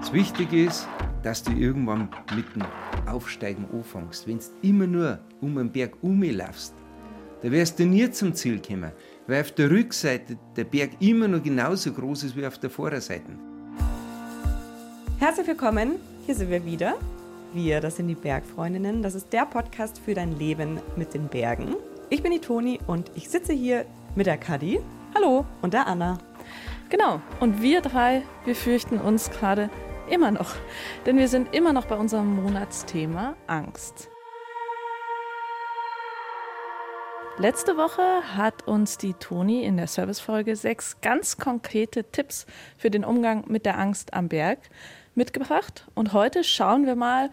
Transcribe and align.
Das 0.00 0.14
Wichtige 0.14 0.64
ist, 0.64 0.88
dass 1.22 1.42
du 1.42 1.52
irgendwann 1.52 2.08
mit 2.34 2.46
dem 2.54 2.64
Aufsteigen 3.06 3.66
anfängst. 3.70 4.26
Wenn 4.26 4.38
du 4.38 4.44
immer 4.62 4.86
nur 4.86 5.18
um 5.42 5.54
den 5.54 5.70
Berg 5.70 5.92
umlaufst, 6.00 6.74
da 7.42 7.50
wirst 7.50 7.78
du 7.78 7.84
nie 7.84 8.10
zum 8.10 8.34
Ziel 8.34 8.62
kommen, 8.66 8.92
weil 9.26 9.42
auf 9.42 9.52
der 9.52 9.70
Rückseite 9.70 10.38
der 10.56 10.64
Berg 10.64 10.92
immer 11.00 11.28
noch 11.28 11.42
genauso 11.42 11.92
groß 11.92 12.24
ist 12.24 12.36
wie 12.36 12.46
auf 12.46 12.56
der 12.56 12.70
Vorderseite. 12.70 13.30
Herzlich 15.18 15.46
willkommen, 15.46 15.96
hier 16.24 16.34
sind 16.34 16.50
wir 16.50 16.64
wieder. 16.64 16.94
Wir, 17.52 17.80
das 17.80 17.96
sind 17.96 18.08
die 18.08 18.14
Bergfreundinnen. 18.14 19.02
Das 19.02 19.14
ist 19.14 19.30
der 19.34 19.44
Podcast 19.44 19.98
für 19.98 20.14
dein 20.14 20.38
Leben 20.38 20.80
mit 20.96 21.12
den 21.12 21.28
Bergen. 21.28 21.76
Ich 22.08 22.22
bin 22.22 22.32
die 22.32 22.40
Toni 22.40 22.80
und 22.86 23.10
ich 23.14 23.28
sitze 23.28 23.52
hier 23.52 23.84
mit 24.14 24.26
der 24.26 24.38
Kadi. 24.38 24.80
Hallo. 25.14 25.44
Und 25.60 25.74
der 25.74 25.86
Anna. 25.86 26.18
Genau. 26.88 27.20
Und 27.38 27.60
wir 27.60 27.82
drei, 27.82 28.22
wir 28.46 28.56
fürchten 28.56 28.98
uns 28.98 29.30
gerade 29.30 29.68
immer 30.10 30.30
noch. 30.30 30.54
Denn 31.06 31.16
wir 31.16 31.28
sind 31.28 31.54
immer 31.54 31.72
noch 31.72 31.86
bei 31.86 31.96
unserem 31.96 32.34
Monatsthema 32.42 33.36
Angst. 33.46 34.10
Letzte 37.38 37.78
Woche 37.78 38.02
hat 38.36 38.66
uns 38.66 38.98
die 38.98 39.14
Toni 39.14 39.64
in 39.64 39.78
der 39.78 39.86
Servicefolge 39.86 40.56
sechs 40.56 41.00
ganz 41.00 41.38
konkrete 41.38 42.04
Tipps 42.04 42.44
für 42.76 42.90
den 42.90 43.02
Umgang 43.02 43.44
mit 43.48 43.64
der 43.64 43.78
Angst 43.78 44.12
am 44.12 44.28
Berg 44.28 44.58
mitgebracht. 45.14 45.86
Und 45.94 46.12
heute 46.12 46.44
schauen 46.44 46.84
wir 46.84 46.96
mal, 46.96 47.30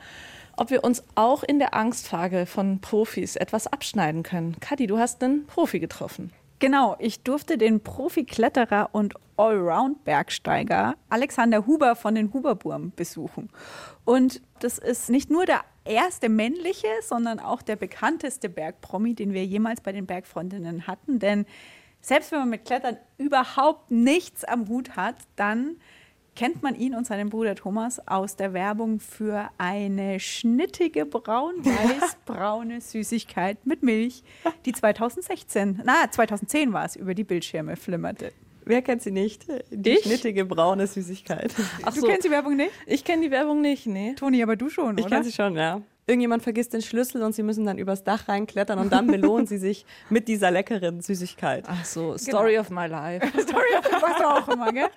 ob 0.56 0.70
wir 0.70 0.84
uns 0.84 1.04
auch 1.16 1.44
in 1.44 1.60
der 1.60 1.74
Angstfrage 1.74 2.46
von 2.46 2.80
Profis 2.80 3.36
etwas 3.36 3.68
abschneiden 3.68 4.24
können. 4.24 4.60
Kadi, 4.60 4.88
du 4.88 4.98
hast 4.98 5.22
einen 5.24 5.46
Profi 5.46 5.80
getroffen. 5.80 6.32
Genau, 6.60 6.96
ich 6.98 7.22
durfte 7.22 7.58
den 7.58 7.82
Profikletterer 7.82 8.90
und 8.92 9.14
Allround-Bergsteiger 9.38 10.96
Alexander 11.10 11.68
Huber 11.68 11.96
von 11.96 12.16
den 12.16 12.34
Huberburm 12.34 12.92
besuchen. 12.96 13.50
Und 14.06 14.42
das 14.60 14.80
ist 14.80 15.12
nicht 15.12 15.30
nur 15.30 15.46
der 15.46 15.62
erste 15.86 16.30
männliche, 16.30 16.88
sondern 17.04 17.40
auch 17.40 17.62
der 17.62 17.76
bekannteste 17.76 18.50
Bergpromi, 18.50 19.14
den 19.14 19.34
wir 19.34 19.46
jemals 19.46 19.82
bei 19.82 19.92
den 19.92 20.08
Bergfreundinnen 20.08 20.88
hatten. 20.88 21.20
Denn 21.20 21.46
selbst 22.02 22.32
wenn 22.32 22.40
man 22.40 22.50
mit 22.50 22.66
Klettern 22.66 22.98
überhaupt 23.20 23.92
nichts 23.92 24.44
am 24.44 24.68
Hut 24.68 24.96
hat, 24.96 25.16
dann 25.36 25.78
kennt 26.38 26.62
man 26.62 26.76
ihn 26.76 26.94
und 26.94 27.08
seinen 27.08 27.30
Bruder 27.30 27.56
Thomas 27.56 28.00
aus 28.08 28.36
der 28.36 28.54
Werbung 28.54 29.00
für 29.00 29.50
eine 29.58 30.20
schnittige 30.20 31.08
braun-weiß-braune 31.08 32.80
Süßigkeit 32.82 33.66
mit 33.66 33.82
Milch, 33.82 34.24
die 34.66 34.72
2016, 34.72 35.82
na 35.84 36.10
2010 36.10 36.74
war 36.74 36.86
es, 36.86 36.96
über 36.96 37.16
die 37.16 37.24
Bildschirme 37.24 37.76
flimmerte. 37.76 38.34
Wer 38.66 38.84
kennt 38.84 39.02
sie 39.02 39.12
nicht? 39.12 39.48
Die 39.72 39.92
ich? 39.92 40.04
schnittige 40.04 40.46
braune 40.46 40.86
Süßigkeit. 40.86 41.56
Ach 41.84 41.94
du 41.94 42.02
so. 42.02 42.08
kennst 42.08 42.26
die 42.26 42.32
Werbung 42.32 42.56
nicht? 42.56 42.72
Ich 42.86 43.04
kenne 43.04 43.24
die 43.24 43.32
Werbung 43.32 43.62
nicht, 43.62 43.88
nee. 43.88 44.14
Toni, 44.14 44.44
aber 44.44 44.56
du 44.56 44.70
schon, 44.70 44.90
ich 44.90 44.92
oder? 44.92 45.00
Ich 45.00 45.08
kenne 45.08 45.24
sie 45.24 45.32
schon, 45.32 45.56
ja 45.56 45.82
irgendjemand 46.08 46.42
vergisst 46.42 46.74
den 46.74 46.82
Schlüssel 46.82 47.22
und 47.22 47.34
sie 47.34 47.44
müssen 47.44 47.66
dann 47.66 47.78
übers 47.78 48.04
Dach 48.04 48.28
reinklettern 48.28 48.80
und 48.80 48.92
dann 48.92 49.08
belohnen 49.12 49.46
sie 49.46 49.58
sich 49.58 49.86
mit 50.10 50.28
dieser 50.28 50.50
leckeren 50.50 51.02
Süßigkeit. 51.02 51.66
Ach 51.68 51.86
so, 51.86 52.02
genau. 52.02 52.18
Story 52.18 52.52
genau. 52.52 52.62
of 52.62 52.70
my 52.70 52.88
life. 52.88 53.28
Story 53.42 53.76
of 53.78 53.84
my 53.84 54.00
life 54.00 54.28
auch 54.28 54.48
immer, 54.48 54.72
gell? 54.72 54.90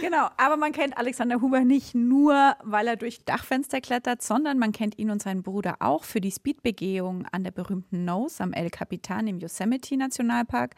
Genau, 0.00 0.28
aber 0.36 0.56
man 0.56 0.72
kennt 0.72 0.96
Alexander 0.98 1.40
Huber 1.40 1.60
nicht 1.60 1.94
nur, 1.94 2.56
weil 2.62 2.86
er 2.88 2.96
durch 2.96 3.24
Dachfenster 3.24 3.80
klettert, 3.80 4.22
sondern 4.22 4.58
man 4.58 4.72
kennt 4.72 4.98
ihn 4.98 5.10
und 5.10 5.22
seinen 5.22 5.42
Bruder 5.42 5.76
auch 5.80 6.04
für 6.04 6.20
die 6.20 6.30
Speedbegehung 6.30 7.26
an 7.30 7.44
der 7.44 7.50
berühmten 7.50 8.04
Nose 8.04 8.42
am 8.42 8.52
El 8.52 8.70
Capitan 8.70 9.26
im 9.26 9.38
Yosemite 9.38 9.96
Nationalpark. 9.96 10.74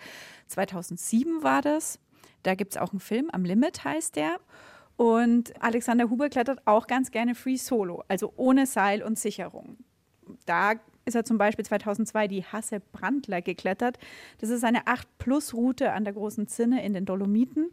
2007 0.48 1.42
war 1.42 1.62
das. 1.62 1.98
Da 2.42 2.55
gibt 2.55 2.72
es 2.72 2.81
auch 2.81 2.92
einen 2.92 3.00
Film, 3.00 3.31
am 3.33 3.44
Limit 3.44 3.84
heißt 3.84 4.16
der. 4.16 4.36
Und 4.98 5.52
Alexander 5.62 6.10
Huber 6.10 6.28
klettert 6.28 6.60
auch 6.64 6.88
ganz 6.88 7.12
gerne 7.12 7.36
Free 7.36 7.54
Solo, 7.54 8.02
also 8.08 8.32
ohne 8.36 8.66
Seil 8.66 9.00
und 9.00 9.16
Sicherung. 9.16 9.77
Da 10.44 10.72
ist 11.04 11.14
er 11.14 11.24
zum 11.24 11.38
Beispiel 11.38 11.64
2002 11.64 12.27
die 12.27 12.44
Hasse 12.44 12.80
Brandler 12.80 13.41
geklettert. 13.41 13.97
Das 14.38 14.50
ist 14.50 14.64
eine 14.64 14.87
8-Plus-Route 14.87 15.92
an 15.92 16.03
der 16.03 16.14
Großen 16.14 16.48
Zinne 16.48 16.84
in 16.84 16.94
den 16.94 17.04
Dolomiten. 17.04 17.70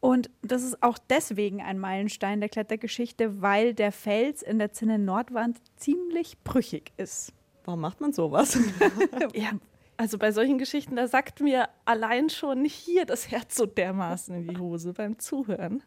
Und 0.00 0.30
das 0.40 0.62
ist 0.62 0.82
auch 0.82 0.96
deswegen 0.96 1.60
ein 1.60 1.78
Meilenstein 1.78 2.40
der 2.40 2.48
Klettergeschichte, 2.48 3.42
weil 3.42 3.74
der 3.74 3.92
Fels 3.92 4.40
in 4.40 4.58
der 4.58 4.72
Zinne 4.72 4.98
Nordwand 4.98 5.58
ziemlich 5.76 6.42
brüchig 6.44 6.92
ist. 6.96 7.34
Warum 7.66 7.82
macht 7.82 8.00
man 8.00 8.14
sowas? 8.14 8.58
ja, 9.34 9.50
also 9.98 10.16
bei 10.16 10.32
solchen 10.32 10.56
Geschichten, 10.56 10.96
da 10.96 11.08
sagt 11.08 11.40
mir 11.40 11.68
allein 11.84 12.30
schon 12.30 12.64
hier 12.64 13.04
das 13.04 13.30
Herz 13.30 13.54
so 13.54 13.66
dermaßen 13.66 14.34
in 14.34 14.48
die 14.48 14.56
Hose 14.56 14.94
beim 14.94 15.18
Zuhören. 15.18 15.82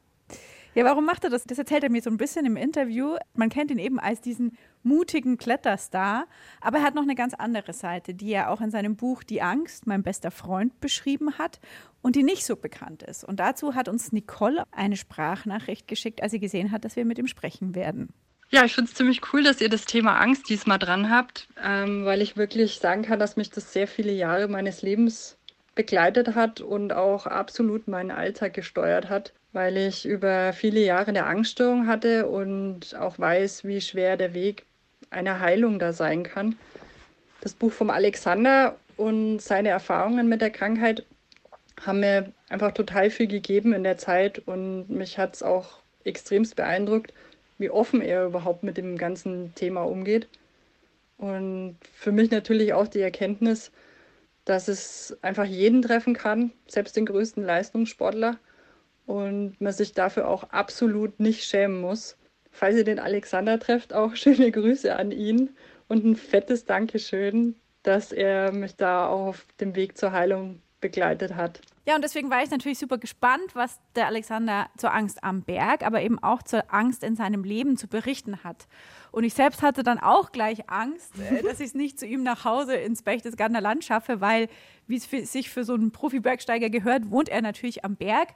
Ja, 0.78 0.86
warum 0.86 1.06
macht 1.06 1.24
er 1.24 1.32
das? 1.32 1.44
Das 1.44 1.58
erzählt 1.58 1.82
er 1.82 1.90
mir 1.90 2.04
so 2.04 2.12
ein 2.12 2.18
bisschen 2.18 2.46
im 2.46 2.56
Interview. 2.56 3.16
Man 3.34 3.50
kennt 3.50 3.72
ihn 3.72 3.80
eben 3.80 4.00
als 4.00 4.22
diesen 4.22 4.56
mutigen 4.84 5.40
Kletterstar, 5.40 6.28
aber 6.62 6.78
er 6.78 6.84
hat 6.84 6.94
noch 6.94 7.02
eine 7.02 7.16
ganz 7.16 7.34
andere 7.34 7.74
Seite, 7.74 8.14
die 8.14 8.32
er 8.32 8.52
auch 8.52 8.62
in 8.62 8.70
seinem 8.70 8.96
Buch 8.96 9.24
Die 9.24 9.42
Angst, 9.42 9.88
mein 9.88 10.04
bester 10.04 10.30
Freund, 10.30 10.80
beschrieben 10.80 11.40
hat 11.40 11.60
und 12.04 12.16
die 12.16 12.22
nicht 12.22 12.46
so 12.46 12.56
bekannt 12.56 13.02
ist. 13.02 13.24
Und 13.24 13.40
dazu 13.40 13.74
hat 13.74 13.90
uns 13.90 14.12
Nicole 14.12 14.66
eine 14.72 14.98
Sprachnachricht 14.98 15.88
geschickt, 15.88 16.22
als 16.22 16.32
sie 16.32 16.40
gesehen 16.40 16.72
hat, 16.72 16.86
dass 16.86 16.96
wir 16.96 17.06
mit 17.06 17.18
ihm 17.18 17.26
sprechen 17.26 17.74
werden. 17.74 18.14
Ja, 18.52 18.64
ich 18.64 18.76
finde 18.76 18.92
es 18.92 18.96
ziemlich 18.96 19.34
cool, 19.34 19.42
dass 19.42 19.60
ihr 19.60 19.70
das 19.70 19.86
Thema 19.86 20.20
Angst 20.20 20.48
diesmal 20.48 20.78
dran 20.78 21.10
habt, 21.10 21.48
ähm, 21.60 22.06
weil 22.06 22.22
ich 22.22 22.38
wirklich 22.38 22.78
sagen 22.78 23.02
kann, 23.02 23.18
dass 23.18 23.36
mich 23.36 23.50
das 23.50 23.74
sehr 23.74 23.88
viele 23.88 24.12
Jahre 24.12 24.48
meines 24.48 24.84
Lebens 24.84 25.40
begleitet 25.78 26.36
hat 26.36 26.60
und 26.60 26.92
auch 26.92 27.26
absolut 27.26 27.88
meinen 27.88 28.12
Alltag 28.12 28.54
gesteuert 28.54 29.08
hat 29.08 29.32
weil 29.58 29.76
ich 29.76 30.06
über 30.06 30.54
viele 30.54 30.82
Jahre 30.82 31.08
eine 31.08 31.26
Angststörung 31.26 31.88
hatte 31.88 32.28
und 32.28 32.96
auch 32.96 33.18
weiß, 33.18 33.64
wie 33.66 33.82
schwer 33.82 34.16
der 34.16 34.36
Weg 34.36 34.68
einer 35.10 35.40
Heilung 35.40 35.80
da 35.80 35.94
sein 35.94 36.22
kann. 36.22 36.56
Das 37.42 37.54
Buch 37.54 37.72
vom 37.72 37.90
Alexander 37.90 38.76
und 38.98 39.40
seine 39.40 39.70
Erfahrungen 39.70 40.30
mit 40.30 40.42
der 40.42 40.52
Krankheit 40.52 41.08
haben 41.82 42.02
mir 42.02 42.32
einfach 42.50 42.72
total 42.72 43.10
viel 43.10 43.26
gegeben 43.26 43.74
in 43.74 43.84
der 43.84 43.98
Zeit 43.98 44.40
und 44.46 44.92
mich 44.92 45.18
hat 45.18 45.34
es 45.34 45.42
auch 45.42 45.80
extremst 46.04 46.56
beeindruckt, 46.56 47.12
wie 47.58 47.72
offen 47.72 48.02
er 48.02 48.26
überhaupt 48.26 48.62
mit 48.62 48.78
dem 48.78 48.96
ganzen 48.96 49.56
Thema 49.56 49.82
umgeht. 49.82 50.28
Und 51.18 51.78
für 51.94 52.12
mich 52.12 52.30
natürlich 52.30 52.74
auch 52.74 52.88
die 52.88 53.02
Erkenntnis, 53.02 53.72
dass 54.48 54.70
es 54.70 55.18
einfach 55.22 55.44
jeden 55.44 55.82
treffen 55.82 56.14
kann, 56.14 56.52
selbst 56.68 56.96
den 56.96 57.06
größten 57.06 57.44
Leistungssportler 57.44 58.38
und 59.06 59.60
man 59.60 59.74
sich 59.74 59.92
dafür 59.92 60.30
auch 60.30 60.44
absolut 60.52 61.20
nicht 61.20 61.44
schämen 61.44 61.82
muss. 61.82 62.18
Falls 62.50 62.78
ihr 62.78 62.86
den 62.86 63.00
Alexander 63.00 63.60
trefft, 63.60 63.94
auch 63.94 64.16
schöne 64.16 64.52
Grüße 64.52 64.96
an 64.96 65.12
ihn 65.12 65.50
und 65.90 66.06
ein 66.06 66.16
fettes 66.16 66.64
Dankeschön, 66.64 67.56
dass 67.84 68.14
er 68.14 68.54
mich 68.54 68.76
da 68.78 69.08
auch 69.08 69.28
auf 69.28 69.48
dem 69.60 69.76
Weg 69.76 69.98
zur 69.98 70.14
Heilung 70.14 70.62
begleitet 70.80 71.36
hat. 71.36 71.60
Ja, 71.86 71.96
und 71.96 72.04
deswegen 72.04 72.30
war 72.30 72.42
ich 72.44 72.52
natürlich 72.52 72.80
super 72.80 72.98
gespannt, 72.98 73.54
was 73.54 73.80
der 73.96 74.08
Alexander 74.08 74.68
zur 74.78 74.94
Angst 74.94 75.24
am 75.24 75.42
Berg, 75.42 75.86
aber 75.86 76.02
eben 76.02 76.22
auch 76.22 76.42
zur 76.44 76.74
Angst 76.74 77.04
in 77.04 77.16
seinem 77.16 77.44
Leben 77.44 77.76
zu 77.76 77.88
berichten 77.88 78.44
hat. 78.44 78.68
Und 79.12 79.24
ich 79.24 79.34
selbst 79.34 79.62
hatte 79.62 79.84
dann 79.84 80.00
auch 80.00 80.32
gleich 80.32 80.70
Angst, 80.70 81.14
äh, 81.20 81.42
dass 81.44 81.60
ich 81.60 81.68
es 81.68 81.74
nicht 81.74 82.00
zu 82.00 82.06
ihm 82.06 82.24
nach 82.24 82.46
Hause 82.46 82.76
ins 82.76 83.04
Berchtesgadener 83.04 83.62
Land 83.62 83.84
schaffe, 83.84 84.22
weil, 84.22 84.50
wie 84.88 84.98
es 84.98 85.32
sich 85.32 85.50
für 85.50 85.64
so 85.64 85.74
einen 85.74 85.92
Profi-Bergsteiger 85.92 86.70
gehört, 86.70 87.10
wohnt 87.10 87.30
er 87.30 87.42
natürlich 87.42 87.86
am 87.86 87.96
Berg 87.96 88.30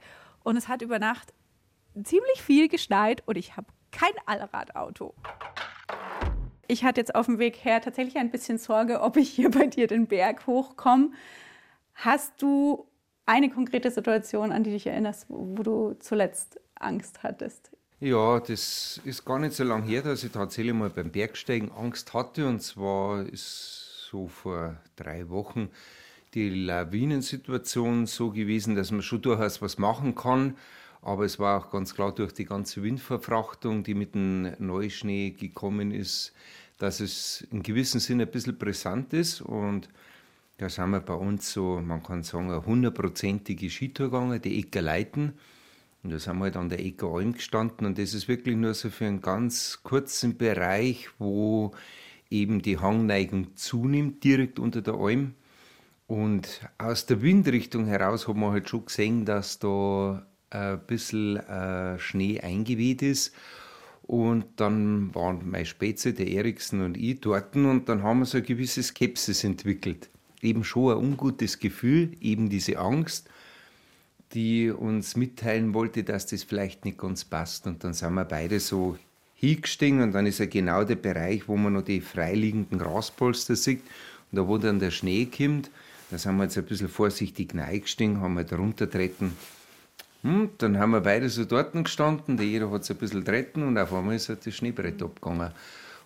und 0.43 0.57
es 0.57 0.67
hat 0.67 0.81
über 0.81 0.99
Nacht 0.99 1.33
ziemlich 2.03 2.41
viel 2.41 2.67
geschneit 2.67 3.23
und 3.27 3.37
ich 3.37 3.57
habe 3.57 3.67
kein 3.91 4.13
Allradauto. 4.25 5.13
Ich 6.67 6.85
hatte 6.85 7.01
jetzt 7.01 7.15
auf 7.15 7.25
dem 7.25 7.37
Weg 7.37 7.65
her 7.65 7.81
tatsächlich 7.81 8.17
ein 8.17 8.31
bisschen 8.31 8.57
Sorge, 8.57 9.01
ob 9.01 9.17
ich 9.17 9.29
hier 9.29 9.51
bei 9.51 9.67
dir 9.67 9.87
den 9.87 10.07
Berg 10.07 10.47
hochkomme. 10.47 11.11
Hast 11.95 12.41
du 12.41 12.87
eine 13.25 13.49
konkrete 13.49 13.91
Situation, 13.91 14.51
an 14.51 14.63
die 14.63 14.71
dich 14.71 14.87
erinnerst, 14.87 15.25
wo 15.27 15.61
du 15.63 15.93
zuletzt 15.99 16.59
Angst 16.75 17.23
hattest? 17.23 17.71
Ja, 18.03 18.39
das 18.39 18.99
ist 19.05 19.25
gar 19.25 19.37
nicht 19.37 19.53
so 19.53 19.63
lange 19.63 19.85
her, 19.85 20.01
dass 20.01 20.23
ich 20.23 20.31
tatsächlich 20.31 20.73
mal 20.73 20.89
beim 20.89 21.11
Bergsteigen 21.11 21.71
Angst 21.71 22.15
hatte. 22.15 22.47
Und 22.47 22.59
zwar 22.63 23.23
ist 23.27 24.07
so 24.09 24.27
vor 24.27 24.75
drei 24.95 25.29
Wochen 25.29 25.69
die 26.33 26.49
Lawinensituation 26.49 28.07
so 28.07 28.31
gewesen, 28.31 28.73
dass 28.73 28.89
man 28.89 29.03
schon 29.03 29.21
durchaus 29.21 29.61
was 29.61 29.77
machen 29.77 30.15
kann. 30.15 30.57
Aber 31.03 31.25
es 31.25 31.37
war 31.37 31.59
auch 31.59 31.69
ganz 31.69 31.93
klar 31.93 32.11
durch 32.11 32.33
die 32.33 32.45
ganze 32.45 32.81
Windverfrachtung, 32.81 33.83
die 33.83 33.93
mit 33.93 34.15
dem 34.15 34.51
Neuschnee 34.57 35.29
gekommen 35.29 35.91
ist, 35.91 36.33
dass 36.79 37.01
es 37.01 37.47
in 37.51 37.61
gewissem 37.61 37.99
Sinne 37.99 38.23
ein 38.23 38.31
bisschen 38.31 38.57
brisant 38.57 39.13
ist. 39.13 39.41
Und 39.41 39.89
da 40.57 40.69
sind 40.69 40.89
wir 40.89 41.01
bei 41.01 41.13
uns 41.13 41.53
so, 41.53 41.79
man 41.79 42.01
kann 42.01 42.23
sagen, 42.23 42.49
eine 42.49 42.65
hundertprozentige 42.65 43.69
Skitour 43.69 44.07
gegangen, 44.09 44.41
die 44.41 44.57
Ecker 44.57 44.81
Leiten. 44.81 45.33
Und 46.03 46.11
da 46.11 46.19
sind 46.19 46.37
wir 46.37 46.45
halt 46.45 46.57
an 46.57 46.69
der 46.69 46.83
Ecker 46.83 47.07
Alm 47.07 47.33
gestanden. 47.33 47.85
Und 47.85 47.97
das 47.97 48.13
ist 48.13 48.27
wirklich 48.27 48.55
nur 48.55 48.73
so 48.73 48.89
für 48.89 49.05
einen 49.05 49.21
ganz 49.21 49.81
kurzen 49.83 50.37
Bereich, 50.37 51.09
wo 51.19 51.73
eben 52.29 52.61
die 52.61 52.79
Hangneigung 52.79 53.55
zunimmt, 53.55 54.23
direkt 54.23 54.59
unter 54.59 54.81
der 54.81 54.95
Alm. 54.95 55.35
Und 56.07 56.61
aus 56.77 57.05
der 57.05 57.21
Windrichtung 57.21 57.85
heraus 57.85 58.27
hat 58.27 58.35
man 58.35 58.51
halt 58.51 58.67
schon 58.67 58.85
gesehen, 58.85 59.25
dass 59.25 59.59
da 59.59 60.25
ein 60.49 60.79
bisschen 60.85 61.37
äh, 61.37 61.97
Schnee 61.99 62.39
eingeweht 62.41 63.01
ist. 63.01 63.33
Und 64.01 64.45
dann 64.57 65.13
waren 65.15 65.49
mein 65.49 65.65
Spätze, 65.65 66.13
der 66.13 66.27
Eriksen 66.27 66.81
und 66.81 66.97
ich 66.97 67.21
dort 67.21 67.55
und 67.55 67.87
dann 67.87 68.03
haben 68.03 68.19
wir 68.19 68.25
so 68.25 68.39
eine 68.39 68.45
gewisse 68.45 68.83
Skepsis 68.83 69.45
entwickelt. 69.45 70.09
Eben 70.41 70.63
schon 70.63 70.91
ein 70.91 70.97
ungutes 70.97 71.59
Gefühl, 71.59 72.11
eben 72.19 72.49
diese 72.49 72.77
Angst, 72.79 73.29
die 74.33 74.69
uns 74.69 75.15
mitteilen 75.15 75.73
wollte, 75.73 76.03
dass 76.03 76.27
das 76.27 76.43
vielleicht 76.43 76.85
nicht 76.85 76.97
ganz 76.97 77.25
passt. 77.25 77.67
Und 77.67 77.83
dann 77.83 77.93
sind 77.93 78.13
wir 78.13 78.25
beide 78.25 78.59
so 78.59 78.97
hingestiegen 79.35 80.01
und 80.01 80.11
dann 80.13 80.25
ist 80.25 80.39
ja 80.39 80.45
genau 80.45 80.83
der 80.83 80.95
Bereich, 80.95 81.47
wo 81.47 81.57
man 81.57 81.73
noch 81.73 81.81
die 81.81 82.01
freiliegenden 82.01 82.79
Graspolster 82.79 83.55
sieht. 83.55 83.81
Und 84.31 84.37
da, 84.37 84.47
wo 84.47 84.57
dann 84.57 84.79
der 84.79 84.91
Schnee 84.91 85.25
kommt, 85.25 85.69
da 86.09 86.17
sind 86.17 86.37
wir 86.37 86.43
jetzt 86.43 86.57
ein 86.57 86.65
bisschen 86.65 86.89
vorsichtig 86.89 87.55
reingestiegen, 87.55 88.21
haben 88.21 88.35
wir 88.35 88.43
da 88.43 88.57
runtertreten 88.57 89.33
hm, 90.23 90.51
dann 90.59 90.77
haben 90.77 90.91
wir 90.91 91.01
beide 91.01 91.29
so 91.29 91.45
dort 91.45 91.73
gestanden, 91.73 92.37
der 92.37 92.45
jeder 92.45 92.69
hat 92.69 92.83
es 92.83 92.91
ein 92.91 92.97
bisschen 92.97 93.25
treten 93.25 93.63
und 93.63 93.77
auf 93.77 93.91
einmal 93.93 94.15
ist 94.15 94.29
halt 94.29 94.45
das 94.45 94.53
Schneebrett 94.53 95.01
abgegangen. 95.01 95.51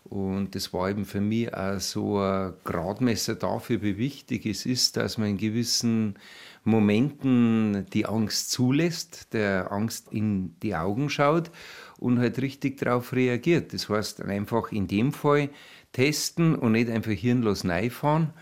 Und 0.06 0.54
das 0.54 0.72
war 0.72 0.90
eben 0.90 1.06
für 1.06 1.20
mich 1.20 1.54
auch 1.54 1.80
so 1.80 2.20
ein 2.20 2.54
Gradmesser 2.64 3.36
dafür, 3.36 3.82
wie 3.82 3.98
wichtig 3.98 4.46
es 4.46 4.66
ist, 4.66 4.98
dass 4.98 5.18
man 5.18 5.30
in 5.30 5.38
gewissen 5.38 6.16
Momenten 6.66 7.86
die 7.94 8.06
Angst 8.06 8.52
zulässt, 8.52 9.34
der 9.34 9.72
Angst 9.72 10.12
in 10.12 10.60
die 10.62 10.76
Augen 10.76 11.10
schaut 11.10 11.52
und 11.98 12.20
halt 12.20 12.42
richtig 12.42 12.78
darauf 12.78 13.14
reagiert. 13.14 13.74
Das 13.74 13.88
heißt 13.88 14.24
einfach 14.24 14.72
in 14.72 14.88
dem 14.88 15.14
Fall 15.14 15.50
testen 15.92 16.56
und 16.56 16.74
nicht 16.74 16.90
einfach 16.90 17.12
hirnlos 17.12 17.66
reinfahren. 17.66 18.34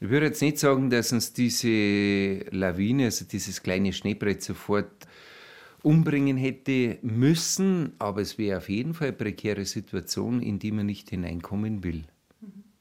Ich 0.00 0.10
würde 0.10 0.26
jetzt 0.26 0.42
nicht 0.42 0.58
sagen, 0.58 0.90
dass 0.90 1.12
uns 1.12 1.32
diese 1.32 2.44
Lawine, 2.50 3.06
also 3.06 3.24
dieses 3.24 3.62
kleine 3.62 3.92
Schneebrett 3.92 4.42
sofort 4.42 5.08
umbringen 5.82 6.36
hätte 6.36 6.98
müssen, 7.02 7.92
aber 7.98 8.20
es 8.20 8.36
wäre 8.36 8.58
auf 8.58 8.68
jeden 8.68 8.94
Fall 8.94 9.08
eine 9.08 9.16
prekäre 9.16 9.64
Situation, 9.64 10.42
in 10.42 10.58
die 10.58 10.72
man 10.72 10.86
nicht 10.86 11.10
hineinkommen 11.10 11.82
will. 11.84 12.04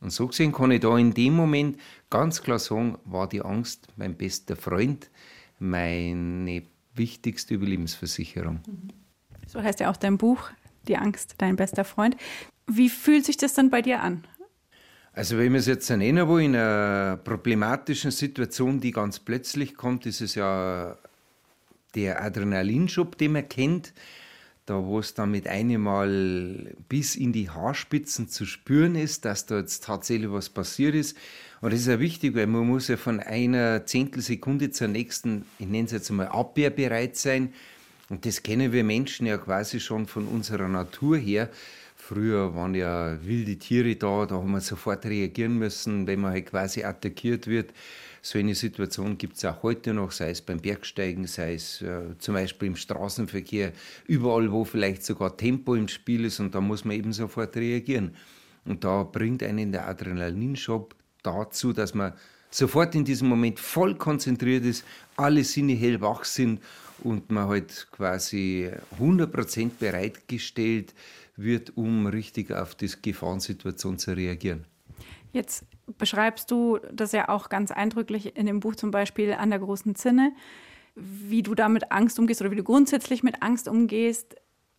Und 0.04 0.12
so 0.12 0.28
gesehen 0.28 0.52
kann 0.52 0.70
ich 0.72 0.82
da 0.82 0.98
in 0.98 1.14
dem 1.14 1.34
Moment 1.34 1.80
ganz 2.10 2.42
klar 2.42 2.60
sagen, 2.60 2.98
war 3.06 3.30
die 3.30 3.42
Angst 3.42 3.88
mein 3.96 4.16
bester 4.16 4.58
Freund, 4.58 5.10
meine 5.60 6.64
wichtigste 6.94 7.54
Überlebensversicherung. 7.54 8.60
So 9.48 9.64
heißt 9.64 9.80
ja 9.80 9.90
auch 9.90 9.98
dein 9.98 10.18
Buch, 10.18 10.50
Die 10.88 10.98
Angst, 10.98 11.36
dein 11.38 11.56
bester 11.56 11.86
Freund. 11.86 12.18
Wie 12.68 12.90
fühlt 12.90 13.24
sich 13.24 13.38
das 13.38 13.54
dann 13.54 13.70
bei 13.70 13.82
dir 13.82 14.02
an? 14.02 14.26
Also 15.14 15.38
wenn 15.38 15.54
man 15.54 15.60
es 15.60 15.68
jetzt 15.68 15.90
nennen 15.90 16.28
will, 16.28 16.42
in 16.44 16.56
einer 16.56 17.18
problematischen 17.24 18.12
Situation, 18.12 18.82
die 18.82 18.92
ganz 18.92 19.20
plötzlich 19.20 19.76
kommt, 19.76 20.06
ist 20.06 20.20
es 20.20 20.36
ja 20.36 20.98
der 21.96 22.22
Adrenalinschub, 22.22 23.18
den 23.18 23.32
man 23.34 23.48
kennt, 23.48 23.94
da 24.66 24.86
wo 24.86 25.00
es 25.00 25.14
dann 25.14 25.32
mit 25.32 25.48
einem 25.48 25.82
Mal 25.82 26.76
bis 26.88 27.16
in 27.16 27.34
die 27.34 27.50
Haarspitzen 27.50 28.30
zu 28.30 28.46
spüren 28.46 28.96
ist, 28.96 29.26
dass 29.26 29.46
da 29.46 29.58
jetzt 29.58 29.84
tatsächlich 29.84 30.32
was 30.32 30.50
passiert 30.50 30.96
ist. 30.96 31.18
Und 31.62 31.74
das 31.74 31.82
ist 31.82 31.88
ja 31.88 32.00
wichtig, 32.00 32.36
weil 32.36 32.48
man 32.48 32.68
muss 32.68 32.88
ja 32.88 32.98
von 32.98 33.20
einer 33.20 33.86
Zehntelsekunde 33.86 34.72
zur 34.72 34.88
nächsten, 34.88 35.46
ich 35.60 35.68
nenne 35.68 35.86
es 35.86 35.92
jetzt 35.92 36.10
mal 36.12 36.28
abwehrbereit 36.28 37.18
sein. 37.18 37.54
Und 38.10 38.26
das 38.26 38.44
kennen 38.44 38.72
wir 38.72 38.84
Menschen 38.84 39.26
ja 39.26 39.38
quasi 39.38 39.80
schon 39.80 40.08
von 40.08 40.28
unserer 40.28 40.68
Natur 40.68 41.18
her. 41.18 41.50
Früher 41.96 42.54
waren 42.54 42.76
ja 42.76 43.18
wilde 43.26 43.58
Tiere 43.58 43.96
da, 43.96 44.26
da 44.26 44.36
haben 44.36 44.52
wir 44.52 44.60
sofort 44.62 45.06
reagieren 45.06 45.58
müssen, 45.58 46.06
wenn 46.06 46.20
man 46.20 46.32
halt 46.32 46.48
quasi 46.48 46.84
attackiert 46.84 47.48
wird. 47.48 47.72
So 48.26 48.40
eine 48.40 48.56
Situation 48.56 49.18
gibt 49.18 49.36
es 49.36 49.44
auch 49.44 49.64
heute 49.64 49.94
noch, 49.94 50.14
sei 50.14 50.30
es 50.30 50.42
beim 50.42 50.62
Bergsteigen, 50.62 51.28
sei 51.28 51.56
es 51.56 51.82
äh, 51.82 52.18
zum 52.20 52.36
Beispiel 52.36 52.70
im 52.70 52.78
Straßenverkehr, 52.78 53.74
überall, 54.08 54.50
wo 54.50 54.64
vielleicht 54.64 55.04
sogar 55.04 55.36
Tempo 55.36 55.76
im 55.76 55.90
Spiel 55.90 56.24
ist 56.24 56.40
und 56.40 56.56
da 56.56 56.62
muss 56.62 56.86
man 56.86 56.96
eben 56.96 57.12
sofort 57.12 57.58
reagieren. 57.58 58.16
Und 58.64 58.86
da 58.86 59.04
bringt 59.04 59.44
einen 59.44 59.74
der 59.74 59.90
Adrenalinschub 59.90 60.96
dazu, 61.22 61.74
dass 61.74 61.94
man 61.94 62.14
sofort 62.50 62.96
in 62.96 63.04
diesem 63.04 63.28
Moment 63.28 63.60
voll 63.60 63.96
konzentriert 63.96 64.64
ist, 64.64 64.86
alle 65.18 65.44
Sinne 65.44 65.74
hellwach 65.74 66.24
sind 66.24 66.62
und 67.00 67.30
man 67.30 67.50
halt 67.50 67.90
quasi 67.92 68.72
100% 69.02 69.72
bereitgestellt 69.78 70.94
wird, 71.36 71.76
um 71.76 72.08
richtig 72.08 72.54
auf 72.54 72.74
die 72.74 72.90
Gefahrensituation 73.02 73.98
zu 74.00 74.16
reagieren. 74.16 74.64
Jetzt 75.34 75.66
beschreibst 75.98 76.50
du 76.52 76.80
das 76.92 77.12
ja 77.12 77.30
auch 77.30 77.50
ganz 77.50 77.72
eindrücklich 77.72 78.36
in 78.36 78.46
dem 78.46 78.60
Buch 78.60 78.76
zum 78.76 78.92
Beispiel 78.92 79.34
an 79.34 79.50
der 79.50 79.60
großen 79.60 79.96
Zinne, 79.96 80.34
wie 80.96 81.44
du 81.44 81.56
da 81.56 81.70
mit 81.70 81.92
Angst 81.92 82.20
umgehst 82.20 82.42
oder 82.42 82.52
wie 82.52 82.56
du 82.56 82.64
grundsätzlich 82.64 83.24
mit 83.24 83.42
Angst 83.42 83.68
umgehst, 83.68 84.36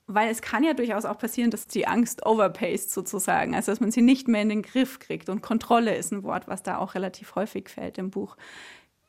weil 0.06 0.30
es 0.30 0.42
kann 0.42 0.64
ja 0.64 0.74
durchaus 0.74 1.04
auch 1.04 1.18
passieren, 1.18 1.50
dass 1.50 1.66
die 1.66 1.86
Angst 1.86 2.26
overpaced 2.26 2.90
sozusagen, 2.90 3.54
also 3.54 3.72
dass 3.72 3.80
man 3.80 3.90
sie 3.90 4.02
nicht 4.02 4.28
mehr 4.28 4.42
in 4.42 4.50
den 4.50 4.62
Griff 4.62 4.98
kriegt 4.98 5.28
und 5.28 5.40
Kontrolle 5.42 5.96
ist 5.96 6.12
ein 6.12 6.22
Wort, 6.22 6.46
was 6.46 6.62
da 6.62 6.78
auch 6.78 6.94
relativ 6.94 7.34
häufig 7.34 7.68
fällt 7.68 7.98
im 7.98 8.10
Buch. 8.10 8.36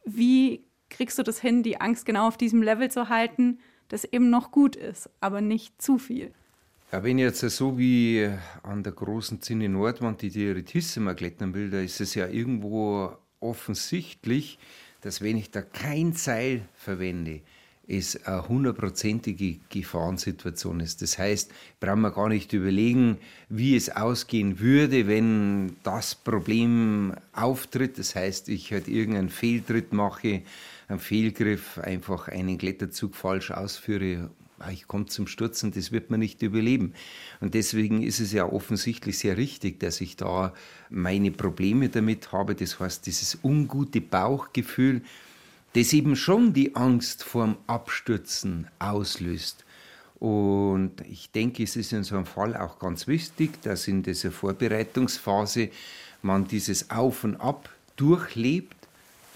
Wie 0.06 0.66
kriegst 0.90 1.18
du 1.18 1.24
das 1.24 1.40
hin, 1.40 1.64
die 1.64 1.82
Angst 1.82 2.06
genau 2.06 2.28
auf 2.28 2.38
diesem 2.38 2.62
Level 2.62 2.90
zu 2.90 3.10
halten, 3.10 3.60
das 3.90 4.06
eben 4.06 4.30
noch 4.30 4.52
gut 4.52 4.76
ist, 4.76 5.10
aber 5.20 5.42
nicht 5.42 5.82
zu 5.82 5.98
viel? 5.98 6.34
Ja, 6.92 7.04
wenn 7.04 7.18
ich 7.18 7.24
jetzt 7.24 7.40
so 7.42 7.78
wie 7.80 8.30
an 8.62 8.84
der 8.84 8.94
großen 8.94 9.42
Zinne 9.42 9.68
Nordwand 9.70 10.22
die 10.22 10.30
Diaretissima 10.30 11.16
klettern 11.16 11.54
will, 11.56 11.72
da 11.72 11.82
ist 11.82 12.00
es 12.00 12.14
ja 12.14 12.28
irgendwo 12.28 13.18
offensichtlich, 13.40 14.60
dass 15.02 15.22
wenn 15.22 15.36
ich 15.38 15.50
da 15.50 15.64
kein 15.64 16.14
Seil 16.14 16.62
verwende, 16.76 17.42
es 17.88 18.26
eine 18.26 18.48
hundertprozentige 18.48 19.60
Gefahrensituation 19.70 20.80
ist. 20.80 21.02
Das 21.02 21.18
heißt, 21.18 21.52
brauchen 21.80 22.02
wir 22.02 22.12
gar 22.12 22.30
nicht 22.30 22.54
überlegen, 22.54 23.18
wie 23.50 23.76
es 23.76 23.90
ausgehen 23.90 24.60
würde, 24.60 25.08
wenn 25.08 25.76
das 25.84 26.16
Problem 26.16 27.14
auftritt. 27.34 27.98
Das 27.98 28.16
heißt, 28.16 28.48
ich 28.50 28.72
halt 28.72 28.88
irgendeinen 28.88 29.30
Fehltritt 29.30 29.92
mache, 29.92 30.44
einen 30.88 31.00
Fehlgriff, 31.00 31.80
einfach 31.80 32.28
einen 32.28 32.58
Kletterzug 32.58 33.16
falsch 33.16 33.52
ausführe 33.52 34.30
ich 34.72 34.88
komme 34.88 35.06
zum 35.06 35.28
Sturz 35.28 35.64
und 35.64 35.76
das 35.76 35.92
wird 35.92 36.10
man 36.10 36.20
nicht 36.20 36.42
überleben. 36.42 36.94
Und 37.42 37.54
deswegen 37.54 38.04
ist 38.04 38.20
es 38.20 38.32
ja 38.32 38.46
offensichtlich 38.46 39.18
sehr 39.18 39.38
richtig, 39.38 39.80
dass 39.80 40.02
ich 40.02 40.16
da 40.16 40.54
meine 40.90 41.32
Probleme 41.32 41.90
damit 41.90 42.32
habe. 42.32 42.56
Das 42.56 42.80
heißt, 42.80 43.06
dieses 43.06 43.40
ungute 43.44 44.02
Bauchgefühl, 44.02 45.02
das 45.74 45.92
eben 45.94 46.16
schon 46.16 46.54
die 46.54 46.76
Angst 46.76 47.24
vorm 47.24 47.58
Abstürzen 47.68 48.68
auslöst. 48.80 49.66
Und 50.20 51.02
ich 51.10 51.32
denke, 51.32 51.64
es 51.64 51.76
ist 51.76 51.92
in 51.92 52.04
so 52.04 52.16
einem 52.16 52.26
Fall 52.26 52.56
auch 52.56 52.80
ganz 52.80 53.08
wichtig, 53.08 53.62
dass 53.62 53.88
in 53.88 54.02
dieser 54.02 54.32
Vorbereitungsphase 54.32 55.70
man 56.22 56.48
dieses 56.48 56.90
Auf 56.90 57.24
und 57.24 57.36
Ab 57.36 57.70
durchlebt. 57.98 58.76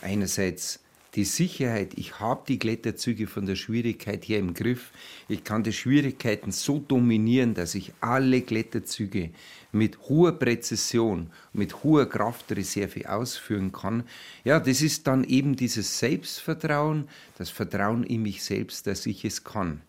Einerseits 0.01 0.79
die 1.15 1.25
Sicherheit, 1.25 1.93
ich 1.95 2.19
habe 2.19 2.43
die 2.47 2.59
Kletterzüge 2.59 3.25
von 3.25 3.47
der 3.47 3.55
Schwierigkeit 3.55 4.23
her 4.25 4.39
im 4.39 4.53
Griff. 4.53 4.91
Ich 5.27 5.43
kann 5.43 5.63
die 5.63 5.73
Schwierigkeiten 5.73 6.51
so 6.51 6.79
dominieren, 6.79 7.55
dass 7.55 7.73
ich 7.73 7.93
alle 7.99 8.41
Kletterzüge 8.41 9.31
mit 9.71 9.99
hoher 10.07 10.33
Präzision, 10.33 11.31
mit 11.51 11.83
hoher 11.83 12.07
Kraftreserve 12.07 13.09
ausführen 13.09 13.71
kann. 13.71 14.03
Ja, 14.43 14.59
das 14.59 14.81
ist 14.81 15.07
dann 15.07 15.23
eben 15.23 15.55
dieses 15.55 15.97
Selbstvertrauen, 15.97 17.07
das 17.37 17.49
Vertrauen 17.49 18.03
in 18.03 18.21
mich 18.21 18.43
selbst, 18.43 18.85
dass 18.85 19.05
ich 19.07 19.25
es 19.25 19.43
kann. 19.43 19.81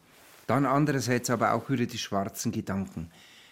Dann 0.46 0.64
andererseits 0.64 1.28
aber 1.28 1.52
auch 1.52 1.68
wieder 1.68 1.86
die 1.86 1.98
schwarzen 1.98 2.50
Gedanken. 2.50 3.10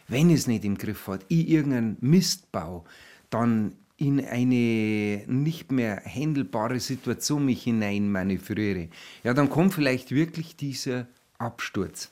Wenn 0.09 0.31
es 0.31 0.47
nicht 0.47 0.65
im 0.65 0.79
Griff 0.79 1.07
hat, 1.07 1.25
ich 1.29 1.49
irgendeinen 1.49 1.99
Mist 2.01 2.51
baue, 2.51 2.85
dann 3.29 3.73
in 3.99 4.25
eine 4.25 5.25
nicht 5.27 5.73
mehr 5.73 6.01
händelbare 6.05 6.79
Situation 6.79 7.45
mich 7.45 7.65
hinein 7.65 8.11
manövriere, 8.11 8.89
ja, 9.25 9.35
dann 9.35 9.51
kommt 9.51 9.75
vielleicht 9.75 10.13
wirklich 10.13 10.57
dieser 10.57 11.09
Absturz. 11.37 12.11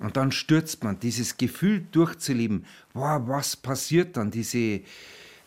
Und 0.00 0.16
dann 0.16 0.32
stürzt 0.32 0.84
man, 0.84 0.98
dieses 1.00 1.36
Gefühl 1.36 1.86
durchzuleben, 1.92 2.66
wow, 2.92 3.22
was 3.26 3.56
passiert 3.56 4.16
dann, 4.16 4.30
diese, 4.30 4.80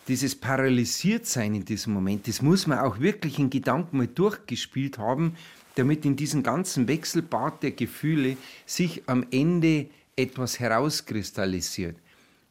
dieses 0.08 0.36
Paralysiertsein 0.36 1.56
in 1.56 1.66
diesem 1.66 1.94
Moment, 1.94 2.28
das 2.28 2.42
muss 2.42 2.68
man 2.68 2.80
auch 2.80 3.00
wirklich 3.00 3.38
in 3.38 3.50
Gedanken 3.50 3.98
mal 3.98 4.08
durchgespielt 4.08 4.98
haben, 4.98 5.36
damit 5.76 6.06
in 6.06 6.16
diesem 6.16 6.42
ganzen 6.42 6.88
Wechselbad 6.88 7.64
der 7.64 7.72
Gefühle 7.72 8.38
sich 8.66 9.04
am 9.08 9.26
Ende 9.32 9.88
etwas 10.16 10.60
herauskristallisiert. 10.60 11.96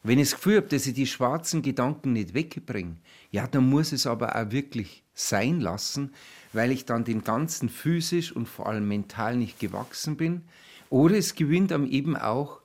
Wenn 0.03 0.19
ich 0.19 0.31
das 0.31 0.37
Gefühl 0.37 0.57
habe, 0.57 0.69
dass 0.69 0.87
ich 0.87 0.95
die 0.95 1.07
schwarzen 1.07 1.61
Gedanken 1.61 2.15
nicht 2.15 2.33
wegbringe, 2.33 2.97
ja, 3.31 3.47
dann 3.47 3.69
muss 3.69 3.93
es 3.93 4.07
aber 4.07 4.35
auch 4.35 4.51
wirklich 4.51 5.05
sein 5.13 5.61
lassen, 5.61 6.15
weil 6.55 6.73
ich 6.73 6.87
dann 6.87 7.05
dem 7.05 7.23
Ganzen 7.23 7.69
physisch 7.69 8.33
und 8.33 8.49
vor 8.49 8.67
allem 8.67 8.89
mental 8.89 9.37
nicht 9.37 9.61
gewachsen 9.61 10.17
bin. 10.17 10.43
Oder 10.89 11.17
es 11.17 11.35
gewinnt 11.35 11.71
am 11.71 11.87
eben 11.87 12.17
auch 12.17 12.61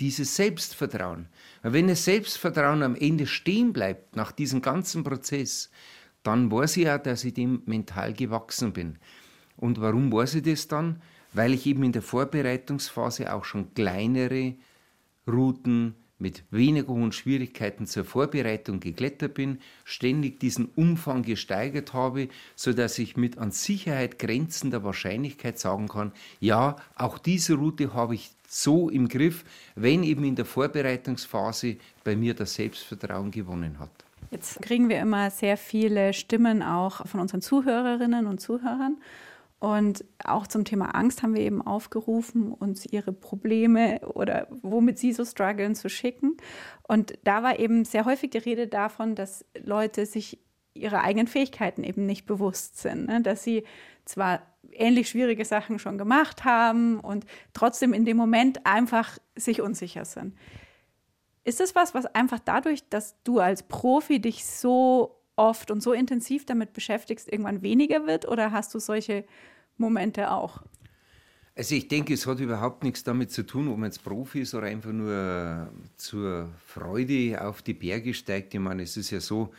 dieses 0.00 0.34
Selbstvertrauen. 0.34 1.28
Weil 1.62 1.72
wenn 1.74 1.88
das 1.88 2.04
Selbstvertrauen 2.04 2.82
am 2.82 2.96
Ende 2.96 3.26
stehen 3.26 3.72
bleibt 3.72 4.16
nach 4.16 4.32
diesem 4.32 4.60
ganzen 4.60 5.04
Prozess, 5.04 5.70
dann 6.22 6.50
weiß 6.50 6.76
ich 6.78 6.90
auch, 6.90 6.98
dass 6.98 7.24
ich 7.24 7.34
dem 7.34 7.62
mental 7.66 8.12
gewachsen 8.12 8.72
bin. 8.72 8.98
Und 9.56 9.80
warum 9.80 10.12
weiß 10.12 10.36
ich 10.36 10.42
das 10.42 10.68
dann? 10.68 11.00
Weil 11.32 11.54
ich 11.54 11.66
eben 11.66 11.84
in 11.84 11.92
der 11.92 12.02
Vorbereitungsphase 12.02 13.32
auch 13.32 13.44
schon 13.44 13.72
kleinere 13.74 14.54
Routen 15.28 15.94
mit 16.20 16.44
weniger 16.50 16.88
hohen 16.88 17.12
Schwierigkeiten 17.12 17.86
zur 17.86 18.04
Vorbereitung 18.04 18.80
geklettert 18.80 19.34
bin, 19.34 19.58
ständig 19.84 20.38
diesen 20.38 20.68
Umfang 20.76 21.22
gesteigert 21.22 21.92
habe, 21.92 22.28
so 22.54 22.72
dass 22.72 22.98
ich 22.98 23.16
mit 23.16 23.38
an 23.38 23.50
Sicherheit 23.50 24.18
grenzender 24.18 24.84
Wahrscheinlichkeit 24.84 25.58
sagen 25.58 25.88
kann, 25.88 26.12
ja, 26.38 26.76
auch 26.94 27.18
diese 27.18 27.54
Route 27.54 27.94
habe 27.94 28.14
ich 28.14 28.30
so 28.48 28.90
im 28.90 29.08
Griff, 29.08 29.44
wenn 29.76 30.02
eben 30.02 30.24
in 30.24 30.36
der 30.36 30.44
Vorbereitungsphase 30.44 31.76
bei 32.04 32.16
mir 32.16 32.34
das 32.34 32.54
Selbstvertrauen 32.54 33.30
gewonnen 33.30 33.78
hat. 33.78 33.90
Jetzt 34.30 34.62
kriegen 34.62 34.88
wir 34.88 35.00
immer 35.00 35.30
sehr 35.30 35.56
viele 35.56 36.12
Stimmen 36.12 36.62
auch 36.62 37.06
von 37.06 37.20
unseren 37.20 37.40
Zuhörerinnen 37.40 38.26
und 38.26 38.40
Zuhörern. 38.40 38.96
Und 39.60 40.06
auch 40.24 40.46
zum 40.46 40.64
Thema 40.64 40.94
Angst 40.94 41.22
haben 41.22 41.34
wir 41.34 41.42
eben 41.42 41.60
aufgerufen, 41.60 42.50
uns 42.50 42.86
ihre 42.86 43.12
Probleme 43.12 44.00
oder 44.14 44.48
womit 44.62 44.98
sie 44.98 45.12
so 45.12 45.26
strugglen 45.26 45.74
zu 45.74 45.90
schicken. 45.90 46.38
Und 46.88 47.12
da 47.24 47.42
war 47.42 47.58
eben 47.58 47.84
sehr 47.84 48.06
häufig 48.06 48.30
die 48.30 48.38
Rede 48.38 48.68
davon, 48.68 49.14
dass 49.14 49.44
Leute 49.62 50.06
sich 50.06 50.40
ihre 50.72 51.02
eigenen 51.02 51.26
Fähigkeiten 51.26 51.84
eben 51.84 52.06
nicht 52.06 52.24
bewusst 52.24 52.78
sind, 52.78 53.08
ne? 53.08 53.20
dass 53.20 53.44
sie 53.44 53.64
zwar 54.06 54.40
ähnlich 54.72 55.10
schwierige 55.10 55.44
Sachen 55.44 55.78
schon 55.78 55.98
gemacht 55.98 56.44
haben 56.44 56.98
und 56.98 57.26
trotzdem 57.52 57.92
in 57.92 58.06
dem 58.06 58.16
Moment 58.16 58.64
einfach 58.64 59.18
sich 59.36 59.60
unsicher 59.60 60.06
sind. 60.06 60.36
Ist 61.44 61.60
das 61.60 61.74
was, 61.74 61.92
was 61.92 62.06
einfach 62.06 62.38
dadurch, 62.38 62.88
dass 62.88 63.22
du 63.24 63.40
als 63.40 63.62
Profi 63.62 64.20
dich 64.20 64.46
so 64.46 65.19
oft 65.40 65.70
und 65.70 65.82
so 65.82 65.92
intensiv 65.92 66.44
damit 66.44 66.72
beschäftigst, 66.74 67.32
irgendwann 67.32 67.62
weniger 67.62 68.06
wird? 68.06 68.28
Oder 68.28 68.52
hast 68.52 68.74
du 68.74 68.78
solche 68.78 69.24
Momente 69.78 70.30
auch? 70.30 70.62
Also 71.56 71.74
ich 71.74 71.88
denke, 71.88 72.14
es 72.14 72.26
hat 72.26 72.40
überhaupt 72.40 72.84
nichts 72.84 73.02
damit 73.02 73.32
zu 73.32 73.44
tun, 73.44 73.68
ob 73.68 73.78
man 73.78 73.90
jetzt 73.90 74.04
Profi 74.04 74.42
ist 74.42 74.54
oder 74.54 74.66
einfach 74.66 74.92
nur 74.92 75.68
zur 75.96 76.48
Freude 76.64 77.42
auf 77.42 77.62
die 77.62 77.74
Berge 77.74 78.14
steigt. 78.14 78.54
Ich 78.54 78.60
meine, 78.60 78.82
es 78.82 78.96
ist 78.96 79.10
ja 79.10 79.20
so, 79.20 79.52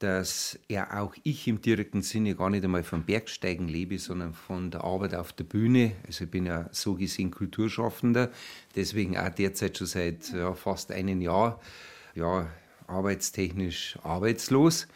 dass 0.00 0.58
ja 0.68 1.00
auch 1.00 1.14
ich 1.22 1.46
im 1.46 1.60
direkten 1.60 2.02
Sinne 2.02 2.34
gar 2.34 2.50
nicht 2.50 2.64
einmal 2.64 2.82
vom 2.82 3.04
Bergsteigen 3.04 3.68
lebe, 3.68 3.98
sondern 3.98 4.34
von 4.34 4.70
der 4.70 4.84
Arbeit 4.84 5.14
auf 5.14 5.32
der 5.32 5.44
Bühne. 5.44 5.92
Also 6.06 6.24
ich 6.24 6.30
bin 6.30 6.46
ja 6.46 6.68
so 6.72 6.94
gesehen 6.94 7.30
Kulturschaffender, 7.30 8.30
deswegen 8.74 9.16
auch 9.16 9.30
derzeit 9.30 9.78
schon 9.78 9.86
seit 9.86 10.32
ja, 10.32 10.54
fast 10.54 10.90
einem 10.90 11.20
Jahr 11.20 11.60
ja, 12.14 12.48
arbeitstechnisch 12.86 13.98
arbeitslos 14.02 14.88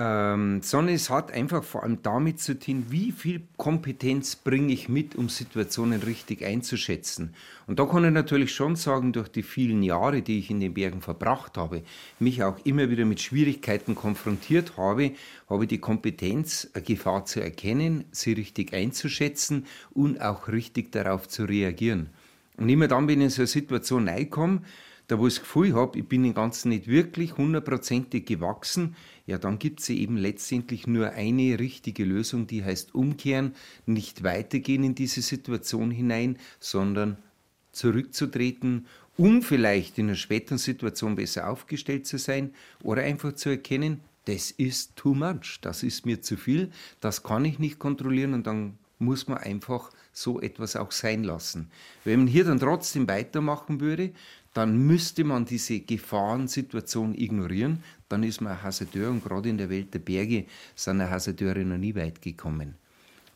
ähm, 0.00 0.62
sondern 0.62 0.94
es 0.94 1.10
hat 1.10 1.32
einfach 1.32 1.64
vor 1.64 1.82
allem 1.82 2.02
damit 2.04 2.38
zu 2.38 2.56
tun, 2.56 2.86
wie 2.88 3.10
viel 3.10 3.42
Kompetenz 3.56 4.36
bringe 4.36 4.72
ich 4.72 4.88
mit, 4.88 5.16
um 5.16 5.28
Situationen 5.28 6.02
richtig 6.02 6.44
einzuschätzen. 6.44 7.34
Und 7.66 7.80
da 7.80 7.84
kann 7.84 8.04
ich 8.04 8.12
natürlich 8.12 8.54
schon 8.54 8.76
sagen, 8.76 9.12
durch 9.12 9.26
die 9.26 9.42
vielen 9.42 9.82
Jahre, 9.82 10.22
die 10.22 10.38
ich 10.38 10.50
in 10.50 10.60
den 10.60 10.74
Bergen 10.74 11.00
verbracht 11.00 11.58
habe, 11.58 11.82
mich 12.20 12.44
auch 12.44 12.64
immer 12.64 12.90
wieder 12.90 13.04
mit 13.06 13.20
Schwierigkeiten 13.20 13.96
konfrontiert 13.96 14.76
habe, 14.76 15.14
habe 15.50 15.64
ich 15.64 15.68
die 15.68 15.78
Kompetenz, 15.78 16.70
eine 16.74 16.84
Gefahr 16.84 17.24
zu 17.24 17.40
erkennen, 17.40 18.04
sie 18.12 18.34
richtig 18.34 18.74
einzuschätzen 18.74 19.66
und 19.90 20.20
auch 20.20 20.46
richtig 20.46 20.92
darauf 20.92 21.26
zu 21.26 21.42
reagieren. 21.42 22.10
Und 22.56 22.68
immer 22.68 22.86
dann, 22.86 23.08
wenn 23.08 23.18
ich 23.18 23.24
in 23.24 23.30
so 23.30 23.42
eine 23.42 23.48
Situation 23.48 24.08
reinkomme, 24.08 24.60
da 25.08 25.18
wo 25.18 25.26
ich 25.26 25.34
das 25.34 25.42
Gefühl 25.42 25.74
habe, 25.74 25.98
ich 25.98 26.06
bin 26.06 26.22
dem 26.22 26.34
Ganzen 26.34 26.68
nicht 26.68 26.86
wirklich 26.86 27.36
hundertprozentig 27.36 28.26
gewachsen, 28.26 28.94
ja, 29.28 29.36
dann 29.36 29.58
gibt 29.58 29.80
es 29.80 29.90
eben 29.90 30.16
letztendlich 30.16 30.86
nur 30.86 31.10
eine 31.10 31.58
richtige 31.58 32.02
Lösung, 32.02 32.46
die 32.46 32.64
heißt 32.64 32.94
umkehren, 32.94 33.54
nicht 33.84 34.22
weitergehen 34.22 34.82
in 34.84 34.94
diese 34.94 35.20
Situation 35.20 35.90
hinein, 35.90 36.38
sondern 36.60 37.18
zurückzutreten, 37.70 38.86
um 39.18 39.42
vielleicht 39.42 39.98
in 39.98 40.06
einer 40.06 40.16
späteren 40.16 40.56
Situation 40.56 41.14
besser 41.14 41.50
aufgestellt 41.50 42.06
zu 42.06 42.16
sein 42.16 42.54
oder 42.82 43.02
einfach 43.02 43.34
zu 43.34 43.50
erkennen, 43.50 44.00
das 44.24 44.50
ist 44.50 44.96
too 44.96 45.12
much, 45.12 45.58
das 45.60 45.82
ist 45.82 46.06
mir 46.06 46.22
zu 46.22 46.38
viel, 46.38 46.70
das 47.00 47.22
kann 47.22 47.44
ich 47.44 47.58
nicht 47.58 47.78
kontrollieren 47.78 48.32
und 48.32 48.46
dann 48.46 48.78
muss 48.98 49.28
man 49.28 49.36
einfach 49.36 49.90
so 50.10 50.40
etwas 50.40 50.74
auch 50.74 50.90
sein 50.90 51.22
lassen. 51.22 51.70
Wenn 52.02 52.20
man 52.20 52.28
hier 52.28 52.44
dann 52.44 52.60
trotzdem 52.60 53.06
weitermachen 53.06 53.80
würde, 53.80 54.14
dann 54.58 54.76
müsste 54.76 55.22
man 55.22 55.44
diese 55.44 55.78
Gefahrensituation 55.80 57.14
ignorieren. 57.14 57.82
Dann 58.08 58.24
ist 58.24 58.40
man 58.40 58.54
ein 58.54 58.62
Hasardeur 58.62 59.08
und 59.10 59.22
gerade 59.22 59.48
in 59.48 59.56
der 59.56 59.70
Welt 59.70 59.94
der 59.94 60.00
Berge 60.00 60.46
sind 60.74 61.00
Hasardeure 61.00 61.64
noch 61.64 61.78
nie 61.78 61.94
weit 61.94 62.20
gekommen. 62.20 62.74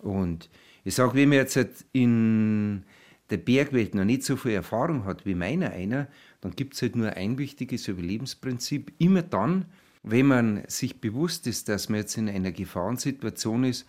Und 0.00 0.50
ich 0.84 0.96
sage, 0.96 1.14
wenn 1.14 1.28
man 1.28 1.38
jetzt 1.38 1.54
halt 1.54 1.70
in 1.92 2.82
der 3.30 3.36
Bergwelt 3.36 3.94
noch 3.94 4.04
nicht 4.04 4.24
so 4.24 4.36
viel 4.36 4.50
Erfahrung 4.50 5.04
hat 5.04 5.24
wie 5.24 5.36
meiner 5.36 5.70
einer, 5.70 6.08
dann 6.40 6.56
gibt 6.56 6.74
es 6.74 6.82
halt 6.82 6.96
nur 6.96 7.12
ein 7.12 7.38
wichtiges 7.38 7.86
Überlebensprinzip. 7.86 8.92
Immer 8.98 9.22
dann, 9.22 9.66
wenn 10.02 10.26
man 10.26 10.64
sich 10.66 11.00
bewusst 11.00 11.46
ist, 11.46 11.68
dass 11.68 11.88
man 11.88 12.00
jetzt 12.00 12.16
in 12.16 12.28
einer 12.28 12.50
Gefahrensituation 12.50 13.62
ist, 13.62 13.86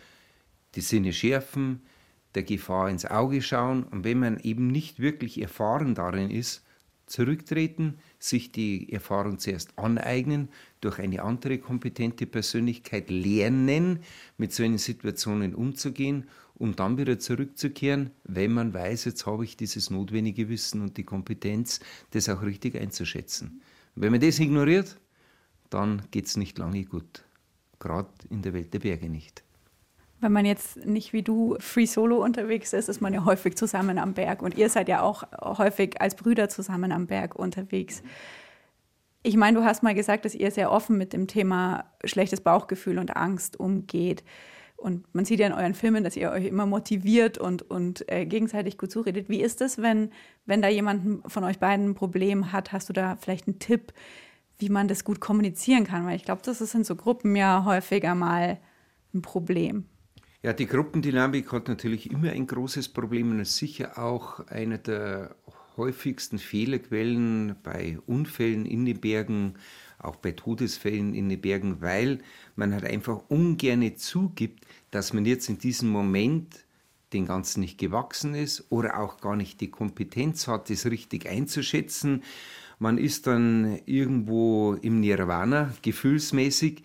die 0.76 0.82
Sinne 0.82 1.14
schärfen, 1.14 1.82
der 2.36 2.44
Gefahr 2.44 2.92
ins 2.92 3.06
Auge 3.06 3.42
schauen 3.42 3.84
und 3.86 4.04
wenn 4.04 4.20
man 4.20 4.40
eben 4.40 4.68
nicht 4.68 5.00
wirklich 5.00 5.42
erfahren 5.42 5.96
darin 5.96 6.30
ist, 6.30 6.64
zurücktreten, 7.06 7.98
sich 8.20 8.52
die 8.52 8.92
Erfahrung 8.92 9.40
zuerst 9.40 9.78
aneignen, 9.78 10.50
durch 10.82 11.00
eine 11.00 11.24
andere 11.24 11.58
kompetente 11.58 12.26
Persönlichkeit 12.26 13.10
lernen, 13.10 14.00
mit 14.38 14.54
solchen 14.54 14.78
Situationen 14.78 15.56
umzugehen, 15.56 16.30
um 16.56 16.76
dann 16.76 16.98
wieder 16.98 17.20
zurückzukehren, 17.20 18.12
wenn 18.24 18.54
man 18.54 18.74
weiß, 18.74 19.06
jetzt 19.06 19.26
habe 19.26 19.44
ich 19.44 19.58
dieses 19.58 19.90
notwendige 19.90 20.50
Wissen 20.50 20.82
und 20.82 20.98
die 20.98 21.04
Kompetenz, 21.04 21.80
das 22.12 22.30
auch 22.30 22.42
richtig 22.42 22.80
einzuschätzen. 22.80 23.62
wenn 23.96 24.12
man 24.12 24.22
das 24.22 24.40
ignoriert, 24.40 25.00
dann 25.70 26.04
geht 26.12 26.26
es 26.28 26.38
nicht 26.38 26.58
lange 26.58 26.86
gut. 26.86 27.26
Gerade 27.80 28.10
in 28.30 28.42
der 28.42 28.54
Welt 28.54 28.74
der 28.74 28.80
Berge 28.80 29.10
nicht. 29.10 29.44
Wenn 30.24 30.32
man 30.32 30.46
jetzt 30.46 30.86
nicht 30.86 31.12
wie 31.12 31.22
du 31.22 31.58
Free 31.60 31.86
Solo 31.86 32.24
unterwegs 32.24 32.72
ist, 32.72 32.88
ist 32.88 33.02
man 33.02 33.14
ja 33.14 33.26
häufig 33.26 33.58
zusammen 33.58 33.98
am 33.98 34.14
Berg. 34.14 34.42
Und 34.42 34.58
ihr 34.58 34.70
seid 34.70 34.88
ja 34.88 35.02
auch 35.02 35.24
häufig 35.58 36.00
als 36.00 36.16
Brüder 36.16 36.48
zusammen 36.48 36.94
am 36.94 37.08
Berg 37.08 37.36
unterwegs. 37.36 38.02
Ich 39.22 39.36
meine, 39.36 39.60
du 39.60 39.66
hast 39.66 39.84
mal 39.84 39.94
gesagt, 39.94 40.24
dass 40.24 40.34
ihr 40.34 40.50
sehr 40.50 40.72
offen 40.72 40.98
mit 40.98 41.12
dem 41.12 41.28
Thema 41.28 41.92
schlechtes 42.06 42.40
Bauchgefühl 42.40 43.00
und 43.00 43.18
Angst 43.18 43.60
umgeht. 43.60 44.24
Und 44.78 45.14
man 45.14 45.26
sieht 45.26 45.42
ja 45.42 45.48
in 45.48 45.52
euren 45.52 45.74
Filmen, 45.74 46.06
dass 46.06 46.16
ihr 46.16 46.32
euch 46.32 46.46
immer 46.46 46.66
motiviert 46.66 47.38
und, 47.38 47.62
und 47.70 48.10
äh, 48.10 48.26
gegenseitig 48.26 48.78
gut 48.78 48.92
zuredet. 48.92 49.28
Wie 49.28 49.42
ist 49.42 49.60
es, 49.60 49.82
wenn, 49.82 50.10
wenn 50.46 50.62
da 50.62 50.70
jemand 50.70 51.30
von 51.30 51.44
euch 51.44 51.60
beiden 51.60 51.90
ein 51.90 51.96
Problem 51.96 52.54
hat? 52.54 52.72
Hast 52.72 52.88
du 52.88 52.94
da 52.94 53.18
vielleicht 53.18 53.48
einen 53.48 53.60
Tipp, 53.60 53.92
wie 54.58 54.70
man 54.70 54.88
das 54.88 55.04
gut 55.04 55.20
kommunizieren 55.20 55.84
kann? 55.84 56.06
Weil 56.06 56.16
ich 56.16 56.24
glaube, 56.24 56.44
das 56.46 56.62
ist 56.62 56.76
in 56.76 56.86
so 56.86 56.96
Gruppen 56.96 57.36
ja 57.36 57.66
häufiger 57.66 58.16
mal 58.16 58.60
ein 59.14 59.22
Problem. 59.22 59.86
Ja, 60.46 60.52
die 60.52 60.66
Gruppendynamik 60.68 61.54
hat 61.54 61.70
natürlich 61.70 62.12
immer 62.12 62.32
ein 62.32 62.48
großes 62.48 62.90
Problem 62.90 63.32
und 63.32 63.40
ist 63.40 63.56
sicher 63.56 63.98
auch 63.98 64.46
einer 64.48 64.78
der 64.78 65.38
häufigsten 65.78 66.38
Fehlerquellen 66.38 67.56
bei 67.64 67.98
Unfällen 68.08 68.66
in 68.66 68.84
den 68.84 69.00
Bergen, 69.00 69.54
auch 70.00 70.18
bei 70.18 70.34
Todesfällen 70.34 71.14
in 71.14 71.30
den 71.30 71.40
Bergen, 71.40 71.80
weil 71.80 72.20
man 72.58 72.74
halt 72.74 72.84
einfach 72.84 73.24
ungern 73.30 73.96
zugibt, 73.96 74.66
dass 74.92 75.14
man 75.14 75.24
jetzt 75.24 75.48
in 75.48 75.60
diesem 75.60 75.88
Moment 75.88 76.66
den 77.14 77.26
Ganzen 77.26 77.62
nicht 77.62 77.78
gewachsen 77.78 78.36
ist 78.36 78.66
oder 78.70 79.00
auch 79.00 79.22
gar 79.22 79.38
nicht 79.38 79.62
die 79.62 79.72
Kompetenz 79.72 80.50
hat, 80.50 80.70
das 80.70 80.86
richtig 80.88 81.26
einzuschätzen. 81.26 82.22
Man 82.80 82.98
ist 82.98 83.28
dann 83.28 83.80
irgendwo 83.86 84.74
im 84.74 85.00
Nirvana, 85.00 85.74
gefühlsmäßig 85.84 86.84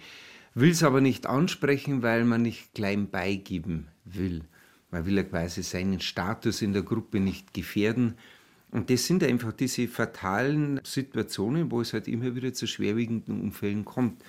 will 0.61 0.71
es 0.71 0.83
aber 0.83 1.01
nicht 1.01 1.27
ansprechen, 1.27 2.03
weil 2.03 2.25
man 2.25 2.43
nicht 2.43 2.75
klein 2.75 3.11
beigeben 3.11 3.89
will. 4.05 4.43
Man 4.91 5.07
will 5.07 5.17
ja 5.17 5.23
quasi 5.23 5.63
seinen 5.63 6.01
Status 6.01 6.63
in 6.63 6.73
der 6.73 6.83
Gruppe 6.83 7.21
nicht 7.21 7.53
gefährden. 7.53 8.15
Und 8.71 8.91
das 8.91 9.07
sind 9.07 9.23
einfach 9.23 9.53
diese 9.53 9.89
fatalen 9.89 10.81
Situationen, 10.85 11.71
wo 11.71 11.81
es 11.81 11.93
halt 11.93 12.09
immer 12.09 12.35
wieder 12.35 12.53
zu 12.53 12.67
schwerwiegenden 12.67 13.41
Unfällen 13.41 13.85
kommt. 13.85 14.23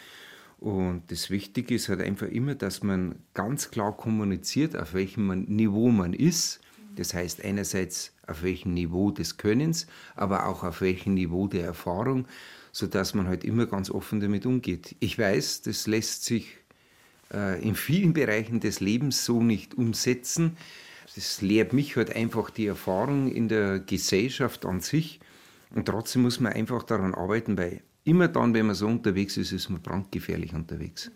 Und 0.60 1.04
das 1.08 1.30
Wichtige 1.30 1.76
ist 1.76 1.88
halt 1.88 2.02
einfach 2.02 2.28
immer, 2.28 2.56
dass 2.56 2.84
man 2.84 3.16
ganz 3.34 3.72
klar 3.72 3.96
kommuniziert, 3.96 4.76
auf 4.76 4.94
welchem 4.94 5.28
Niveau 5.46 5.90
man 5.90 6.14
ist. 6.14 6.60
Das 6.96 7.14
heißt 7.14 7.44
einerseits 7.46 8.14
auf 8.28 8.44
welchem 8.44 8.74
Niveau 8.74 9.12
des 9.12 9.38
Könnens, 9.38 9.88
aber 10.16 10.48
auch 10.48 10.64
auf 10.64 10.82
welchem 10.82 11.14
Niveau 11.14 11.48
der 11.48 11.66
Erfahrung 11.66 12.28
sodass 12.72 13.14
man 13.14 13.28
halt 13.28 13.44
immer 13.44 13.66
ganz 13.66 13.90
offen 13.90 14.20
damit 14.20 14.46
umgeht. 14.46 14.96
Ich 15.00 15.18
weiß, 15.18 15.62
das 15.64 15.88
lässt 15.88 16.26
sich 16.26 16.58
äh, 17.34 17.62
in 17.62 17.76
vielen 17.76 18.14
Bereichen 18.14 18.60
des 18.60 18.80
Lebens 18.80 19.26
so 19.26 19.42
nicht 19.42 19.76
umsetzen. 19.76 20.58
Das 21.16 21.42
lehrt 21.42 21.74
mich 21.74 21.96
halt 21.96 22.16
einfach 22.16 22.50
die 22.50 22.68
Erfahrung 22.68 23.32
in 23.32 23.48
der 23.48 23.80
Gesellschaft 23.80 24.66
an 24.66 24.82
sich. 24.82 25.20
Und 25.74 25.86
trotzdem 25.86 26.24
muss 26.24 26.40
man 26.40 26.54
einfach 26.54 26.84
daran 26.84 27.14
arbeiten, 27.14 27.58
weil 27.58 27.82
immer 28.04 28.28
dann, 28.28 28.54
wenn 28.54 28.68
man 28.68 28.76
so 28.76 28.88
unterwegs 28.88 29.38
ist, 29.38 29.52
ist 29.52 29.70
man 29.70 29.82
brandgefährlich 29.82 30.54
unterwegs. 30.54 31.12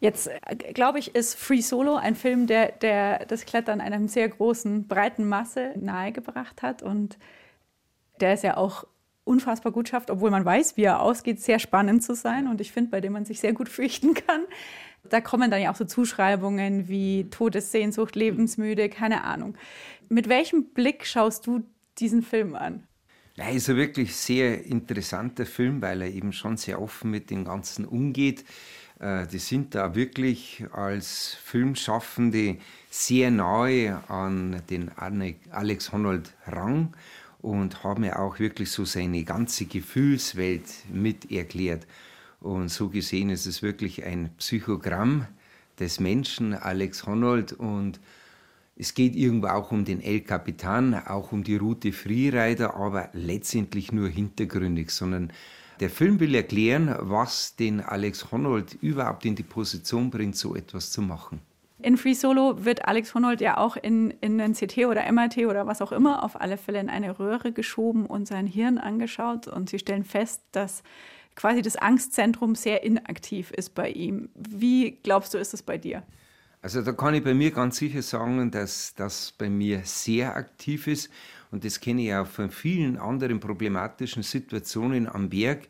Jetzt, 0.00 0.28
äh, 0.28 0.56
glaube 0.72 0.98
ich, 0.98 1.14
ist 1.14 1.34
Free 1.34 1.60
Solo 1.60 1.96
ein 1.96 2.14
Film, 2.14 2.46
der, 2.46 2.72
der 2.72 3.26
das 3.26 3.44
Klettern 3.44 3.80
einer 3.80 4.08
sehr 4.08 4.28
großen, 4.28 4.88
breiten 4.88 5.28
Masse 5.28 5.74
nahegebracht 5.78 6.62
hat. 6.62 6.82
Und 6.82 7.18
der 8.20 8.34
ist 8.34 8.42
ja 8.42 8.56
auch 8.56 8.86
unfassbar 9.30 9.72
gut 9.72 9.88
schafft, 9.88 10.10
obwohl 10.10 10.30
man 10.30 10.44
weiß, 10.44 10.76
wie 10.76 10.82
er 10.82 11.00
ausgeht, 11.00 11.40
sehr 11.40 11.60
spannend 11.60 12.02
zu 12.02 12.14
sein 12.14 12.48
und 12.48 12.60
ich 12.60 12.72
finde, 12.72 12.90
bei 12.90 13.00
dem 13.00 13.12
man 13.12 13.24
sich 13.24 13.40
sehr 13.40 13.52
gut 13.52 13.68
fürchten 13.78 14.14
kann. 14.14 14.42
Da 15.08 15.20
kommen 15.20 15.50
dann 15.50 15.62
ja 15.62 15.70
auch 15.70 15.76
so 15.76 15.84
Zuschreibungen 15.84 16.88
wie 16.88 17.30
Todessehnsucht, 17.30 18.16
lebensmüde, 18.16 18.88
keine 18.90 19.24
Ahnung. 19.24 19.56
Mit 20.08 20.28
welchem 20.28 20.72
Blick 20.74 21.06
schaust 21.06 21.46
du 21.46 21.62
diesen 21.98 22.22
Film 22.22 22.54
an? 22.54 22.82
Ja, 23.36 23.48
ist 23.48 23.70
ein 23.70 23.76
wirklich 23.76 24.14
sehr 24.16 24.66
interessanter 24.66 25.46
Film, 25.46 25.80
weil 25.80 26.02
er 26.02 26.08
eben 26.08 26.32
schon 26.32 26.56
sehr 26.56 26.82
offen 26.82 27.10
mit 27.10 27.30
dem 27.30 27.44
Ganzen 27.44 27.86
umgeht. 27.86 28.44
Äh, 28.98 29.26
die 29.28 29.38
sind 29.38 29.74
da 29.74 29.94
wirklich 29.94 30.64
als 30.72 31.38
Filmschaffende 31.42 32.58
sehr 32.90 33.30
nahe 33.30 34.02
an 34.08 34.60
den 34.68 34.90
Alex 35.50 35.92
Honnold 35.92 36.34
Rang 36.46 36.94
und 37.42 37.84
haben 37.84 38.04
ja 38.04 38.18
auch 38.18 38.38
wirklich 38.38 38.70
so 38.70 38.84
seine 38.84 39.24
ganze 39.24 39.64
Gefühlswelt 39.64 40.64
mit 40.92 41.30
erklärt. 41.30 41.86
Und 42.40 42.70
so 42.70 42.88
gesehen 42.88 43.30
ist 43.30 43.46
es 43.46 43.62
wirklich 43.62 44.04
ein 44.04 44.30
Psychogramm 44.38 45.26
des 45.78 46.00
Menschen, 46.00 46.54
Alex 46.54 47.06
Honnold. 47.06 47.52
Und 47.52 48.00
es 48.76 48.94
geht 48.94 49.14
irgendwo 49.14 49.48
auch 49.48 49.72
um 49.72 49.84
den 49.84 50.00
El 50.00 50.20
Capitan, 50.20 50.94
auch 50.94 51.32
um 51.32 51.44
die 51.44 51.56
Route 51.56 51.92
Freerider, 51.92 52.76
aber 52.76 53.10
letztendlich 53.12 53.92
nur 53.92 54.08
hintergründig, 54.08 54.90
sondern 54.90 55.32
der 55.80 55.90
Film 55.90 56.20
will 56.20 56.34
erklären, 56.34 56.94
was 57.00 57.56
den 57.56 57.80
Alex 57.80 58.30
Honnold 58.30 58.74
überhaupt 58.82 59.24
in 59.24 59.34
die 59.34 59.42
Position 59.42 60.10
bringt, 60.10 60.36
so 60.36 60.54
etwas 60.54 60.92
zu 60.92 61.00
machen. 61.00 61.40
In 61.82 61.96
Free 61.96 62.14
Solo 62.14 62.64
wird 62.64 62.86
Alex 62.86 63.14
Honnold 63.14 63.40
ja 63.40 63.56
auch 63.56 63.76
in, 63.76 64.10
in 64.20 64.40
ein 64.40 64.54
CT 64.54 64.86
oder 64.86 65.10
MRT 65.10 65.38
oder 65.46 65.66
was 65.66 65.80
auch 65.80 65.92
immer 65.92 66.22
auf 66.22 66.40
alle 66.40 66.58
Fälle 66.58 66.80
in 66.80 66.90
eine 66.90 67.18
Röhre 67.18 67.52
geschoben 67.52 68.06
und 68.06 68.28
sein 68.28 68.46
Hirn 68.46 68.78
angeschaut. 68.78 69.48
Und 69.48 69.70
sie 69.70 69.78
stellen 69.78 70.04
fest, 70.04 70.42
dass 70.52 70.82
quasi 71.36 71.62
das 71.62 71.76
Angstzentrum 71.76 72.54
sehr 72.54 72.82
inaktiv 72.82 73.50
ist 73.50 73.74
bei 73.74 73.88
ihm. 73.90 74.28
Wie 74.34 74.98
glaubst 75.02 75.32
du, 75.32 75.38
ist 75.38 75.54
es 75.54 75.62
bei 75.62 75.78
dir? 75.78 76.02
Also 76.62 76.82
da 76.82 76.92
kann 76.92 77.14
ich 77.14 77.24
bei 77.24 77.32
mir 77.32 77.50
ganz 77.50 77.78
sicher 77.78 78.02
sagen, 78.02 78.50
dass 78.50 78.94
das 78.94 79.32
bei 79.38 79.48
mir 79.48 79.80
sehr 79.84 80.36
aktiv 80.36 80.86
ist. 80.86 81.10
Und 81.50 81.64
das 81.64 81.80
kenne 81.80 82.02
ich 82.02 82.14
auch 82.14 82.26
von 82.26 82.50
vielen 82.50 82.98
anderen 82.98 83.40
problematischen 83.40 84.22
Situationen 84.22 85.08
am 85.08 85.30
Berg. 85.30 85.68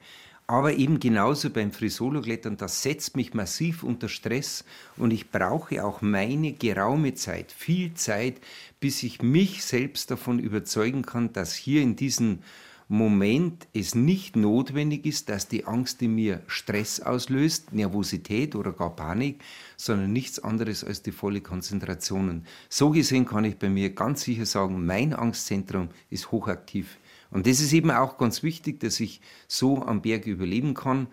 Aber 0.50 0.74
eben 0.74 0.98
genauso 0.98 1.48
beim 1.48 1.70
Frisolo-Klettern, 1.70 2.56
das 2.56 2.82
setzt 2.82 3.14
mich 3.14 3.34
massiv 3.34 3.84
unter 3.84 4.08
Stress 4.08 4.64
und 4.96 5.12
ich 5.12 5.30
brauche 5.30 5.84
auch 5.84 6.02
meine 6.02 6.54
geraume 6.54 7.14
Zeit, 7.14 7.52
viel 7.52 7.94
Zeit, 7.94 8.40
bis 8.80 9.04
ich 9.04 9.22
mich 9.22 9.62
selbst 9.62 10.10
davon 10.10 10.40
überzeugen 10.40 11.02
kann, 11.02 11.32
dass 11.32 11.54
hier 11.54 11.82
in 11.82 11.94
diesem 11.94 12.40
Moment 12.88 13.68
es 13.72 13.94
nicht 13.94 14.34
notwendig 14.34 15.06
ist, 15.06 15.28
dass 15.28 15.46
die 15.46 15.66
Angst 15.66 16.02
in 16.02 16.16
mir 16.16 16.42
Stress 16.48 16.98
auslöst, 16.98 17.72
Nervosität 17.72 18.56
oder 18.56 18.72
gar 18.72 18.96
Panik, 18.96 19.40
sondern 19.76 20.12
nichts 20.12 20.40
anderes 20.40 20.82
als 20.82 21.00
die 21.00 21.12
volle 21.12 21.42
Konzentration. 21.42 22.42
So 22.68 22.90
gesehen 22.90 23.24
kann 23.24 23.44
ich 23.44 23.56
bei 23.56 23.68
mir 23.68 23.94
ganz 23.94 24.22
sicher 24.22 24.46
sagen, 24.46 24.84
mein 24.84 25.14
Angstzentrum 25.14 25.90
ist 26.10 26.32
hochaktiv. 26.32 26.98
Und 27.30 27.46
das 27.46 27.60
ist 27.60 27.72
eben 27.72 27.90
auch 27.90 28.18
ganz 28.18 28.42
wichtig, 28.42 28.80
dass 28.80 29.00
ich 29.00 29.20
so 29.46 29.82
am 29.82 30.02
Berg 30.02 30.26
überleben 30.26 30.74
kann, 30.74 31.06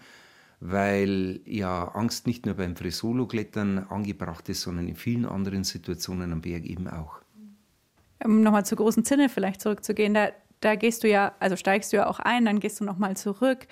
weil 0.59 1.41
ja 1.45 1.89
Angst 1.89 2.25
nicht 2.25 2.45
nur 2.45 2.55
beim 2.55 2.75
Frisolo-Klettern 2.75 3.85
angebracht 3.89 4.49
ist, 4.49 4.61
sondern 4.61 4.87
in 4.87 4.95
vielen 4.95 5.25
anderen 5.25 5.63
Situationen 5.63 6.31
am 6.31 6.41
Berg 6.41 6.65
eben 6.65 6.87
auch. 6.87 7.21
Um 8.23 8.41
nochmal 8.41 8.65
zur 8.65 8.79
großen 8.79 9.05
Zinne 9.05 9.29
vielleicht 9.29 9.61
zurückzugehen, 9.61 10.15
da, 10.15 10.29
da 10.59 10.75
gehst 10.75 11.03
du 11.03 11.07
ja, 11.07 11.35
also 11.39 11.55
steigst 11.55 11.93
du 11.93 11.97
ja 11.97 12.07
auch 12.07 12.19
ein, 12.19 12.45
dann 12.45 12.59
gehst 12.59 12.79
du 12.79 12.83
nochmal 12.83 13.15
zurück. 13.15 13.67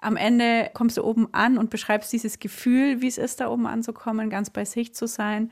Am 0.00 0.16
Ende 0.16 0.70
kommst 0.74 0.96
du 0.96 1.02
oben 1.02 1.28
an 1.34 1.58
und 1.58 1.70
beschreibst 1.70 2.12
dieses 2.12 2.38
Gefühl, 2.38 3.02
wie 3.02 3.08
es 3.08 3.18
ist, 3.18 3.40
da 3.40 3.48
oben 3.48 3.66
anzukommen, 3.66 4.30
ganz 4.30 4.50
bei 4.50 4.64
sich 4.64 4.94
zu 4.94 5.08
sein. 5.08 5.50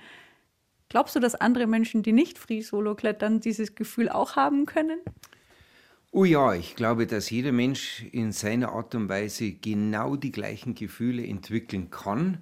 Glaubst 0.88 1.16
du, 1.16 1.20
dass 1.20 1.34
andere 1.34 1.66
Menschen, 1.66 2.04
die 2.04 2.12
nicht 2.12 2.38
Free 2.38 2.60
Solo 2.60 2.94
klettern, 2.94 3.40
dieses 3.40 3.74
Gefühl 3.74 4.08
auch 4.08 4.36
haben 4.36 4.66
können? 4.66 5.00
Oh 6.18 6.24
ja, 6.24 6.54
ich 6.54 6.76
glaube, 6.76 7.06
dass 7.06 7.28
jeder 7.28 7.52
Mensch 7.52 8.06
in 8.10 8.32
seiner 8.32 8.72
Art 8.72 8.94
und 8.94 9.10
Weise 9.10 9.52
genau 9.52 10.16
die 10.16 10.32
gleichen 10.32 10.74
Gefühle 10.74 11.26
entwickeln 11.26 11.90
kann. 11.90 12.38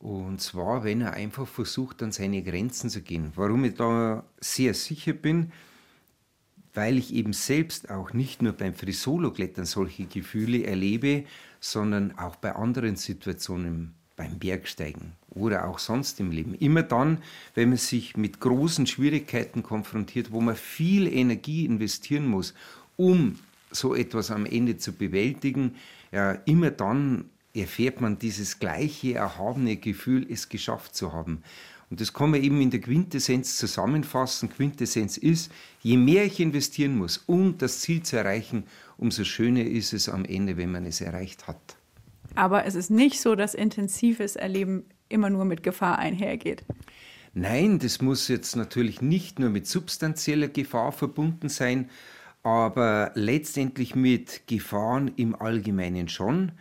Und 0.00 0.40
zwar, 0.40 0.82
wenn 0.82 1.02
er 1.02 1.12
einfach 1.12 1.46
versucht, 1.46 2.02
an 2.02 2.10
seine 2.10 2.42
Grenzen 2.42 2.90
zu 2.90 3.02
gehen. 3.02 3.30
Warum 3.36 3.64
ich 3.64 3.74
da 3.74 4.24
sehr 4.40 4.74
sicher 4.74 5.12
bin, 5.12 5.52
weil 6.74 6.98
ich 6.98 7.14
eben 7.14 7.32
selbst 7.32 7.90
auch 7.90 8.12
nicht 8.12 8.42
nur 8.42 8.54
beim 8.54 8.74
Frisolo-Klettern 8.74 9.66
solche 9.66 10.06
Gefühle 10.06 10.64
erlebe, 10.64 11.26
sondern 11.60 12.18
auch 12.18 12.34
bei 12.34 12.56
anderen 12.56 12.96
Situationen, 12.96 13.94
beim 14.16 14.40
Bergsteigen 14.40 15.12
oder 15.28 15.68
auch 15.68 15.78
sonst 15.78 16.18
im 16.18 16.32
Leben. 16.32 16.54
Immer 16.54 16.82
dann, 16.82 17.18
wenn 17.54 17.68
man 17.68 17.78
sich 17.78 18.16
mit 18.16 18.40
großen 18.40 18.86
Schwierigkeiten 18.88 19.62
konfrontiert, 19.62 20.32
wo 20.32 20.40
man 20.40 20.56
viel 20.56 21.06
Energie 21.06 21.66
investieren 21.66 22.26
muss, 22.26 22.52
um 22.96 23.38
so 23.70 23.94
etwas 23.94 24.30
am 24.30 24.46
Ende 24.46 24.76
zu 24.78 24.92
bewältigen, 24.92 25.76
ja, 26.12 26.32
immer 26.46 26.70
dann 26.70 27.26
erfährt 27.54 28.00
man 28.00 28.18
dieses 28.18 28.58
gleiche 28.58 29.14
erhabene 29.14 29.76
Gefühl, 29.76 30.26
es 30.30 30.48
geschafft 30.48 30.94
zu 30.94 31.12
haben. 31.12 31.42
Und 31.88 32.00
das 32.00 32.12
kann 32.12 32.30
man 32.30 32.42
eben 32.42 32.60
in 32.60 32.70
der 32.70 32.80
Quintessenz 32.80 33.56
zusammenfassen. 33.58 34.50
Quintessenz 34.50 35.16
ist, 35.16 35.52
je 35.82 35.96
mehr 35.96 36.24
ich 36.24 36.40
investieren 36.40 36.98
muss, 36.98 37.18
um 37.26 37.58
das 37.58 37.80
Ziel 37.80 38.02
zu 38.02 38.16
erreichen, 38.16 38.64
umso 38.98 39.24
schöner 39.24 39.64
ist 39.64 39.92
es 39.92 40.08
am 40.08 40.24
Ende, 40.24 40.56
wenn 40.56 40.72
man 40.72 40.84
es 40.84 41.00
erreicht 41.00 41.46
hat. 41.46 41.76
Aber 42.34 42.66
es 42.66 42.74
ist 42.74 42.90
nicht 42.90 43.20
so, 43.20 43.36
dass 43.36 43.54
intensives 43.54 44.36
Erleben 44.36 44.84
immer 45.08 45.30
nur 45.30 45.44
mit 45.44 45.62
Gefahr 45.62 45.98
einhergeht. 45.98 46.64
Nein, 47.34 47.78
das 47.78 48.00
muss 48.00 48.28
jetzt 48.28 48.56
natürlich 48.56 49.00
nicht 49.00 49.38
nur 49.38 49.50
mit 49.50 49.66
substanzieller 49.66 50.48
Gefahr 50.48 50.90
verbunden 50.90 51.48
sein, 51.48 51.88
aber 52.46 53.10
letztendlich 53.14 53.96
mit 53.96 54.46
Gefahren 54.46 55.10
im 55.16 55.34
Allgemeinen 55.34 56.08
schon. 56.08 56.52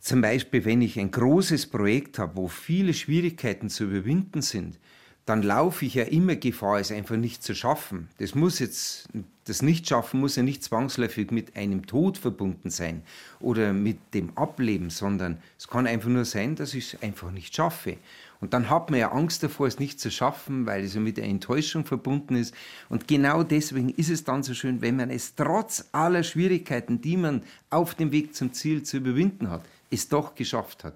Zum 0.00 0.20
Beispiel, 0.20 0.64
wenn 0.64 0.82
ich 0.82 0.98
ein 0.98 1.12
großes 1.12 1.68
Projekt 1.68 2.18
habe, 2.18 2.34
wo 2.34 2.48
viele 2.48 2.92
Schwierigkeiten 2.92 3.70
zu 3.70 3.84
überwinden 3.84 4.42
sind, 4.42 4.80
dann 5.26 5.42
laufe 5.42 5.86
ich 5.86 5.94
ja 5.94 6.04
immer 6.04 6.36
Gefahr, 6.36 6.78
es 6.78 6.92
einfach 6.92 7.16
nicht 7.16 7.42
zu 7.42 7.54
schaffen. 7.54 8.08
Das 8.18 8.34
muss 8.34 8.58
jetzt, 8.58 9.08
das 9.46 9.62
Nichtschaffen 9.62 10.20
muss 10.20 10.36
ja 10.36 10.42
nicht 10.42 10.62
zwangsläufig 10.62 11.30
mit 11.30 11.56
einem 11.56 11.86
Tod 11.86 12.18
verbunden 12.18 12.68
sein 12.68 13.02
oder 13.40 13.72
mit 13.72 13.98
dem 14.12 14.36
Ableben, 14.36 14.90
sondern 14.90 15.38
es 15.58 15.68
kann 15.68 15.86
einfach 15.86 16.10
nur 16.10 16.26
sein, 16.26 16.56
dass 16.56 16.74
ich 16.74 16.94
es 16.94 17.02
einfach 17.02 17.30
nicht 17.30 17.56
schaffe. 17.56 17.96
Und 18.40 18.52
dann 18.52 18.68
hat 18.68 18.90
man 18.90 19.00
ja 19.00 19.12
Angst 19.12 19.42
davor, 19.42 19.66
es 19.66 19.78
nicht 19.78 19.98
zu 19.98 20.10
schaffen, 20.10 20.66
weil 20.66 20.84
es 20.84 20.92
ja 20.92 21.00
mit 21.00 21.16
der 21.16 21.24
Enttäuschung 21.24 21.86
verbunden 21.86 22.36
ist. 22.36 22.54
Und 22.90 23.08
genau 23.08 23.42
deswegen 23.42 23.88
ist 23.88 24.10
es 24.10 24.24
dann 24.24 24.42
so 24.42 24.52
schön, 24.52 24.82
wenn 24.82 24.96
man 24.96 25.08
es 25.08 25.34
trotz 25.34 25.88
aller 25.92 26.22
Schwierigkeiten, 26.22 27.00
die 27.00 27.16
man 27.16 27.42
auf 27.70 27.94
dem 27.94 28.12
Weg 28.12 28.34
zum 28.34 28.52
Ziel 28.52 28.82
zu 28.82 28.98
überwinden 28.98 29.48
hat, 29.48 29.62
es 29.90 30.08
doch 30.10 30.34
geschafft 30.34 30.84
hat. 30.84 30.94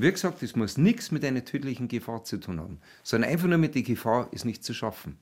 Wie 0.00 0.10
gesagt, 0.10 0.42
es 0.42 0.56
muss 0.56 0.76
nichts 0.76 1.10
mit 1.10 1.24
einer 1.24 1.44
tödlichen 1.44 1.88
Gefahr 1.88 2.24
zu 2.24 2.38
tun 2.38 2.60
haben, 2.60 2.78
sondern 3.02 3.30
einfach 3.30 3.48
nur 3.48 3.58
mit 3.58 3.74
der 3.74 3.82
Gefahr, 3.82 4.28
es 4.32 4.44
nicht 4.44 4.64
zu 4.64 4.74
schaffen. 4.74 5.16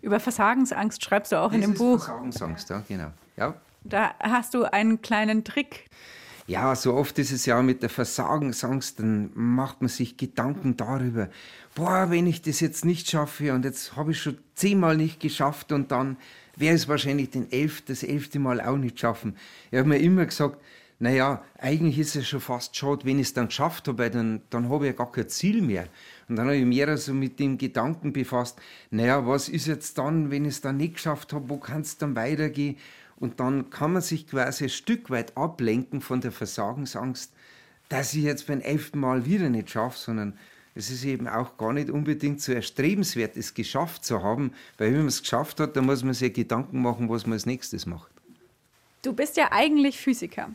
Über 0.00 0.20
Versagensangst 0.20 1.04
schreibst 1.04 1.32
du 1.32 1.36
auch 1.36 1.48
das 1.48 1.54
in 1.54 1.60
dem 1.60 1.74
Buch. 1.74 2.04
Versagensangst, 2.04 2.70
ja, 2.70 2.82
genau. 2.86 3.12
Ja. 3.36 3.54
Da 3.84 4.14
hast 4.20 4.54
du 4.54 4.64
einen 4.64 5.02
kleinen 5.02 5.44
Trick 5.44 5.88
ja, 6.46 6.74
so 6.74 6.94
oft 6.94 7.18
ist 7.18 7.30
es 7.30 7.46
ja 7.46 7.62
mit 7.62 7.82
der 7.82 7.88
Versagensangst, 7.88 8.98
dann 8.98 9.30
macht 9.34 9.80
man 9.80 9.88
sich 9.88 10.16
Gedanken 10.16 10.76
darüber, 10.76 11.28
boah, 11.74 12.10
wenn 12.10 12.26
ich 12.26 12.42
das 12.42 12.60
jetzt 12.60 12.84
nicht 12.84 13.08
schaffe 13.08 13.54
und 13.54 13.64
jetzt 13.64 13.96
habe 13.96 14.10
ich 14.10 14.20
schon 14.20 14.38
zehnmal 14.54 14.96
nicht 14.96 15.20
geschafft 15.20 15.72
und 15.72 15.92
dann 15.92 16.16
wäre 16.56 16.74
es 16.74 16.88
wahrscheinlich 16.88 17.30
den 17.30 17.50
elf, 17.52 17.82
das 17.82 18.02
elfte 18.02 18.38
Mal 18.38 18.60
auch 18.60 18.76
nicht 18.76 18.98
schaffen. 18.98 19.36
Ich 19.70 19.78
habe 19.78 19.88
mir 19.88 19.98
immer 19.98 20.26
gesagt, 20.26 20.60
naja, 21.02 21.42
eigentlich 21.58 21.98
ist 21.98 22.14
es 22.14 22.28
schon 22.28 22.38
fast 22.38 22.76
schade, 22.76 23.04
wenn 23.04 23.18
ich 23.18 23.26
es 23.26 23.34
dann 23.34 23.48
geschafft 23.48 23.88
habe, 23.88 24.08
dann, 24.08 24.40
dann 24.50 24.68
habe 24.68 24.86
ich 24.86 24.92
ja 24.92 24.96
gar 24.96 25.10
kein 25.10 25.28
Ziel 25.28 25.60
mehr. 25.60 25.88
Und 26.28 26.36
dann 26.36 26.46
habe 26.46 26.56
ich 26.56 26.64
mehr 26.64 26.96
so 26.96 27.12
mit 27.12 27.40
dem 27.40 27.58
Gedanken 27.58 28.12
befasst, 28.12 28.60
naja, 28.92 29.26
was 29.26 29.48
ist 29.48 29.66
jetzt 29.66 29.98
dann, 29.98 30.30
wenn 30.30 30.44
ich 30.44 30.52
es 30.52 30.60
dann 30.60 30.76
nicht 30.76 30.94
geschafft 30.94 31.32
habe, 31.32 31.48
wo 31.48 31.56
kann 31.56 31.80
es 31.80 31.98
dann 31.98 32.14
weitergehen? 32.14 32.76
Und 33.16 33.40
dann 33.40 33.68
kann 33.68 33.94
man 33.94 34.02
sich 34.02 34.28
quasi 34.28 34.66
ein 34.66 34.70
Stück 34.70 35.10
weit 35.10 35.36
ablenken 35.36 36.02
von 36.02 36.20
der 36.20 36.30
Versagensangst, 36.30 37.32
dass 37.88 38.14
ich 38.14 38.22
jetzt 38.22 38.46
beim 38.46 38.60
elften 38.60 39.00
Mal 39.00 39.26
wieder 39.26 39.50
nicht 39.50 39.70
schaffe, 39.70 39.98
sondern 39.98 40.38
es 40.76 40.88
ist 40.88 41.04
eben 41.04 41.26
auch 41.26 41.56
gar 41.56 41.72
nicht 41.72 41.90
unbedingt 41.90 42.40
so 42.40 42.52
erstrebenswert, 42.52 43.36
es 43.36 43.54
geschafft 43.54 44.04
zu 44.04 44.22
haben, 44.22 44.52
weil 44.78 44.92
wenn 44.92 44.98
man 44.98 45.08
es 45.08 45.22
geschafft 45.22 45.58
hat, 45.58 45.76
dann 45.76 45.84
muss 45.84 46.04
man 46.04 46.14
sich 46.14 46.32
Gedanken 46.32 46.80
machen, 46.80 47.08
was 47.08 47.26
man 47.26 47.32
als 47.32 47.44
nächstes 47.44 47.86
macht. 47.86 48.12
Du 49.02 49.12
bist 49.12 49.36
ja 49.36 49.50
eigentlich 49.50 49.98
Physiker. 49.98 50.48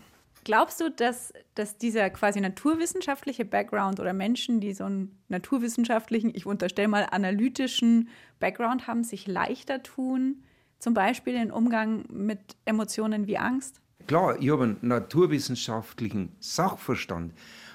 Glaubst 0.47 0.79
du, 0.79 0.89
dass, 0.89 1.33
dass 1.55 1.77
dieser 1.77 2.09
quasi 2.09 2.39
naturwissenschaftliche 2.39 3.43
Background 3.43 3.99
oder 3.99 4.13
Menschen, 4.13 4.61
die 4.61 4.73
so 4.73 4.85
einen 4.85 5.19
naturwissenschaftlichen, 5.27 6.33
ich 6.33 6.45
unterstelle 6.45 6.87
mal 6.87 7.05
analytischen 7.11 8.07
Background 8.39 8.87
haben, 8.87 9.03
sich 9.03 9.27
leichter 9.27 9.83
tun, 9.83 10.45
zum 10.79 10.93
Beispiel 10.93 11.35
im 11.35 11.51
Umgang 11.51 12.05
mit 12.07 12.39
Emotionen 12.63 13.27
wie 13.27 13.37
Angst? 13.37 13.81
Klar, 14.07 14.37
ich 14.39 14.49
habe 14.49 14.63
einen 14.63 14.77
naturwissenschaftlichen 14.83 16.31
Sachverstand, 16.39 17.33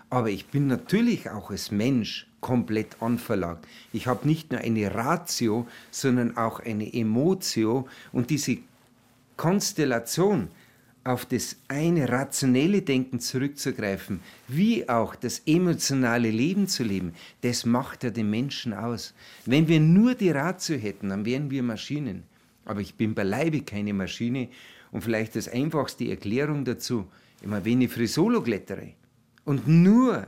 aber 0.08 0.30
ich 0.30 0.46
bin 0.46 0.66
natürlich 0.66 1.28
auch 1.28 1.50
als 1.50 1.72
Mensch 1.72 2.26
komplett 2.40 3.02
anverlangt. 3.02 3.68
Ich 3.92 4.06
habe 4.06 4.26
nicht 4.26 4.50
nur 4.50 4.62
eine 4.62 4.94
Ratio, 4.94 5.66
sondern 5.90 6.38
auch 6.38 6.58
eine 6.60 6.90
Emotio 6.94 7.86
und 8.12 8.30
diese 8.30 8.56
Konstellation 9.36 10.48
auf 11.04 11.26
das 11.26 11.56
eine 11.68 12.08
rationelle 12.08 12.82
Denken 12.82 13.18
zurückzugreifen, 13.18 14.20
wie 14.48 14.88
auch 14.88 15.14
das 15.16 15.42
emotionale 15.46 16.30
Leben 16.30 16.68
zu 16.68 16.84
leben, 16.84 17.12
das 17.40 17.64
macht 17.66 18.04
ja 18.04 18.10
den 18.10 18.30
Menschen 18.30 18.72
aus. 18.72 19.14
Wenn 19.44 19.66
wir 19.66 19.80
nur 19.80 20.14
die 20.14 20.30
Ratio 20.30 20.76
hätten, 20.76 21.08
dann 21.08 21.24
wären 21.24 21.50
wir 21.50 21.62
Maschinen. 21.62 22.22
Aber 22.64 22.80
ich 22.80 22.94
bin 22.94 23.14
beileibe 23.14 23.62
keine 23.62 23.92
Maschine. 23.92 24.48
Und 24.92 25.02
vielleicht 25.02 25.34
das 25.34 25.48
einfachste 25.48 26.08
Erklärung 26.08 26.64
dazu, 26.64 27.06
immer 27.42 27.64
wenn 27.64 27.80
ich 27.80 27.90
Frisolo 27.90 28.42
klettere 28.42 28.92
und 29.44 29.66
nur 29.66 30.26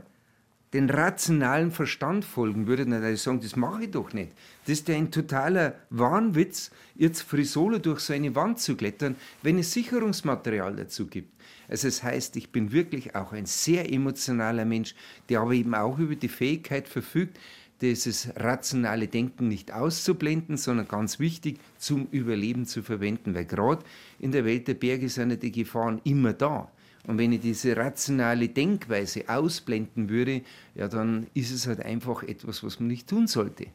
den 0.75 0.89
rationalen 0.89 1.71
Verstand 1.71 2.25
folgen 2.25 2.67
würde, 2.67 2.83
dann 2.83 3.01
würde 3.01 3.13
ich 3.13 3.21
sagen, 3.21 3.39
das 3.39 3.55
mache 3.55 3.85
ich 3.85 3.91
doch 3.91 4.11
nicht. 4.11 4.33
Das 4.65 4.79
ist 4.79 4.87
ja 4.89 4.95
ein 4.95 5.09
totaler 5.09 5.75
Wahnwitz, 5.89 6.69
jetzt 6.95 7.21
Frisolo 7.21 7.79
durch 7.79 8.01
so 8.01 8.11
eine 8.11 8.35
Wand 8.35 8.59
zu 8.59 8.75
klettern, 8.75 9.15
wenn 9.41 9.57
es 9.57 9.71
Sicherungsmaterial 9.71 10.75
dazu 10.75 11.07
gibt. 11.07 11.33
Also 11.69 11.87
das 11.87 12.03
heißt, 12.03 12.35
ich 12.35 12.51
bin 12.51 12.73
wirklich 12.73 13.15
auch 13.15 13.31
ein 13.31 13.45
sehr 13.45 13.89
emotionaler 13.91 14.65
Mensch, 14.65 14.95
der 15.29 15.39
aber 15.39 15.53
eben 15.53 15.73
auch 15.73 15.97
über 15.97 16.15
die 16.15 16.27
Fähigkeit 16.27 16.89
verfügt, 16.89 17.39
dieses 17.79 18.29
rationale 18.35 19.07
Denken 19.07 19.47
nicht 19.47 19.71
auszublenden, 19.71 20.57
sondern 20.57 20.89
ganz 20.89 21.19
wichtig 21.19 21.57
zum 21.77 22.07
Überleben 22.11 22.65
zu 22.65 22.83
verwenden, 22.83 23.33
weil 23.33 23.45
gerade 23.45 23.83
in 24.19 24.33
der 24.33 24.43
Welt 24.43 24.67
der 24.67 24.73
Berge 24.73 25.07
sind 25.07 25.29
ja 25.29 25.35
die 25.37 25.53
Gefahren 25.53 26.01
immer 26.03 26.33
da. 26.33 26.69
Und 27.07 27.17
wenn 27.17 27.31
ich 27.31 27.41
diese 27.41 27.77
rationale 27.77 28.49
Denkweise 28.49 29.25
ausblenden 29.27 30.09
würde, 30.09 30.41
ja, 30.73 30.87
dann 30.87 31.27
ist 31.33 31.51
es 31.51 31.67
halt 31.67 31.83
einfach 31.83 32.23
etwas, 32.23 32.63
was 32.63 32.79
man 32.79 32.87
nicht 32.87 33.07
tun 33.07 33.27
sollte. 33.27 33.67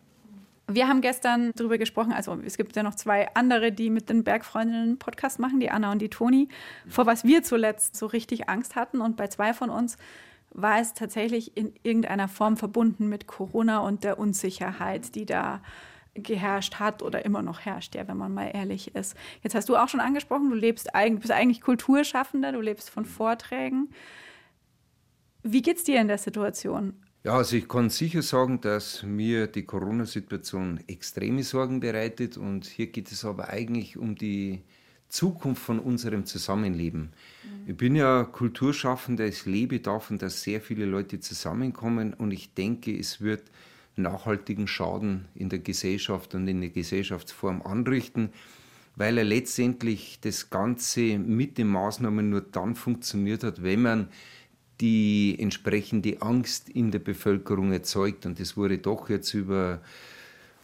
Wir 0.73 0.87
haben 0.87 1.01
gestern 1.01 1.51
darüber 1.57 1.79
gesprochen, 1.79 2.13
also 2.13 2.39
es 2.45 2.57
gibt 2.57 2.77
ja 2.77 2.85
noch 2.85 2.95
zwei 2.95 3.29
andere, 3.35 3.73
die 3.73 3.91
mit 3.91 4.09
den 4.09 4.23
Bergfreundinnen 4.23 4.83
einen 4.83 4.99
Podcast 4.99 5.41
machen, 5.41 5.59
die 5.59 5.71
Anna 5.71 5.91
und 5.91 6.01
die 6.01 6.09
Toni, 6.09 6.49
vor 6.89 7.07
was 7.07 7.25
wir 7.25 7.43
zuletzt 7.43 7.97
so 7.97 8.07
richtig 8.07 8.49
Angst 8.49 8.77
hatten. 8.77 9.01
Und 9.01 9.17
bei 9.17 9.27
zwei 9.27 9.53
von 9.53 9.71
uns 9.71 9.97
war 10.53 10.81
es 10.81 10.95
tatsächlich 10.95 11.57
in 11.57 11.73
irgendeiner 11.83 12.29
Form 12.29 12.57
verbunden 12.57 13.09
mit 13.09 13.27
Corona 13.27 13.81
und 13.81 14.05
der 14.05 14.19
Unsicherheit, 14.19 15.15
die 15.15 15.27
da 15.27 15.61
geherrscht 16.15 16.77
hat 16.77 17.03
oder 17.03 17.25
immer 17.25 17.43
noch 17.43 17.61
herrscht, 17.61 17.95
ja, 17.95 18.07
wenn 18.09 18.17
man 18.17 18.35
mal 18.35 18.51
ehrlich 18.53 18.95
ist. 18.95 19.17
Jetzt 19.43 19.55
hast 19.55 19.69
du 19.69 19.77
auch 19.77 19.89
schon 19.89 20.01
angesprochen, 20.01 20.51
du 20.51 20.57
lebst 20.57 20.95
eigentlich, 20.95 21.21
bist 21.21 21.33
eigentlich 21.33 21.61
Kulturschaffender, 21.61 22.53
du 22.53 22.61
lebst 22.61 22.91
von 22.91 23.05
Vorträgen. 23.05 23.91
Wie 25.43 25.63
geht's 25.63 25.85
dir 25.85 26.01
in 26.01 26.09
der 26.09 26.19
Situation? 26.19 26.95
Ja, 27.23 27.35
also 27.35 27.57
ich 27.57 27.69
kann 27.69 27.91
sicher 27.91 28.23
sagen, 28.23 28.61
dass 28.61 29.03
mir 29.03 29.47
die 29.47 29.65
Corona-Situation 29.65 30.81
extreme 30.87 31.43
Sorgen 31.43 31.81
bereitet 31.81 32.37
und 32.39 32.65
hier 32.67 32.87
geht 32.87 33.13
es 33.13 33.25
aber 33.25 33.51
eigentlich 33.51 33.99
um 33.99 34.15
die 34.15 34.63
Zukunft 35.09 35.63
von 35.63 35.81
unserem 35.81 36.25
Zusammenleben. 36.25 37.13
Mhm. 37.43 37.71
Ich 37.71 37.77
bin 37.77 37.95
ja 37.95 38.25
Kulturschaffender, 38.25 39.27
ich 39.27 39.45
lebe 39.45 39.81
davon, 39.81 40.19
dass 40.19 40.43
sehr 40.43 40.63
viele 40.63 40.87
Leute 40.87 41.21
zusammenkommen 41.21 42.15
und 42.15 42.31
ich 42.31 42.55
denke, 42.55 42.97
es 42.97 43.21
wird 43.21 43.43
nachhaltigen 44.03 44.67
Schaden 44.67 45.27
in 45.35 45.49
der 45.49 45.59
Gesellschaft 45.59 46.35
und 46.35 46.49
in 46.49 46.61
der 46.61 46.71
Gesellschaftsform 46.71 47.63
anrichten, 47.63 48.31
weil 48.97 49.19
er 49.19 49.25
letztendlich 49.25 50.19
das 50.21 50.51
Ganze 50.51 51.19
mit 51.19 51.59
den 51.59 51.69
Maßnahmen 51.69 52.29
nur 52.29 52.41
dann 52.41 52.75
funktioniert 52.75 53.45
hat, 53.45 53.63
wenn 53.63 53.83
man 53.83 54.09
die 54.81 55.37
entsprechende 55.39 56.23
Angst 56.23 56.69
in 56.69 56.91
der 56.91 57.01
Bevölkerung 57.01 57.73
erzeugt. 57.73 58.27
Und 58.27 58.41
das 58.41 58.57
wurde 58.57 58.79
doch 58.79 59.11
jetzt 59.11 59.35
über 59.35 59.81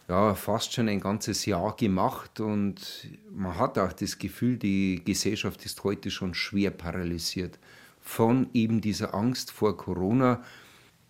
ja, 0.07 0.33
fast 0.35 0.73
schon 0.73 0.87
ein 0.87 0.99
ganzes 0.99 1.45
Jahr 1.45 1.75
gemacht 1.75 2.39
und 2.39 3.09
man 3.31 3.57
hat 3.57 3.77
auch 3.77 3.91
das 3.91 4.17
Gefühl, 4.17 4.57
die 4.57 5.01
Gesellschaft 5.03 5.65
ist 5.65 5.83
heute 5.83 6.09
schon 6.11 6.33
schwer 6.33 6.71
paralysiert 6.71 7.59
von 8.01 8.49
eben 8.53 8.79
dieser 8.79 9.13
Angst 9.13 9.51
vor 9.51 9.75
Corona 9.75 10.41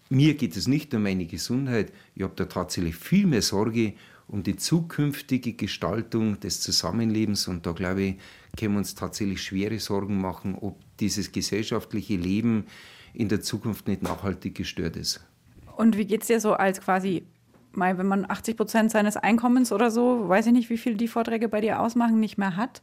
mir 0.09 0.35
geht 0.35 0.55
es 0.55 0.67
nicht 0.67 0.93
um 0.93 1.03
meine 1.03 1.25
Gesundheit, 1.25 1.91
ich 2.15 2.23
habe 2.23 2.33
da 2.35 2.45
tatsächlich 2.45 2.95
viel 2.95 3.27
mehr 3.27 3.41
Sorge 3.41 3.93
um 4.27 4.43
die 4.43 4.57
zukünftige 4.57 5.53
Gestaltung 5.53 6.39
des 6.39 6.61
Zusammenlebens 6.61 7.47
und 7.47 7.65
da 7.65 7.71
glaube 7.71 8.01
ich, 8.01 8.15
können 8.57 8.73
wir 8.73 8.79
uns 8.79 8.95
tatsächlich 8.95 9.41
schwere 9.41 9.79
Sorgen 9.79 10.19
machen, 10.19 10.55
ob 10.55 10.79
dieses 10.99 11.31
gesellschaftliche 11.31 12.15
Leben 12.15 12.65
in 13.13 13.29
der 13.29 13.41
Zukunft 13.41 13.87
nicht 13.87 14.03
nachhaltig 14.03 14.55
gestört 14.55 14.97
ist. 14.97 15.25
Und 15.75 15.97
wie 15.97 16.05
geht 16.05 16.21
es 16.21 16.27
dir 16.27 16.39
so 16.39 16.53
als 16.53 16.81
quasi, 16.81 17.25
mal, 17.71 17.97
wenn 17.97 18.07
man 18.07 18.29
80 18.29 18.57
Prozent 18.57 18.91
seines 18.91 19.15
Einkommens 19.15 19.71
oder 19.71 19.91
so, 19.91 20.27
weiß 20.27 20.47
ich 20.47 20.53
nicht, 20.53 20.69
wie 20.69 20.77
viel 20.77 20.95
die 20.95 21.07
Vorträge 21.07 21.47
bei 21.47 21.61
dir 21.61 21.79
ausmachen, 21.79 22.19
nicht 22.19 22.37
mehr 22.37 22.57
hat? 22.57 22.81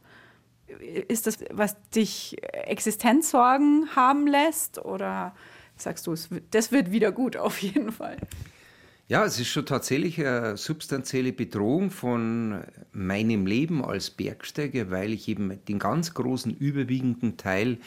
Ist 1.07 1.27
das, 1.27 1.39
was 1.51 1.75
dich 1.91 2.37
Existenzsorgen 2.41 3.95
haben 3.95 4.25
lässt 4.25 4.83
oder 4.83 5.35
sagst 5.77 6.07
du, 6.07 6.15
das 6.51 6.71
wird 6.71 6.91
wieder 6.91 7.11
gut 7.11 7.37
auf 7.37 7.61
jeden 7.61 7.91
Fall. 7.91 8.17
Ja, 9.07 9.23
es 9.23 9.39
ist 9.39 9.49
schon 9.49 9.67
tatsächlich 9.67 10.19
eine 10.19 10.57
substanzielle 10.57 11.31
Bedrohung 11.31 11.91
von 11.91 12.63
meinem 12.91 13.45
Leben 13.45 13.85
als 13.85 14.09
Bergsteiger, 14.09 14.89
weil 14.89 15.13
ich 15.13 15.27
eben 15.27 15.63
den 15.67 15.77
ganz 15.77 16.15
großen 16.15 16.55
überwiegenden 16.57 17.37
Teil 17.37 17.77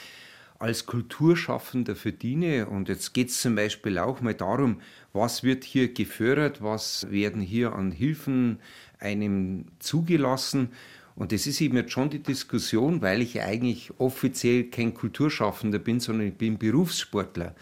als 0.61 0.87
Kulturschaffender 0.87 1.96
verdiene. 1.96 2.68
Und 2.68 2.88
jetzt 2.88 3.14
geht 3.14 3.31
es 3.31 3.40
zum 3.40 3.57
Beispiel 3.57 3.98
auch 3.98 4.20
mal 4.20 4.35
darum, 4.35 4.81
was 5.12 5.42
wird 5.42 5.64
hier 5.64 5.92
gefördert, 5.92 6.62
was 6.62 7.11
werden 7.11 7.40
hier 7.40 7.72
an 7.72 7.90
Hilfen 7.90 8.61
einem 9.01 9.66
zugelassen. 9.81 10.70
Und 11.18 11.33
das 11.33 11.48
ist 11.48 11.61
eben 11.61 11.76
jetzt 11.76 11.90
schon 11.90 12.11
die 12.11 12.22
Diskussion, 12.22 13.02
weil 13.02 13.22
ich 13.22 13.42
eigentlich 13.42 13.90
offiziell 13.98 14.64
kein 14.70 14.94
Kulturschaffender 14.94 15.81
bin, 15.81 15.98
sondern 15.98 16.28
ich 16.28 16.35
bin 16.35 16.59
Berufssportler. 16.59 17.57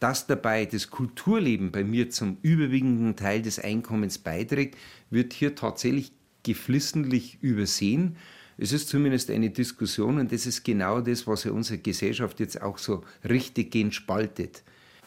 Dass 0.00 0.26
dabei 0.26 0.64
das 0.64 0.88
Kulturleben 0.88 1.72
bei 1.72 1.84
mir 1.84 2.08
zum 2.08 2.38
überwiegenden 2.40 3.14
Teil 3.14 3.42
des 3.42 3.58
Einkommens 3.58 4.16
beiträgt, 4.16 4.78
wird 5.10 5.34
hier 5.34 5.54
tatsächlich 5.54 6.12
geflissentlich 6.42 7.36
übersehen. 7.42 8.16
Es 8.56 8.72
ist 8.72 8.88
zumindest 8.88 9.30
eine 9.30 9.50
Diskussion 9.50 10.18
und 10.18 10.32
das 10.32 10.46
ist 10.46 10.64
genau 10.64 11.02
das, 11.02 11.26
was 11.26 11.44
ja 11.44 11.52
unsere 11.52 11.80
Gesellschaft 11.80 12.40
jetzt 12.40 12.62
auch 12.62 12.78
so 12.78 13.04
richtiggehend 13.28 13.94
spaltet. 13.94 14.62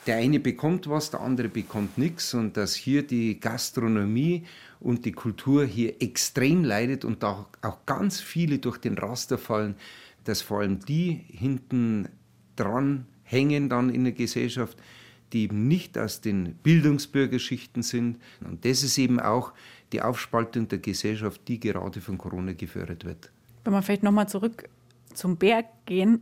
Der 0.05 0.17
eine 0.17 0.39
bekommt 0.39 0.87
was, 0.87 1.09
der 1.09 1.21
andere 1.21 1.49
bekommt 1.49 1.97
nichts 1.97 2.35
und 2.35 2.55
dass 2.55 2.75
hier 2.75 3.01
die 3.01 3.39
Gastronomie 3.39 4.43
und 4.85 5.03
die 5.03 5.13
Kultur 5.13 5.65
hier 5.65 5.99
extrem 5.99 6.63
leidet 6.63 7.05
und 7.05 7.23
da 7.23 7.47
auch 7.63 7.85
ganz 7.87 8.21
viele 8.21 8.59
durch 8.59 8.77
den 8.77 8.99
Raster 8.99 9.39
fallen, 9.39 9.75
dass 10.25 10.43
vor 10.43 10.59
allem 10.59 10.79
die 10.79 11.25
hinten 11.27 12.07
dran 12.55 13.07
hängen 13.23 13.67
dann 13.67 13.89
in 13.89 14.03
der 14.03 14.13
Gesellschaft, 14.13 14.77
die 15.33 15.43
eben 15.45 15.67
nicht 15.67 15.97
aus 15.97 16.21
den 16.21 16.53
Bildungsbürgerschichten 16.61 17.81
sind. 17.81 18.19
Und 18.41 18.63
das 18.63 18.83
ist 18.83 18.99
eben 18.99 19.19
auch 19.19 19.53
die 19.91 20.03
Aufspaltung 20.03 20.67
der 20.67 20.77
Gesellschaft, 20.77 21.41
die 21.47 21.59
gerade 21.59 21.99
von 21.99 22.19
Corona 22.19 22.53
gefördert 22.53 23.05
wird. 23.05 23.31
Wenn 23.63 23.73
wir 23.73 23.81
vielleicht 23.81 24.03
nochmal 24.03 24.29
zurück 24.29 24.69
zum 25.15 25.35
Berg 25.37 25.65
gehen, 25.87 26.21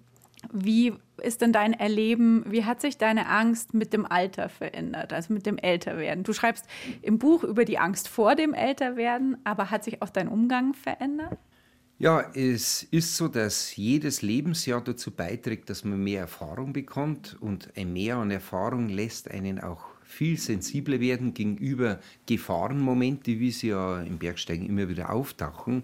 wie 0.53 0.93
ist 1.21 1.41
denn 1.41 1.53
dein 1.53 1.73
Erleben, 1.73 2.43
wie 2.47 2.65
hat 2.65 2.81
sich 2.81 2.97
deine 2.97 3.27
Angst 3.27 3.73
mit 3.73 3.93
dem 3.93 4.05
Alter 4.05 4.49
verändert, 4.49 5.13
also 5.13 5.33
mit 5.33 5.45
dem 5.45 5.57
Älterwerden? 5.57 6.23
Du 6.23 6.33
schreibst 6.33 6.65
im 7.01 7.19
Buch 7.19 7.43
über 7.43 7.65
die 7.65 7.77
Angst 7.77 8.07
vor 8.07 8.35
dem 8.35 8.53
Älterwerden, 8.53 9.37
aber 9.43 9.69
hat 9.69 9.83
sich 9.83 10.01
auch 10.01 10.09
dein 10.09 10.27
Umgang 10.27 10.73
verändert? 10.73 11.37
Ja, 11.99 12.31
es 12.33 12.83
ist 12.83 13.15
so, 13.15 13.27
dass 13.27 13.75
jedes 13.75 14.21
Lebensjahr 14.21 14.81
dazu 14.81 15.11
beiträgt, 15.11 15.69
dass 15.69 15.83
man 15.83 16.03
mehr 16.03 16.21
Erfahrung 16.21 16.73
bekommt 16.73 17.37
und 17.39 17.69
ein 17.77 17.93
Mehr 17.93 18.17
an 18.17 18.31
Erfahrung 18.31 18.89
lässt 18.89 19.29
einen 19.29 19.59
auch 19.59 19.85
viel 20.03 20.37
sensibler 20.37 20.99
werden 20.99 21.33
gegenüber 21.33 21.99
Gefahrenmomente, 22.25 23.39
wie 23.39 23.51
sie 23.51 23.69
ja 23.69 24.01
im 24.01 24.17
Bergsteigen 24.17 24.67
immer 24.67 24.89
wieder 24.89 25.11
auftauchen. 25.11 25.83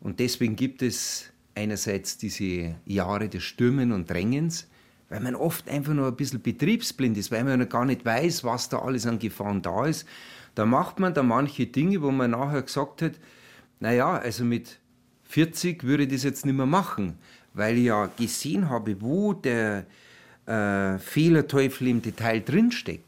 Und 0.00 0.20
deswegen 0.20 0.54
gibt 0.54 0.82
es 0.82 1.32
einerseits 1.58 2.16
diese 2.16 2.76
Jahre 2.86 3.28
des 3.28 3.42
Stürmen 3.42 3.92
und 3.92 4.08
Drängens, 4.08 4.68
weil 5.08 5.20
man 5.20 5.34
oft 5.34 5.68
einfach 5.68 5.92
nur 5.92 6.06
ein 6.06 6.16
bisschen 6.16 6.40
betriebsblind 6.40 7.16
ist, 7.18 7.32
weil 7.32 7.44
man 7.44 7.68
gar 7.68 7.84
nicht 7.84 8.04
weiß, 8.04 8.44
was 8.44 8.68
da 8.68 8.78
alles 8.78 9.06
an 9.06 9.18
Gefahren 9.18 9.62
da 9.62 9.86
ist. 9.86 10.06
Da 10.54 10.64
macht 10.64 11.00
man 11.00 11.14
da 11.14 11.22
manche 11.22 11.66
Dinge, 11.66 12.00
wo 12.02 12.10
man 12.10 12.30
nachher 12.30 12.62
gesagt 12.62 13.02
hat, 13.02 13.12
naja, 13.80 14.16
also 14.16 14.44
mit 14.44 14.78
40 15.24 15.84
würde 15.84 16.04
ich 16.04 16.12
das 16.12 16.22
jetzt 16.24 16.46
nicht 16.46 16.56
mehr 16.56 16.66
machen, 16.66 17.18
weil 17.54 17.76
ich 17.76 17.84
ja 17.84 18.06
gesehen 18.16 18.68
habe, 18.68 19.00
wo 19.00 19.32
der 19.34 19.86
äh, 20.46 20.98
Fehlerteufel 20.98 21.88
im 21.88 22.02
Detail 22.02 22.40
drinsteckt. 22.40 23.04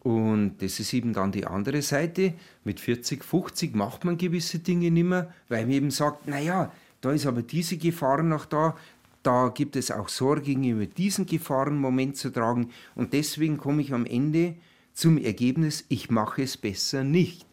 Und 0.00 0.56
das 0.58 0.80
ist 0.80 0.92
eben 0.92 1.12
dann 1.12 1.30
die 1.30 1.46
andere 1.46 1.80
Seite. 1.80 2.34
Mit 2.64 2.80
40, 2.80 3.22
50 3.22 3.76
macht 3.76 4.04
man 4.04 4.18
gewisse 4.18 4.58
Dinge 4.58 4.90
nicht 4.90 5.04
mehr, 5.04 5.32
weil 5.48 5.62
man 5.62 5.74
eben 5.74 5.90
sagt, 5.92 6.26
naja, 6.26 6.72
da 7.02 7.12
ist 7.12 7.26
aber 7.26 7.42
diese 7.42 7.76
Gefahr 7.76 8.22
noch 8.22 8.46
da, 8.46 8.76
da 9.22 9.52
gibt 9.54 9.76
es 9.76 9.90
auch 9.90 10.08
Sorge 10.08 10.52
über 10.52 10.86
diesen 10.86 11.26
Gefahrenmoment 11.26 12.16
zu 12.16 12.30
tragen 12.30 12.70
und 12.94 13.12
deswegen 13.12 13.58
komme 13.58 13.82
ich 13.82 13.92
am 13.92 14.06
Ende 14.06 14.54
zum 14.94 15.18
Ergebnis, 15.18 15.84
ich 15.88 16.10
mache 16.10 16.42
es 16.42 16.56
besser 16.56 17.04
nicht. 17.04 17.46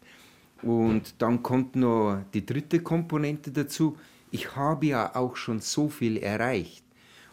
Und 0.62 1.14
dann 1.18 1.42
kommt 1.42 1.74
noch 1.76 2.22
die 2.34 2.44
dritte 2.44 2.80
Komponente 2.80 3.50
dazu, 3.50 3.96
ich 4.30 4.56
habe 4.56 4.86
ja 4.86 5.14
auch 5.16 5.36
schon 5.36 5.60
so 5.60 5.88
viel 5.88 6.18
erreicht. 6.18 6.84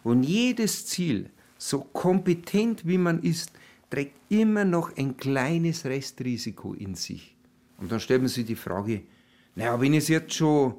Und 0.03 0.23
jedes 0.23 0.86
Ziel, 0.86 1.30
so 1.58 1.80
kompetent 1.82 2.88
wie 2.88 2.97
man 2.97 3.21
ist, 3.21 3.51
trägt 3.89 4.15
immer 4.30 4.65
noch 4.65 4.95
ein 4.97 5.17
kleines 5.17 5.86
Restrisiko 5.86 6.73
in 6.73 6.95
sich. 6.95 7.36
Und 7.77 7.91
dann 7.91 7.99
stellt 7.99 8.21
man 8.21 8.30
sich 8.30 8.45
die 8.45 8.56
Frage, 8.56 9.01
naja, 9.56 9.80
wenn 9.80 9.93
ich 9.93 10.03
es 10.03 10.08
jetzt 10.08 10.34
schon 10.34 10.75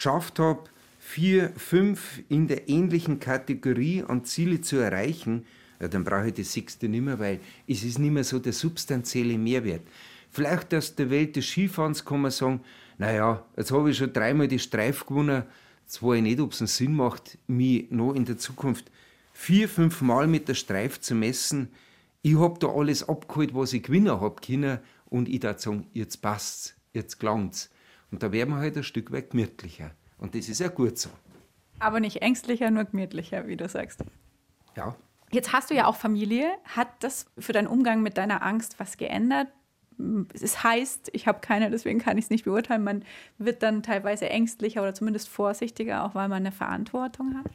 geschafft 0.00 0.38
habe, 0.38 0.64
vier, 0.98 1.52
fünf 1.56 2.22
in 2.30 2.48
der 2.48 2.70
ähnlichen 2.70 3.20
Kategorie 3.20 4.02
an 4.02 4.24
Ziele 4.24 4.62
zu 4.62 4.76
erreichen, 4.76 5.44
ja, 5.78 5.88
dann 5.88 6.04
brauche 6.04 6.28
ich 6.28 6.34
das 6.34 6.52
sechste 6.52 6.88
nicht 6.88 7.02
mehr, 7.04 7.18
weil 7.18 7.40
es 7.66 7.84
ist 7.84 7.98
nicht 7.98 8.10
mehr 8.10 8.24
so 8.24 8.38
der 8.38 8.54
substanzielle 8.54 9.36
Mehrwert. 9.36 9.82
Vielleicht 10.30 10.74
aus 10.74 10.94
der 10.94 11.10
Welt 11.10 11.36
des 11.36 11.46
Skifahrens 11.46 12.04
kann 12.04 12.22
man 12.22 12.30
sagen, 12.30 12.60
naja, 12.96 13.44
jetzt 13.56 13.72
habe 13.72 13.90
ich 13.90 13.98
schon 13.98 14.12
dreimal 14.12 14.48
die 14.48 14.58
Streif 14.58 15.04
gewonnen, 15.04 15.42
jetzt 15.82 16.02
weiß 16.02 16.16
ich 16.16 16.22
nicht, 16.22 16.40
ob 16.40 16.52
es 16.52 16.60
einen 16.60 16.68
Sinn 16.68 16.94
macht, 16.94 17.36
mich 17.46 17.90
noch 17.90 18.14
in 18.14 18.24
der 18.24 18.38
Zukunft 18.38 18.90
vier, 19.34 19.68
fünf 19.68 20.00
Mal 20.00 20.26
mit 20.26 20.48
der 20.48 20.54
Streif 20.54 21.00
zu 21.00 21.14
messen. 21.14 21.68
Ich 22.22 22.38
habe 22.38 22.58
da 22.58 22.68
alles 22.68 23.06
abgeholt, 23.06 23.54
was 23.54 23.74
ich 23.74 23.82
gewinnen 23.82 24.20
habe 24.20 24.40
können 24.40 24.78
und 25.06 25.28
ich 25.28 25.40
da 25.40 25.58
sagen, 25.58 25.86
jetzt 25.92 26.22
passt's, 26.22 26.74
jetzt 26.92 27.18
gelangt's. 27.18 27.70
Und 28.10 28.22
da 28.22 28.32
werden 28.32 28.50
wir 28.50 28.58
halt 28.58 28.76
ein 28.76 28.82
Stück 28.82 29.12
weit 29.12 29.30
gemütlicher. 29.30 29.92
Und 30.18 30.34
das 30.34 30.48
ist 30.48 30.60
ja 30.60 30.68
gut 30.68 30.98
so. 30.98 31.10
Aber 31.78 32.00
nicht 32.00 32.22
ängstlicher, 32.22 32.70
nur 32.70 32.84
gemütlicher, 32.84 33.46
wie 33.46 33.56
du 33.56 33.68
sagst. 33.68 34.04
Ja. 34.76 34.96
Jetzt 35.32 35.52
hast 35.52 35.70
du 35.70 35.74
ja 35.74 35.86
auch 35.86 35.96
Familie. 35.96 36.50
Hat 36.64 36.88
das 37.02 37.26
für 37.38 37.52
deinen 37.52 37.68
Umgang 37.68 38.02
mit 38.02 38.18
deiner 38.18 38.42
Angst 38.42 38.78
was 38.78 38.96
geändert? 38.96 39.48
Es 40.32 40.64
heißt, 40.64 41.10
ich 41.12 41.26
habe 41.26 41.40
keine, 41.40 41.70
deswegen 41.70 41.98
kann 41.98 42.18
ich 42.18 42.24
es 42.24 42.30
nicht 42.30 42.44
beurteilen. 42.44 42.84
Man 42.84 43.04
wird 43.38 43.62
dann 43.62 43.82
teilweise 43.82 44.28
ängstlicher 44.28 44.82
oder 44.82 44.94
zumindest 44.94 45.28
vorsichtiger, 45.28 46.04
auch 46.04 46.14
weil 46.14 46.28
man 46.28 46.38
eine 46.38 46.52
Verantwortung 46.52 47.36
hat. 47.36 47.50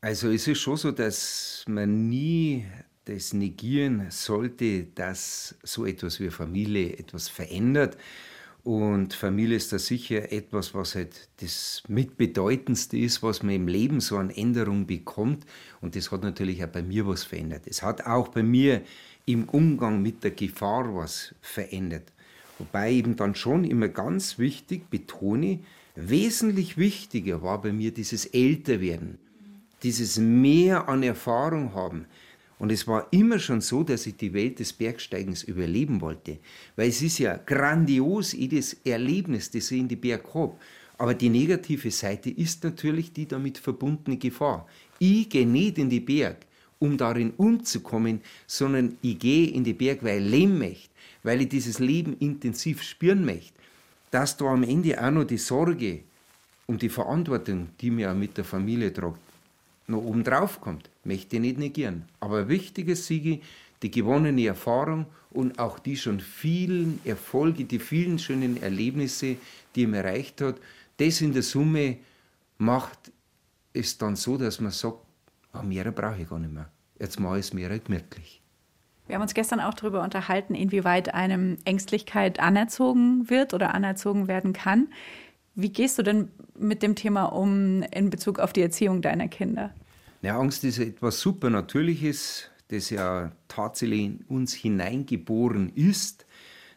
Also 0.00 0.30
es 0.30 0.46
ist 0.46 0.60
schon 0.60 0.76
so, 0.76 0.90
dass 0.90 1.64
man 1.68 2.08
nie 2.08 2.66
das 3.04 3.32
negieren 3.32 4.10
sollte, 4.10 4.84
dass 4.84 5.56
so 5.62 5.86
etwas 5.86 6.20
wie 6.20 6.30
Familie 6.30 6.96
etwas 6.96 7.28
verändert. 7.28 7.96
Und 8.70 9.14
Familie 9.14 9.56
ist 9.56 9.72
da 9.72 9.80
sicher 9.80 10.30
etwas, 10.30 10.74
was 10.74 10.94
halt 10.94 11.28
das 11.40 11.82
mitbedeutendste 11.88 12.96
ist, 12.98 13.20
was 13.20 13.42
man 13.42 13.56
im 13.56 13.66
Leben 13.66 13.98
so 13.98 14.16
an 14.16 14.30
Änderung 14.30 14.86
bekommt. 14.86 15.44
Und 15.80 15.96
das 15.96 16.12
hat 16.12 16.22
natürlich 16.22 16.62
auch 16.62 16.68
bei 16.68 16.80
mir 16.80 17.04
was 17.04 17.24
verändert. 17.24 17.62
Es 17.66 17.82
hat 17.82 18.06
auch 18.06 18.28
bei 18.28 18.44
mir 18.44 18.82
im 19.26 19.48
Umgang 19.48 20.00
mit 20.02 20.22
der 20.22 20.30
Gefahr 20.30 20.94
was 20.94 21.34
verändert. 21.40 22.12
Wobei 22.60 22.92
eben 22.92 23.16
dann 23.16 23.34
schon 23.34 23.64
immer 23.64 23.88
ganz 23.88 24.38
wichtig, 24.38 24.88
betone, 24.88 25.58
wesentlich 25.96 26.78
wichtiger 26.78 27.42
war 27.42 27.60
bei 27.60 27.72
mir 27.72 27.90
dieses 27.90 28.24
Älterwerden, 28.26 29.18
dieses 29.82 30.16
Mehr 30.16 30.88
an 30.88 31.02
Erfahrung 31.02 31.74
haben, 31.74 32.06
und 32.60 32.70
es 32.70 32.86
war 32.86 33.08
immer 33.10 33.38
schon 33.38 33.62
so, 33.62 33.82
dass 33.82 34.06
ich 34.06 34.18
die 34.18 34.34
Welt 34.34 34.58
des 34.58 34.74
Bergsteigens 34.74 35.44
überleben 35.44 36.02
wollte. 36.02 36.38
Weil 36.76 36.90
es 36.90 37.00
ist 37.00 37.18
ja 37.18 37.38
grandios, 37.38 38.34
jedes 38.34 38.74
Erlebnis, 38.84 39.50
das 39.50 39.70
ich 39.70 39.80
in 39.80 39.88
die 39.88 39.96
Berg 39.96 40.34
habe. 40.34 40.54
Aber 40.98 41.14
die 41.14 41.30
negative 41.30 41.90
Seite 41.90 42.28
ist 42.28 42.62
natürlich 42.62 43.14
die 43.14 43.26
damit 43.26 43.56
verbundene 43.56 44.18
Gefahr. 44.18 44.66
Ich 44.98 45.30
gehe 45.30 45.46
nicht 45.46 45.78
in 45.78 45.88
die 45.88 46.00
Berg, 46.00 46.36
um 46.78 46.98
darin 46.98 47.32
umzukommen, 47.38 48.20
sondern 48.46 48.98
ich 49.00 49.18
gehe 49.18 49.48
in 49.48 49.64
die 49.64 49.72
Berg, 49.72 50.04
weil 50.04 50.22
ich 50.22 50.30
leben 50.30 50.58
möchte, 50.58 50.90
weil 51.22 51.40
ich 51.40 51.48
dieses 51.48 51.78
Leben 51.78 52.14
intensiv 52.18 52.82
spüren 52.82 53.24
möchte. 53.24 53.54
Dass 54.10 54.36
da 54.36 54.44
am 54.44 54.64
Ende 54.64 55.02
auch 55.02 55.10
noch 55.10 55.24
die 55.24 55.38
Sorge 55.38 56.00
um 56.66 56.76
die 56.76 56.90
Verantwortung, 56.90 57.68
die 57.80 57.90
mir 57.90 58.12
mit 58.12 58.36
der 58.36 58.44
Familie 58.44 58.92
tragt, 58.92 59.18
noch 59.90 60.02
oben 60.02 60.24
drauf 60.24 60.60
kommt, 60.60 60.90
möchte 61.04 61.36
ich 61.36 61.42
nicht 61.42 61.58
negieren. 61.58 62.04
Aber 62.20 62.48
wichtiges 62.48 63.06
Siege, 63.06 63.40
die 63.82 63.90
gewonnene 63.90 64.46
Erfahrung 64.46 65.06
und 65.30 65.58
auch 65.58 65.78
die 65.78 65.96
schon 65.96 66.20
vielen 66.20 67.00
Erfolge, 67.04 67.64
die 67.64 67.78
vielen 67.78 68.18
schönen 68.18 68.62
Erlebnisse, 68.62 69.36
die 69.74 69.86
man 69.86 70.04
erreicht 70.04 70.40
hat, 70.40 70.56
das 70.96 71.20
in 71.20 71.32
der 71.32 71.42
Summe 71.42 71.98
macht 72.58 73.12
es 73.72 73.96
dann 73.96 74.16
so, 74.16 74.36
dass 74.36 74.60
man 74.60 74.72
sagt, 74.72 74.98
oh, 75.54 75.62
mehr 75.62 75.90
brauche 75.92 76.20
ich 76.20 76.28
gar 76.28 76.38
nicht 76.38 76.52
mehr. 76.52 76.70
Jetzt 76.98 77.18
mache 77.18 77.38
ich 77.38 77.46
es 77.46 77.52
mehr 77.54 77.78
gemütlich. 77.78 78.42
Wir 79.06 79.16
haben 79.16 79.22
uns 79.22 79.34
gestern 79.34 79.60
auch 79.60 79.74
darüber 79.74 80.02
unterhalten, 80.02 80.54
inwieweit 80.54 81.14
einem 81.14 81.56
Ängstlichkeit 81.64 82.38
anerzogen 82.38 83.28
wird 83.28 83.54
oder 83.54 83.74
anerzogen 83.74 84.28
werden 84.28 84.52
kann. 84.52 84.88
Wie 85.54 85.70
gehst 85.70 85.98
du 85.98 86.02
denn 86.02 86.28
mit 86.58 86.82
dem 86.82 86.94
Thema 86.94 87.24
um 87.24 87.82
in 87.82 88.10
Bezug 88.10 88.38
auf 88.38 88.52
die 88.52 88.62
Erziehung 88.62 89.02
deiner 89.02 89.28
Kinder? 89.28 89.74
Ja, 90.22 90.38
Angst 90.38 90.64
ist 90.64 90.78
etwas 90.78 91.20
Supernatürliches, 91.20 92.50
das 92.68 92.90
ja 92.90 93.32
tatsächlich 93.48 94.00
in 94.00 94.24
uns 94.28 94.54
hineingeboren 94.54 95.72
ist. 95.74 96.26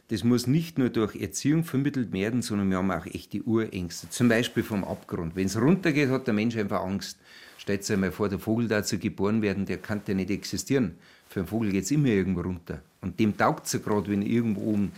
Das 0.10 0.24
muss 0.24 0.48
nicht 0.48 0.78
nur 0.78 0.90
durch 0.90 1.16
Erziehung 1.16 1.64
vermittelt 1.64 2.12
werden, 2.12 2.42
sondern 2.42 2.70
wir 2.70 2.78
haben 2.78 2.92
auch 2.92 3.06
echte 3.06 3.42
Urängste. 3.42 4.10
Zum 4.10 4.30
Beispiel 4.30 4.64
vom 4.64 4.84
Abgrund. 4.84 5.36
Wenn 5.36 5.48
es 5.48 5.60
runtergeht, 5.60 6.10
hat 6.10 6.28
der 6.28 6.34
Mensch 6.34 6.56
einfach 6.58 6.82
Angst. 6.82 7.18
Stellt 7.58 7.84
sich 7.84 7.94
einmal 7.94 8.12
vor, 8.12 8.30
der 8.30 8.40
Vogel 8.40 8.68
dazu 8.68 8.98
geboren 8.98 9.42
werden, 9.42 9.66
der 9.66 9.78
kann 9.78 10.02
ja 10.08 10.14
nicht 10.14 10.30
existieren. 10.30 10.96
Für 11.30 11.40
einen 11.40 11.48
Vogel 11.48 11.72
geht 11.72 11.86
es 11.86 11.92
immer 11.92 12.10
irgendwo 12.10 12.42
runter. 12.42 12.82
Und 13.02 13.20
dem 13.20 13.38
taugt 13.38 13.66
es 13.66 13.74
ja 13.74 13.80
gerade, 13.80 14.10
wenn 14.10 14.22
irgendwo 14.22 14.72
oben 14.72 14.92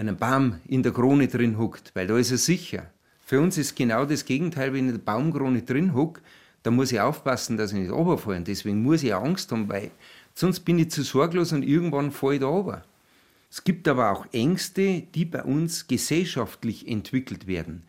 einen 0.00 0.16
Baum 0.16 0.56
in 0.66 0.82
der 0.82 0.92
Krone 0.92 1.28
drin 1.28 1.58
huckt, 1.58 1.92
weil 1.94 2.06
da 2.06 2.16
ist 2.16 2.30
er 2.30 2.38
sicher. 2.38 2.90
Für 3.24 3.40
uns 3.40 3.58
ist 3.58 3.76
genau 3.76 4.06
das 4.06 4.24
Gegenteil, 4.24 4.72
wenn 4.72 4.86
ich 4.86 4.94
in 4.94 4.98
der 4.98 5.04
Baumkrone 5.04 5.62
drin 5.62 5.94
huck, 5.94 6.20
dann 6.62 6.74
muss 6.74 6.90
ich 6.90 7.00
aufpassen, 7.00 7.56
dass 7.56 7.72
ich 7.72 7.78
nicht 7.78 7.92
runterfalle. 7.92 8.40
Deswegen 8.40 8.82
muss 8.82 9.02
ich 9.02 9.14
Angst 9.14 9.52
haben, 9.52 9.68
weil 9.68 9.90
sonst 10.34 10.60
bin 10.60 10.78
ich 10.78 10.90
zu 10.90 11.02
sorglos 11.02 11.52
und 11.52 11.62
irgendwann 11.62 12.10
falle 12.10 12.34
ich 12.34 12.40
da 12.40 12.46
runter. 12.46 12.84
Es 13.50 13.62
gibt 13.62 13.86
aber 13.88 14.10
auch 14.10 14.26
Ängste, 14.32 15.02
die 15.14 15.24
bei 15.26 15.42
uns 15.42 15.86
gesellschaftlich 15.86 16.88
entwickelt 16.88 17.46
werden. 17.46 17.82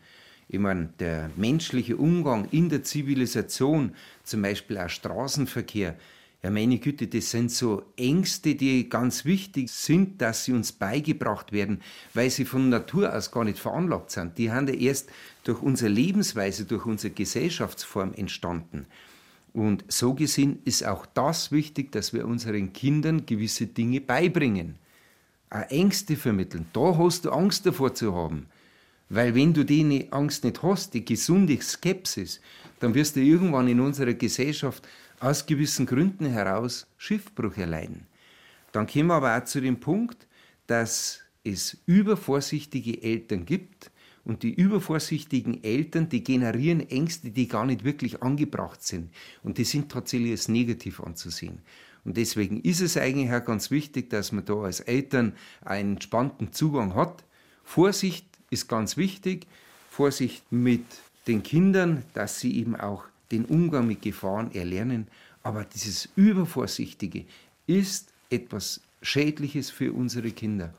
Ich 0.48 0.58
meine, 0.58 0.90
der 0.98 1.30
menschliche 1.36 1.96
Umgang 1.96 2.46
in 2.50 2.68
der 2.68 2.82
Zivilisation, 2.82 3.94
zum 4.22 4.42
Beispiel 4.42 4.76
auch 4.76 4.90
Straßenverkehr, 4.90 5.96
ja, 6.42 6.50
meine 6.50 6.78
Güte, 6.78 7.06
das 7.06 7.30
sind 7.30 7.52
so 7.52 7.84
Ängste, 7.96 8.56
die 8.56 8.88
ganz 8.88 9.24
wichtig 9.24 9.70
sind, 9.70 10.20
dass 10.20 10.44
sie 10.44 10.52
uns 10.52 10.72
beigebracht 10.72 11.52
werden, 11.52 11.80
weil 12.14 12.30
sie 12.30 12.44
von 12.44 12.68
Natur 12.68 13.14
aus 13.16 13.30
gar 13.30 13.44
nicht 13.44 13.60
veranlagt 13.60 14.10
sind. 14.10 14.36
Die 14.38 14.50
haben 14.50 14.66
ja 14.66 14.74
erst 14.74 15.08
durch 15.44 15.62
unsere 15.62 15.90
Lebensweise, 15.90 16.64
durch 16.64 16.84
unsere 16.84 17.14
Gesellschaftsform 17.14 18.12
entstanden. 18.14 18.86
Und 19.52 19.84
so 19.86 20.14
gesehen 20.14 20.58
ist 20.64 20.84
auch 20.84 21.06
das 21.06 21.52
wichtig, 21.52 21.92
dass 21.92 22.12
wir 22.12 22.26
unseren 22.26 22.72
Kindern 22.72 23.24
gewisse 23.24 23.66
Dinge 23.66 24.00
beibringen. 24.00 24.76
Auch 25.48 25.70
Ängste 25.70 26.16
vermitteln. 26.16 26.66
Da 26.72 26.98
hast 26.98 27.24
du 27.24 27.30
Angst 27.30 27.66
davor 27.66 27.94
zu 27.94 28.16
haben. 28.16 28.46
Weil 29.10 29.34
wenn 29.34 29.52
du 29.52 29.62
die 29.64 30.08
Angst 30.10 30.42
nicht 30.42 30.62
hast, 30.62 30.94
die 30.94 31.04
gesunde 31.04 31.60
Skepsis, 31.60 32.40
dann 32.80 32.94
wirst 32.94 33.14
du 33.14 33.20
irgendwann 33.20 33.68
in 33.68 33.78
unserer 33.78 34.14
Gesellschaft 34.14 34.88
aus 35.22 35.46
gewissen 35.46 35.86
Gründen 35.86 36.26
heraus 36.26 36.86
Schiffbruch 36.98 37.56
erleiden. 37.56 38.06
Dann 38.72 38.86
kommen 38.86 39.06
wir 39.06 39.14
aber 39.14 39.36
auch 39.36 39.44
zu 39.44 39.60
dem 39.60 39.78
Punkt, 39.78 40.26
dass 40.66 41.20
es 41.44 41.78
übervorsichtige 41.86 43.02
Eltern 43.02 43.46
gibt 43.46 43.90
und 44.24 44.42
die 44.42 44.52
übervorsichtigen 44.52 45.62
Eltern, 45.62 46.08
die 46.08 46.24
generieren 46.24 46.88
Ängste, 46.90 47.30
die 47.30 47.46
gar 47.46 47.66
nicht 47.66 47.84
wirklich 47.84 48.22
angebracht 48.22 48.82
sind 48.82 49.10
und 49.44 49.58
die 49.58 49.64
sind 49.64 49.92
tatsächlich 49.92 50.32
als 50.32 50.48
negativ 50.48 51.00
anzusehen. 51.00 51.60
Und 52.04 52.16
deswegen 52.16 52.60
ist 52.62 52.80
es 52.80 52.96
eigentlich 52.96 53.32
auch 53.32 53.44
ganz 53.44 53.70
wichtig, 53.70 54.10
dass 54.10 54.32
man 54.32 54.44
da 54.44 54.54
als 54.54 54.80
Eltern 54.80 55.34
einen 55.64 55.92
entspannten 55.92 56.52
Zugang 56.52 56.96
hat. 56.96 57.22
Vorsicht 57.62 58.26
ist 58.50 58.68
ganz 58.68 58.96
wichtig, 58.96 59.46
Vorsicht 59.88 60.50
mit 60.50 60.84
den 61.28 61.44
Kindern, 61.44 62.02
dass 62.12 62.40
sie 62.40 62.56
eben 62.58 62.74
auch 62.74 63.04
den 63.32 63.46
Umgang 63.46 63.86
mit 63.86 64.02
Gefahren 64.02 64.52
erlernen. 64.52 65.08
Aber 65.42 65.64
dieses 65.64 66.08
Übervorsichtige 66.14 67.24
ist 67.66 68.12
etwas 68.30 68.80
Schädliches 69.02 69.70
für 69.70 69.92
unsere 69.92 70.30
Kinder. 70.30 70.72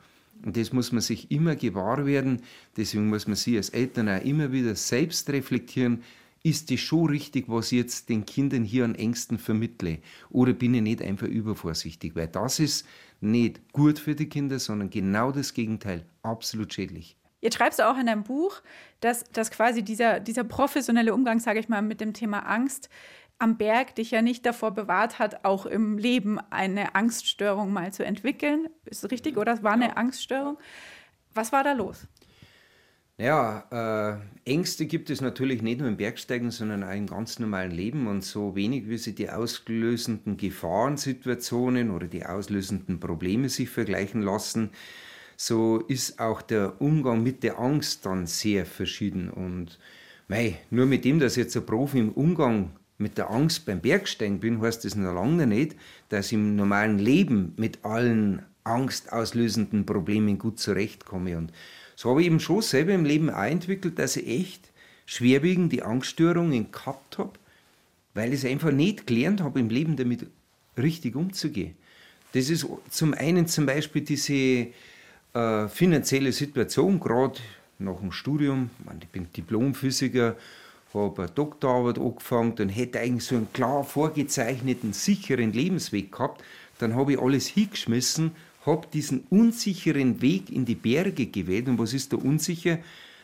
Und 0.46 0.58
das 0.58 0.74
muss 0.74 0.92
man 0.92 1.02
sich 1.02 1.32
immer 1.32 1.56
gewahr 1.56 2.06
werden. 2.06 2.42
Deswegen 2.78 3.10
muss 3.10 3.28
man 3.28 3.36
sich 3.36 3.58
als 3.58 3.70
Eltern 3.70 4.10
auch 4.10 4.24
immer 4.24 4.52
wieder 4.52 4.76
selbst 4.76 5.30
reflektieren. 5.30 6.04
Ist 6.44 6.72
das 6.72 6.82
schon 6.82 7.10
richtig, 7.10 7.46
was 7.48 7.72
ich 7.72 7.78
jetzt 7.78 8.10
den 8.10 8.26
Kindern 8.26 8.66
hier 8.66 8.84
an 8.84 8.96
Ängsten 8.96 9.38
vermittle? 9.38 10.00
Oder 10.30 10.52
bin 10.52 10.74
ich 10.74 10.82
nicht 10.82 11.02
einfach 11.02 11.28
übervorsichtig? 11.28 12.16
Weil 12.16 12.28
das 12.28 12.60
ist 12.60 12.86
nicht 13.22 13.62
gut 13.72 14.00
für 14.00 14.16
die 14.16 14.28
Kinder, 14.28 14.60
sondern 14.60 14.90
genau 14.90 15.32
das 15.32 15.54
Gegenteil, 15.54 16.06
absolut 16.22 16.74
schädlich. 16.74 17.16
Jetzt 17.44 17.58
schreibst 17.58 17.80
du 17.80 17.90
auch 17.90 17.98
in 17.98 18.06
deinem 18.06 18.24
Buch, 18.24 18.62
dass, 19.02 19.26
dass 19.26 19.52
quasi 19.52 19.84
dieser, 19.84 20.22
dieser 20.22 20.46
professionelle 20.46 21.14
Umgang, 21.14 21.40
sage 21.40 21.60
ich 21.60 21.68
mal, 21.68 21.82
mit 21.82 22.00
dem 22.00 22.14
Thema 22.14 22.40
Angst 22.40 22.90
am 23.38 23.58
Berg 23.58 23.96
dich 23.96 24.12
ja 24.12 24.22
nicht 24.22 24.46
davor 24.46 24.72
bewahrt 24.72 25.20
hat, 25.20 25.44
auch 25.44 25.66
im 25.66 25.98
Leben 25.98 26.40
eine 26.52 26.96
Angststörung 26.96 27.74
mal 27.74 27.92
zu 27.92 28.06
entwickeln. 28.06 28.70
Ist 28.86 29.04
das 29.04 29.12
richtig 29.12 29.36
oder 29.36 29.52
es 29.52 29.62
war 29.62 29.74
eine 29.74 29.98
Angststörung? 29.98 30.58
Was 31.34 31.52
war 31.52 31.66
da 31.66 31.74
los? 31.74 32.08
Ja, 33.18 34.22
äh, 34.46 34.50
Ängste 34.50 34.86
gibt 34.86 35.10
es 35.10 35.20
natürlich 35.20 35.62
nicht 35.62 35.80
nur 35.80 35.90
im 35.90 35.98
Bergsteigen, 35.98 36.50
sondern 36.50 36.84
auch 36.86 36.94
im 36.94 37.08
ganz 37.08 37.40
normalen 37.40 37.72
Leben. 37.72 38.08
Und 38.08 38.24
so 38.24 38.56
wenig 38.56 38.88
wie 38.88 38.98
sie 38.98 39.14
die 39.14 39.30
auslösenden 39.30 40.38
Gefahrensituationen 40.38 41.92
oder 41.92 42.08
die 42.08 42.26
auslösenden 42.26 43.02
Probleme 43.02 43.50
sich 43.50 43.70
vergleichen 43.70 44.22
lassen, 44.22 44.72
so 45.46 45.80
ist 45.90 46.20
auch 46.20 46.42
der 46.42 46.82
Umgang 46.82 47.22
mit 47.22 47.44
der 47.44 47.60
Angst 47.60 48.06
dann 48.06 48.28
sehr 48.28 48.66
verschieden. 48.66 49.30
Und 49.30 49.78
mei, 50.30 50.60
nur 50.70 50.86
mit 50.86 51.04
dem, 51.04 51.20
dass 51.20 51.34
ich 51.36 51.44
jetzt 51.44 51.58
ein 51.58 51.66
Profi 51.66 52.00
im 52.00 52.14
Umgang 52.14 52.72
mit 52.98 53.18
der 53.18 53.30
Angst 53.30 53.66
beim 53.66 53.82
Bergsteigen 53.82 54.40
bin, 54.40 54.62
heißt 54.62 54.86
das 54.86 54.96
noch 54.96 55.14
lange 55.14 55.46
nicht, 55.46 55.76
dass 56.08 56.28
ich 56.28 56.34
im 56.34 56.56
normalen 56.56 56.98
Leben 56.98 57.54
mit 57.58 57.84
allen 57.84 58.44
angstauslösenden 58.64 59.86
Problemen 59.86 60.38
gut 60.38 60.60
zurechtkomme. 60.60 61.38
Und 61.38 61.52
so 61.98 62.12
habe 62.12 62.22
ich 62.22 62.28
eben 62.28 62.40
schon 62.40 62.62
selber 62.62 62.94
im 62.94 63.04
Leben 63.04 63.30
auch 63.30 63.44
entwickelt, 63.44 64.00
dass 64.00 64.16
ich 64.16 64.26
echt 64.26 64.72
schwerwiegend 65.06 65.74
die 65.74 65.84
Angststörungen 65.84 66.72
gehabt 66.72 67.18
habe, 67.18 67.34
weil 68.14 68.30
ich 68.30 68.46
es 68.46 68.50
einfach 68.50 68.72
nicht 68.72 69.08
gelernt 69.08 69.42
habe, 69.42 69.60
im 69.60 69.68
Leben 69.68 69.98
damit 69.98 70.26
richtig 70.78 71.18
umzugehen. 71.18 71.76
Das 72.32 72.50
ist 72.50 72.66
zum 72.90 73.14
einen 73.14 73.46
zum 73.48 73.66
Beispiel 73.66 74.04
diese 74.04 74.68
äh, 75.34 75.68
finanzielle 75.68 76.32
Situation, 76.32 77.00
gerade 77.00 77.40
nach 77.80 78.00
dem 78.00 78.12
Studium, 78.12 78.70
ich 79.02 79.08
bin 79.10 79.28
Diplomphysiker, 79.36 80.36
habe 80.94 81.24
eine 81.24 81.32
Doktorarbeit 81.32 81.98
angefangen 81.98 82.54
und 82.60 82.70
hätte 82.70 83.00
eigentlich 83.00 83.26
so 83.26 83.36
einen 83.36 83.52
klar 83.52 83.84
vorgezeichneten, 83.84 84.94
sicheren 84.94 85.52
Lebensweg 85.52 86.12
gehabt, 86.12 86.44
dann 86.80 86.96
habe 86.96 87.14
ich 87.14 87.20
alles 87.20 87.48
hingeschmissen, 87.48 88.32
habe 88.66 88.88
diesen 88.94 89.26
unsicheren 89.30 90.22
Weg 90.22 90.50
in 90.50 90.66
die 90.66 90.76
Berge 90.76 91.26
gewählt. 91.26 91.68
Und 91.68 91.80
was 91.80 91.94
ist 91.94 92.14
da 92.14 92.18
unsicher? 92.18 92.80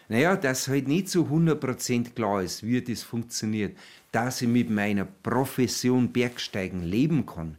Naja, 0.10 0.36
dass 0.36 0.68
halt 0.68 0.88
nicht 0.88 1.10
so 1.10 1.26
100% 1.26 2.14
klar 2.16 2.42
ist, 2.42 2.64
wie 2.64 2.82
das 2.82 3.04
funktioniert, 3.04 3.78
dass 4.12 4.42
ich 4.42 4.48
mit 4.48 4.70
meiner 4.70 5.06
Profession 5.06 6.12
Bergsteigen 6.12 6.84
leben 6.84 7.26
kann. 7.26 7.58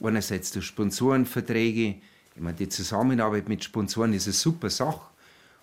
Einerseits 0.00 0.52
durch 0.52 0.66
Sponsorenverträge, 0.66 1.96
ich 2.38 2.44
meine, 2.44 2.56
die 2.56 2.68
Zusammenarbeit 2.68 3.48
mit 3.48 3.64
Sponsoren 3.64 4.12
ist 4.12 4.28
eine 4.28 4.32
super 4.32 4.70
Sache, 4.70 5.00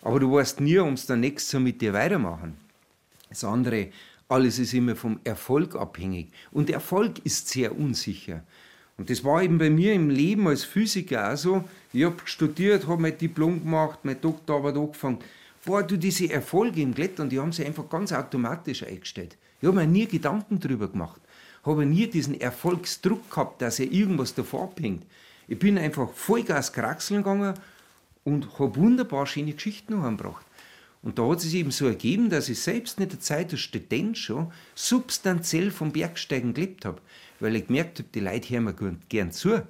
aber 0.02 0.20
du 0.20 0.34
weißt 0.34 0.60
nie, 0.60 0.78
ob 0.78 1.00
sie 1.00 1.08
dann 1.08 1.22
nächstes 1.22 1.54
Jahr 1.54 1.62
mit 1.62 1.80
dir 1.80 1.94
weitermachen. 1.94 2.58
Das 3.30 3.46
andere, 3.46 3.88
alles 4.28 4.60
ist 4.60 4.74
immer 4.74 4.98
vom 4.98 5.22
Erfolg 5.24 5.78
abhängig. 5.78 6.34
Und 6.52 6.70
Erfolg 6.70 7.20
ist 7.24 7.48
sehr 7.48 7.80
unsicher. 7.80 8.44
Und 8.98 9.10
das 9.10 9.24
war 9.24 9.42
eben 9.42 9.58
bei 9.58 9.70
mir 9.70 9.94
im 9.94 10.10
Leben 10.10 10.50
als 10.50 10.66
Physiker 10.66 11.32
auch 11.32 11.38
so. 11.38 11.64
Ich 11.94 12.04
habe 12.04 12.18
studiert, 12.26 12.88
habe 12.88 13.02
mein 13.02 13.18
Diplom 13.18 13.64
gemacht, 13.64 14.00
mein 14.04 14.20
Doktorarbeit 14.20 14.76
angefangen. 14.76 15.20
Boah, 15.64 15.82
du, 15.82 15.98
diese 15.98 16.30
Erfolge 16.30 16.82
im 16.82 16.94
Klettern, 16.94 17.30
die 17.30 17.40
haben 17.40 17.54
sich 17.54 17.66
einfach 17.66 17.88
ganz 17.90 18.12
automatisch 18.12 18.84
eingestellt. 18.84 19.38
Ich 19.62 19.68
habe 19.68 19.78
mir 19.78 19.88
nie 19.88 20.08
Gedanken 20.08 20.60
darüber 20.60 20.90
gemacht. 20.90 21.22
Habe 21.64 21.86
nie 21.86 22.08
diesen 22.08 22.40
Erfolgsdruck 22.42 23.30
gehabt, 23.30 23.62
dass 23.62 23.80
er 23.80 23.90
irgendwas 23.90 24.34
davor 24.34 24.64
abhängt. 24.64 25.04
Ich 25.48 25.60
bin 25.60 25.78
einfach 25.78 26.12
Vollgas 26.12 26.74
kraxeln 26.74 27.24
gegangen 27.24 27.54
und 28.24 28.60
habe 28.60 28.76
wunderbar 28.76 29.26
schöne 29.28 29.54
Geschichten 29.54 29.94
noch 29.94 30.04
angebracht. 30.04 30.46
Und 31.04 31.20
da 31.20 31.30
hat 31.30 31.38
es 31.38 31.44
sich 31.44 31.56
eben 31.56 31.70
so 31.70 31.86
ergeben, 31.86 32.32
dass 32.32 32.50
ich 32.50 32.60
selbst 32.60 33.00
in 33.00 33.08
der 33.08 33.20
Zeit 33.20 33.52
als 33.52 33.62
Student 33.62 34.18
schon 34.18 34.52
substanziell 34.74 35.70
vom 35.70 35.92
Bergsteigen 35.92 36.56
gelebt 36.56 36.84
habe, 36.84 37.00
weil 37.40 37.56
ich 37.56 37.68
gemerkt 37.68 38.00
habe, 38.00 38.10
die 38.12 38.22
Leute 38.22 38.50
hören 38.50 38.64
mir 38.64 38.98
gern 39.08 39.32
zu. 39.32 39.62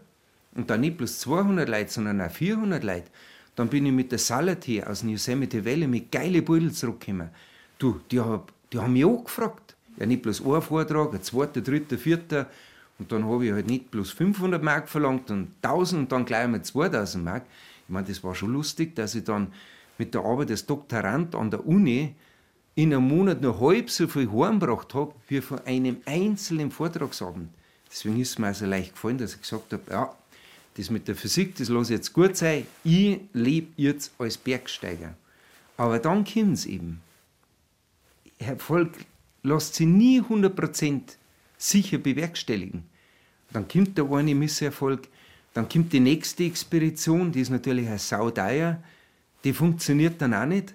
Und 0.54 0.70
dann 0.70 0.80
nicht 0.80 0.96
bloß 0.96 1.20
200 1.20 1.68
Leute, 1.68 1.92
sondern 1.92 2.22
auch 2.22 2.32
400 2.32 2.82
Leute. 2.82 3.08
Dann 3.56 3.68
bin 3.68 3.86
ich 3.86 3.92
mit 3.92 4.14
der 4.14 4.20
Salati 4.20 4.82
aus 4.82 5.04
Yosemite 5.04 5.66
Valley 5.66 5.88
mit 5.88 6.10
geile 6.10 6.42
Beutel 6.42 6.72
zurückgekommen. 6.72 7.30
Du, 7.78 8.00
die, 8.10 8.22
hab, 8.22 8.54
die 8.72 8.80
haben 8.80 8.94
mich 8.94 9.04
auch 9.04 9.26
gefragt. 9.26 9.76
Ja, 9.98 10.06
nicht 10.06 10.22
bloß 10.22 10.42
ein 10.46 10.62
Vortrag, 10.62 11.14
ein 11.14 11.22
zweiter, 11.22 11.60
dritter, 11.60 11.98
vierter. 11.98 12.50
Und 12.98 13.12
dann 13.12 13.26
habe 13.26 13.46
ich 13.46 13.52
halt 13.52 13.68
nicht 13.68 13.92
bloß 13.92 14.12
500 14.12 14.64
Mark 14.64 14.88
verlangt 14.88 15.30
und 15.30 15.52
1000 15.62 16.04
und 16.04 16.12
dann 16.12 16.26
gleich 16.26 16.46
einmal 16.46 16.64
2000 16.64 17.24
Mark. 17.24 17.44
Ich 17.88 17.94
meine, 17.94 18.08
das 18.08 18.24
war 18.24 18.34
schon 18.36 18.54
lustig, 18.54 18.96
dass 18.96 19.16
ich 19.16 19.24
dann 19.24 19.52
mit 19.98 20.14
der 20.14 20.22
Arbeit 20.22 20.52
als 20.52 20.66
Doktorand 20.66 21.36
an 21.36 21.52
der 21.52 21.66
Uni 21.66 22.16
in 22.76 22.94
einem 22.94 23.08
Monat 23.08 23.42
nur 23.42 23.60
halb 23.60 23.90
so 23.90 24.08
viel 24.08 24.30
heimgebracht 24.32 24.94
habe, 24.94 25.14
wie 25.28 25.42
von 25.42 25.60
einem 25.66 25.98
einzelnen 26.06 26.72
Vortragsabend. 26.72 27.50
Deswegen 27.90 28.20
ist 28.20 28.32
es 28.32 28.40
mir 28.40 28.48
also 28.48 28.66
leicht 28.66 28.94
gefallen, 28.94 29.18
dass 29.18 29.36
ich 29.36 29.42
gesagt 29.42 29.72
habe, 29.72 29.84
ja, 29.90 30.14
das 30.76 30.90
mit 30.90 31.08
der 31.08 31.16
Physik, 31.16 31.56
das 31.56 31.70
lasse 31.70 31.94
ich 31.94 32.00
jetzt 32.00 32.12
gut 32.12 32.36
sein, 32.36 32.66
ich 32.84 33.20
lebe 33.32 33.68
jetzt 33.78 34.12
als 34.20 34.38
Bergsteiger. 34.38 35.14
Aber 35.78 36.00
dann 36.00 36.26
kommt 36.26 36.54
es 36.54 36.66
eben. 36.66 37.02
Erfolg 38.40 38.92
lässt 39.44 39.76
sich 39.76 39.88
nie 39.88 40.22
100% 40.22 41.02
sicher 41.58 41.98
bewerkstelligen. 41.98 42.84
Dann 43.52 43.68
kommt 43.68 43.98
der 43.98 44.12
eine 44.12 44.36
Misserfolg, 44.36 45.08
dann 45.54 45.70
kommt 45.70 45.94
die 45.94 46.00
nächste 46.00 46.44
Expedition, 46.44 47.32
die 47.32 47.42
ist 47.42 47.50
natürlich 47.50 47.88
ein 47.88 47.98
saudeier, 47.98 48.84
die 49.44 49.54
funktioniert 49.54 50.22
dann 50.22 50.34
auch 50.34 50.46
nicht, 50.46 50.74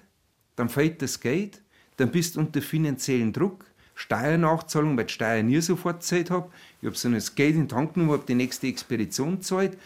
dann 0.57 0.69
fällt 0.69 1.03
das 1.03 1.21
Geld, 1.21 1.61
dann 1.97 2.11
bist 2.11 2.37
du 2.37 2.41
unter 2.41 2.63
finanziellen 2.63 3.33
Druck, 3.33 3.67
Steuernachzahlung, 3.95 4.97
weil 4.97 5.05
ich 5.05 5.13
Steuern 5.13 5.47
nie 5.47 5.61
sofort 5.61 6.01
gezahlt 6.01 6.31
habe. 6.31 6.51
Ich 6.81 6.87
habe 6.87 6.97
so 6.97 7.11
das 7.11 7.35
Geld 7.35 7.57
in 7.57 7.69
die 7.69 7.75
Hand 7.75 7.93
genommen, 7.93 8.13
habe 8.13 8.25
die 8.27 8.35
nächste 8.35 8.67
Expedition 8.67 9.37
gezahlt. 9.37 9.77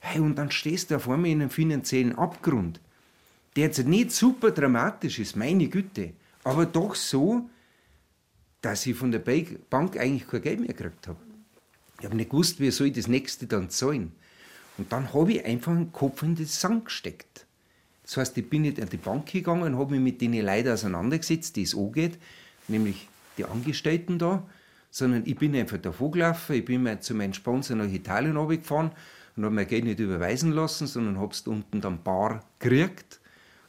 Hey, 0.00 0.20
und 0.20 0.36
dann 0.36 0.50
stehst 0.50 0.90
du 0.90 0.96
auf 0.96 1.08
einmal 1.08 1.30
in 1.30 1.42
einem 1.42 1.50
finanziellen 1.50 2.16
Abgrund, 2.16 2.80
der 3.56 3.64
jetzt 3.64 3.84
nicht 3.86 4.12
super 4.12 4.52
dramatisch 4.52 5.18
ist, 5.18 5.36
meine 5.36 5.68
Güte, 5.68 6.12
aber 6.44 6.64
doch 6.64 6.94
so, 6.94 7.50
dass 8.60 8.86
ich 8.86 8.96
von 8.96 9.12
der 9.12 9.20
Bank 9.20 9.96
eigentlich 9.96 10.26
kein 10.28 10.42
Geld 10.42 10.60
mehr 10.60 10.68
gekriegt 10.68 11.08
habe. 11.08 11.18
Ich 11.98 12.04
habe 12.04 12.16
nicht 12.16 12.30
gewusst, 12.30 12.60
wie 12.60 12.70
soll 12.70 12.88
ich 12.88 12.92
das 12.94 13.08
nächste 13.08 13.46
dann 13.46 13.70
zahlen. 13.70 14.12
Und 14.76 14.92
dann 14.92 15.12
habe 15.12 15.32
ich 15.32 15.44
einfach 15.44 15.72
den 15.72 15.92
Kopf 15.92 16.22
in 16.22 16.36
den 16.36 16.46
Sand 16.46 16.86
gesteckt. 16.86 17.46
Das 18.04 18.16
heißt, 18.16 18.38
ich 18.38 18.48
bin 18.48 18.62
nicht 18.62 18.80
an 18.80 18.88
die 18.88 18.96
Bank 18.96 19.26
gegangen 19.26 19.62
und 19.62 19.78
habe 19.78 19.92
mich 19.92 20.00
mit 20.00 20.20
denen 20.20 20.46
Leuten 20.46 20.70
auseinandergesetzt, 20.70 21.56
die 21.56 21.62
es 21.62 21.76
angeht, 21.76 22.18
nämlich 22.68 23.08
die 23.36 23.44
Angestellten 23.44 24.18
da, 24.18 24.46
sondern 24.90 25.24
ich 25.26 25.36
bin 25.36 25.54
einfach 25.54 25.78
davor 25.78 26.10
gelaufen, 26.12 26.56
ich 26.56 26.64
bin 26.64 27.00
zu 27.02 27.14
meinem 27.14 27.34
Sponsor 27.34 27.76
nach 27.76 27.92
Italien 27.92 28.34
gefahren 28.48 28.92
und 29.36 29.44
habe 29.44 29.54
mein 29.54 29.66
Geld 29.66 29.84
nicht 29.84 30.00
überweisen 30.00 30.52
lassen, 30.52 30.86
sondern 30.86 31.18
habe 31.18 31.32
es 31.32 31.46
unten 31.46 31.80
dann 31.80 32.02
bar 32.02 32.44
gekriegt. 32.58 33.20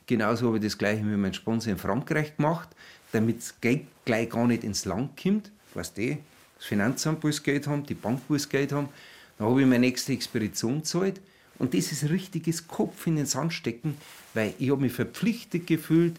Genauso 0.06 0.48
habe 0.48 0.58
ich 0.58 0.64
das 0.64 0.78
gleiche 0.78 1.04
mit 1.04 1.20
meinem 1.20 1.34
Sponsor 1.34 1.74
in 1.74 1.78
Frankreich 1.78 2.38
gemacht, 2.38 2.70
damit 3.12 3.40
das 3.40 3.60
Geld 3.62 3.86
gleich 4.06 4.30
gar 4.30 4.48
nicht 4.48 4.64
ins 4.64 4.86
Land 4.86 5.22
kommt. 5.22 5.52
Weißt 5.74 5.98
du, 5.98 6.18
das 6.58 6.66
Finanzamt 6.66 7.24
will 7.24 7.34
Geld 7.44 7.68
haben, 7.68 7.86
die 7.86 7.94
Bank 7.94 8.22
will 8.30 8.40
Geld 8.50 8.72
haben. 8.72 8.90
Dann 9.38 9.48
habe 9.48 9.62
ich 9.62 9.68
meine 9.68 9.80
nächste 9.80 10.14
Expedition 10.14 10.80
gezahlt 10.80 11.22
und 11.58 11.74
das 11.74 11.92
ist 11.92 12.10
richtiges 12.10 12.68
Kopf 12.68 13.08
in 13.08 13.16
den 13.16 13.26
Sand 13.26 13.54
stecken, 13.54 13.98
weil 14.34 14.54
ich 14.60 14.70
habe 14.70 14.82
mich 14.82 14.94
verpflichtet 14.94 15.68
gefühlt, 15.68 16.16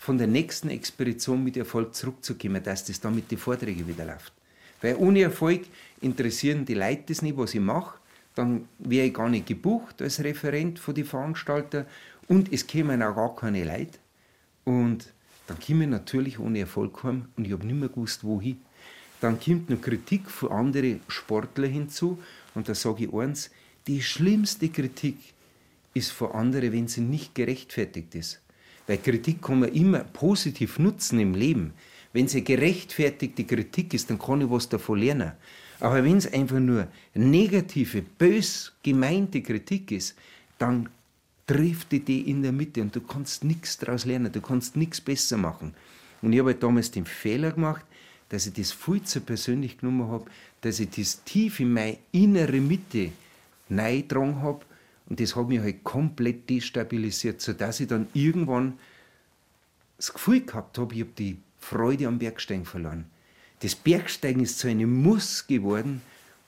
von 0.00 0.16
der 0.16 0.26
nächsten 0.26 0.70
Expedition 0.70 1.44
mit 1.44 1.58
Erfolg 1.58 1.94
zurückzukommen, 1.94 2.62
dass 2.62 2.86
das 2.86 3.00
dann 3.00 3.14
mit 3.14 3.30
den 3.30 3.36
Vorträgen 3.36 3.86
wieder 3.86 4.06
läuft. 4.06 4.32
Weil 4.80 4.96
ohne 4.96 5.20
Erfolg 5.20 5.66
interessieren 6.00 6.64
die 6.64 6.74
Leute 6.74 7.04
das 7.08 7.20
nicht, 7.20 7.36
was 7.36 7.54
ich 7.54 7.60
mache. 7.60 7.98
Dann 8.34 8.66
wäre 8.78 9.08
ich 9.08 9.14
gar 9.14 9.28
nicht 9.28 9.46
gebucht 9.46 10.00
als 10.00 10.24
Referent 10.24 10.78
von 10.78 10.94
den 10.94 11.04
Veranstaltern 11.04 11.84
und 12.28 12.50
es 12.50 12.66
kämen 12.66 13.02
auch 13.02 13.14
gar 13.14 13.36
keine 13.36 13.62
Leute. 13.62 13.98
Und 14.64 15.12
dann 15.46 15.58
komme 15.58 15.84
ich 15.84 15.90
natürlich 15.90 16.38
ohne 16.38 16.60
Erfolg 16.60 17.02
heim 17.02 17.26
und 17.36 17.46
ich 17.46 17.52
habe 17.52 17.66
nicht 17.66 17.78
mehr 17.78 17.88
gewusst, 17.88 18.24
wohin. 18.24 18.58
Dann 19.20 19.38
kommt 19.38 19.68
noch 19.68 19.80
Kritik 19.80 20.30
von 20.30 20.50
anderen 20.50 21.00
Sportlern 21.08 21.70
hinzu 21.70 22.18
und 22.54 22.68
da 22.68 22.74
sage 22.74 23.04
ich 23.04 23.12
eins, 23.12 23.50
die 23.86 24.02
schlimmste 24.02 24.68
Kritik 24.68 25.16
ist 25.94 26.12
von 26.12 26.32
anderen, 26.32 26.72
wenn 26.72 26.88
sie 26.88 27.00
nicht 27.00 27.34
gerechtfertigt 27.34 28.14
ist. 28.14 28.40
Weil 28.86 28.98
Kritik 28.98 29.42
kann 29.42 29.60
man 29.60 29.72
immer 29.72 30.00
positiv 30.00 30.78
nutzen 30.78 31.20
im 31.20 31.34
Leben. 31.34 31.72
Wenn 32.12 32.28
sie 32.28 32.42
gerechtfertigte 32.42 33.44
Kritik 33.44 33.94
ist, 33.94 34.10
dann 34.10 34.18
kann 34.18 34.40
ich 34.40 34.50
was 34.50 34.68
davon 34.68 34.98
lernen. 34.98 35.32
Aber 35.80 36.04
wenn 36.04 36.16
es 36.16 36.32
einfach 36.32 36.58
nur 36.58 36.88
negative, 37.14 38.02
bös 38.02 38.72
gemeinte 38.82 39.42
Kritik 39.42 39.92
ist, 39.92 40.14
dann 40.58 40.88
trifft 41.50 41.90
die 41.90 42.30
in 42.30 42.42
der 42.42 42.52
Mitte 42.52 42.80
und 42.80 42.94
du 42.94 43.00
kannst 43.00 43.42
nichts 43.42 43.76
daraus 43.76 44.04
lernen, 44.04 44.30
du 44.30 44.40
kannst 44.40 44.76
nichts 44.76 45.00
besser 45.00 45.36
machen. 45.36 45.74
Und 46.22 46.32
ich 46.32 46.38
habe 46.38 46.50
halt 46.50 46.62
damals 46.62 46.92
den 46.92 47.06
Fehler 47.06 47.50
gemacht, 47.50 47.84
dass 48.28 48.46
ich 48.46 48.52
das 48.52 48.70
viel 48.70 49.02
zu 49.02 49.20
persönlich 49.20 49.78
genommen 49.78 50.08
habe, 50.08 50.26
dass 50.60 50.78
ich 50.78 50.90
das 50.90 51.24
tief 51.24 51.58
in 51.58 51.72
meine 51.72 51.98
innere 52.12 52.60
Mitte 52.60 53.10
reingetragen 53.68 54.40
habe. 54.42 54.64
Und 55.08 55.18
das 55.18 55.34
hat 55.34 55.48
mich 55.48 55.58
halt 55.58 55.82
komplett 55.82 56.48
destabilisiert, 56.48 57.40
sodass 57.40 57.80
ich 57.80 57.88
dann 57.88 58.06
irgendwann 58.14 58.78
das 59.96 60.12
Gefühl 60.12 60.42
gehabt 60.42 60.78
habe, 60.78 60.94
ich 60.94 61.00
habe 61.00 61.10
die 61.18 61.36
Freude 61.58 62.06
am 62.06 62.20
Bergsteigen 62.20 62.64
verloren. 62.64 63.06
Das 63.58 63.74
Bergsteigen 63.74 64.44
ist 64.44 64.60
zu 64.60 64.68
einem 64.68 65.02
Muss 65.02 65.48
geworden. 65.48 66.00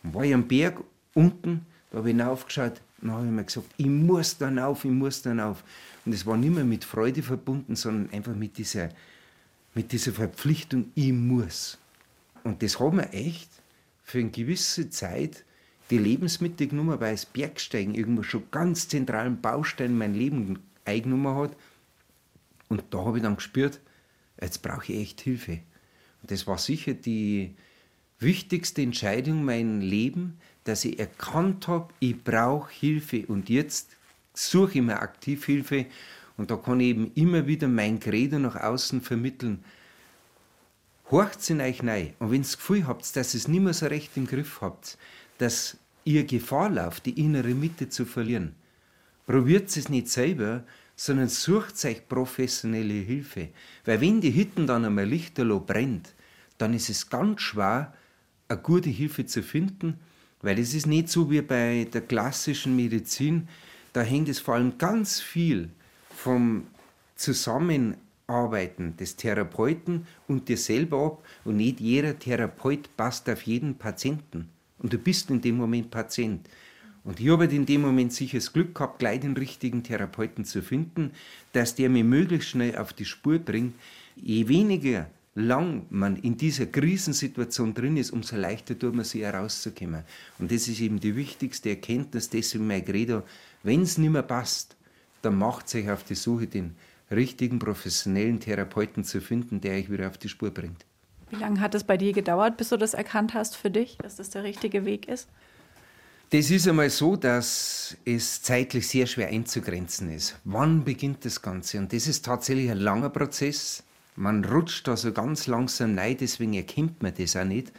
Und 0.04 0.14
war 0.14 0.24
ich 0.24 0.32
am 0.32 0.46
Berg 0.46 0.80
unten, 1.12 1.66
da 1.90 1.98
habe 1.98 2.08
ich 2.08 2.16
hinaufgeschaut, 2.16 2.80
dann 3.02 3.16
habe 3.16 3.26
ich 3.26 3.32
mir 3.32 3.44
gesagt, 3.44 3.66
ich 3.76 3.86
muss 3.86 4.38
dann 4.38 4.58
auf, 4.58 4.84
ich 4.84 4.90
muss 4.90 5.22
dann 5.22 5.40
auf. 5.40 5.64
Und 6.04 6.12
es 6.12 6.24
war 6.24 6.36
nicht 6.36 6.54
mehr 6.54 6.64
mit 6.64 6.84
Freude 6.84 7.22
verbunden, 7.22 7.76
sondern 7.76 8.12
einfach 8.12 8.34
mit 8.34 8.58
dieser, 8.58 8.90
mit 9.74 9.92
dieser 9.92 10.12
Verpflichtung, 10.12 10.92
ich 10.94 11.12
muss. 11.12 11.78
Und 12.44 12.62
das 12.62 12.78
hat 12.78 12.92
mir 12.92 13.12
echt 13.12 13.50
für 14.04 14.18
eine 14.18 14.30
gewisse 14.30 14.90
Zeit 14.90 15.44
die 15.90 15.98
Lebensmittel 15.98 16.68
genommen, 16.68 17.00
weil 17.00 17.12
das 17.12 17.26
Bergsteigen 17.26 17.94
irgendwo 17.94 18.22
schon 18.22 18.44
ganz 18.50 18.88
zentralen 18.88 19.40
Baustein 19.40 19.90
in 19.90 19.98
mein 19.98 20.14
Leben 20.14 20.58
eingenommen 20.84 21.36
hat. 21.36 21.56
Und 22.68 22.84
da 22.90 23.04
habe 23.04 23.18
ich 23.18 23.22
dann 23.22 23.36
gespürt, 23.36 23.80
jetzt 24.40 24.62
brauche 24.62 24.92
ich 24.92 25.00
echt 25.00 25.20
Hilfe. 25.20 25.60
Und 26.22 26.30
das 26.30 26.46
war 26.46 26.58
sicher 26.58 26.94
die 26.94 27.54
wichtigste 28.18 28.82
Entscheidung 28.82 29.38
in 29.40 29.44
meinem 29.44 29.80
Leben, 29.80 30.38
dass 30.64 30.84
ich 30.84 30.98
erkannt 30.98 31.68
habe, 31.68 31.92
ich 31.98 32.22
brauche 32.22 32.72
Hilfe. 32.72 33.26
Und 33.26 33.48
jetzt 33.48 33.96
suche 34.34 34.78
ich 34.78 34.84
mir 34.84 35.00
aktiv 35.00 35.44
Hilfe. 35.44 35.86
Und 36.36 36.50
da 36.50 36.56
kann 36.56 36.80
ich 36.80 36.88
eben 36.88 37.12
immer 37.14 37.46
wieder 37.46 37.68
mein 37.68 38.00
Credo 38.00 38.38
nach 38.38 38.56
außen 38.56 39.00
vermitteln. 39.00 39.64
Horcht 41.10 41.50
in 41.50 41.60
euch 41.60 41.82
rein. 41.82 42.14
Und 42.18 42.30
wenn 42.30 42.40
ihr 42.40 42.44
das 42.44 42.56
Gefühl 42.56 42.86
habt, 42.86 43.14
dass 43.16 43.34
ihr 43.34 43.38
es 43.38 43.48
nicht 43.48 43.60
mehr 43.60 43.74
so 43.74 43.86
recht 43.86 44.16
im 44.16 44.26
Griff 44.26 44.60
habt, 44.60 44.96
dass 45.38 45.76
ihr 46.04 46.24
Gefahr 46.24 46.70
lauft, 46.70 47.06
die 47.06 47.20
innere 47.20 47.54
Mitte 47.54 47.88
zu 47.88 48.06
verlieren, 48.06 48.54
probiert 49.26 49.76
es 49.76 49.88
nicht 49.88 50.08
selber, 50.08 50.64
sondern 50.96 51.28
sucht 51.28 51.84
euch 51.84 52.08
professionelle 52.08 52.94
Hilfe. 52.94 53.48
Weil 53.84 54.00
wenn 54.00 54.20
die 54.20 54.34
Hütten 54.34 54.66
dann 54.66 54.84
einmal 54.84 55.06
lichterloh 55.06 55.60
brennt, 55.60 56.14
dann 56.58 56.74
ist 56.74 56.88
es 56.88 57.10
ganz 57.10 57.40
schwer, 57.40 57.92
eine 58.48 58.60
gute 58.60 58.90
Hilfe 58.90 59.26
zu 59.26 59.42
finden, 59.42 59.98
weil 60.42 60.58
es 60.58 60.74
ist 60.74 60.86
nicht 60.86 61.08
so 61.08 61.30
wie 61.30 61.40
bei 61.40 61.86
der 61.92 62.02
klassischen 62.02 62.76
Medizin, 62.76 63.48
da 63.92 64.02
hängt 64.02 64.28
es 64.28 64.40
vor 64.40 64.54
allem 64.54 64.76
ganz 64.78 65.20
viel 65.20 65.70
vom 66.14 66.66
Zusammenarbeiten 67.16 68.96
des 68.96 69.16
Therapeuten 69.16 70.06
und 70.26 70.48
dir 70.48 70.56
selber 70.56 71.06
ab 71.06 71.24
und 71.44 71.56
nicht 71.56 71.80
jeder 71.80 72.18
Therapeut 72.18 72.96
passt 72.96 73.28
auf 73.30 73.42
jeden 73.42 73.76
Patienten. 73.76 74.48
Und 74.78 74.92
du 74.92 74.98
bist 74.98 75.30
in 75.30 75.40
dem 75.40 75.56
Moment 75.56 75.90
Patient. 75.90 76.48
Und 77.04 77.20
ich 77.20 77.28
habe 77.28 77.44
halt 77.44 77.52
in 77.52 77.66
dem 77.66 77.82
Moment 77.82 78.12
sicher 78.12 78.38
das 78.38 78.52
Glück 78.52 78.74
gehabt, 78.74 78.98
gleich 78.98 79.20
den 79.20 79.36
richtigen 79.36 79.82
Therapeuten 79.82 80.44
zu 80.44 80.62
finden, 80.62 81.12
dass 81.52 81.74
der 81.74 81.88
mir 81.88 82.04
möglichst 82.04 82.50
schnell 82.50 82.76
auf 82.76 82.92
die 82.92 83.04
Spur 83.04 83.38
bringt. 83.38 83.74
Je 84.16 84.46
weniger 84.48 85.08
lang 85.34 85.86
man 85.90 86.16
in 86.16 86.36
dieser 86.36 86.66
Krisensituation 86.66 87.72
drin 87.72 87.96
ist, 87.96 88.10
umso 88.10 88.36
leichter 88.36 88.78
tut 88.78 88.94
man 88.94 89.04
sich 89.04 89.22
herauszukommen. 89.22 90.04
Und 90.38 90.50
das 90.52 90.68
ist 90.68 90.80
eben 90.80 91.00
die 91.00 91.16
wichtigste 91.16 91.70
Erkenntnis, 91.70 92.28
deswegen 92.28 92.66
mein 92.66 92.84
Credo, 92.84 93.22
wenn 93.62 93.82
es 93.82 93.98
nicht 93.98 94.10
mehr 94.10 94.22
passt, 94.22 94.76
dann 95.22 95.38
macht 95.38 95.68
sich 95.68 95.88
auf 95.90 96.04
die 96.04 96.14
Suche, 96.14 96.46
den 96.46 96.74
richtigen 97.10 97.58
professionellen 97.58 98.40
Therapeuten 98.40 99.04
zu 99.04 99.20
finden, 99.20 99.60
der 99.60 99.76
euch 99.76 99.90
wieder 99.90 100.08
auf 100.08 100.18
die 100.18 100.28
Spur 100.28 100.50
bringt. 100.50 100.84
Wie 101.30 101.36
lange 101.36 101.60
hat 101.60 101.74
es 101.74 101.84
bei 101.84 101.96
dir 101.96 102.12
gedauert, 102.12 102.56
bis 102.56 102.68
du 102.68 102.76
das 102.76 102.92
erkannt 102.92 103.32
hast 103.32 103.56
für 103.56 103.70
dich, 103.70 103.96
dass 103.98 104.16
das 104.16 104.30
der 104.30 104.44
richtige 104.44 104.84
Weg 104.84 105.08
ist? 105.08 105.28
Das 106.30 106.50
ist 106.50 106.66
einmal 106.66 106.88
so, 106.88 107.16
dass 107.16 107.96
es 108.04 108.40
zeitlich 108.42 108.88
sehr 108.88 109.06
schwer 109.06 109.28
einzugrenzen 109.28 110.10
ist. 110.10 110.36
Wann 110.44 110.84
beginnt 110.84 111.24
das 111.24 111.40
Ganze? 111.40 111.78
Und 111.78 111.92
das 111.92 112.06
ist 112.06 112.24
tatsächlich 112.24 112.70
ein 112.70 112.78
langer 112.78 113.10
Prozess. 113.10 113.82
Man 114.14 114.44
rutscht 114.44 114.88
da 114.88 114.96
so 114.96 115.12
ganz 115.12 115.46
langsam 115.46 115.98
rein, 115.98 116.16
deswegen 116.20 116.54
erkennt 116.54 117.02
man 117.02 117.14
das 117.16 117.36
auch 117.36 117.44
nicht. 117.44 117.72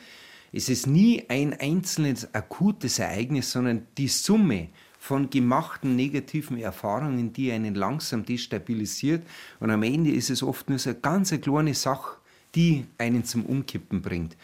Es 0.51 0.69
ist 0.69 0.87
nie 0.87 1.23
ein 1.29 1.59
einzelnes 1.59 2.33
akutes 2.33 2.99
Ereignis, 2.99 3.51
sondern 3.51 3.87
die 3.97 4.07
Summe 4.07 4.69
von 4.99 5.29
gemachten 5.29 5.95
negativen 5.95 6.57
Erfahrungen, 6.57 7.33
die 7.33 7.51
einen 7.51 7.75
langsam 7.75 8.23
destabilisiert. 8.23 9.27
Und 9.59 9.69
am 9.69 9.83
Ende 9.83 10.11
ist 10.11 10.29
es 10.29 10.43
oft 10.43 10.69
nur 10.69 10.79
so 10.79 10.91
eine 10.91 10.99
ganz 10.99 11.31
kleine 11.41 11.73
Sache, 11.73 12.17
die 12.55 12.85
einen 12.97 13.25
zum 13.25 13.45
Umkippen 13.45 14.01
bringt. 14.01 14.37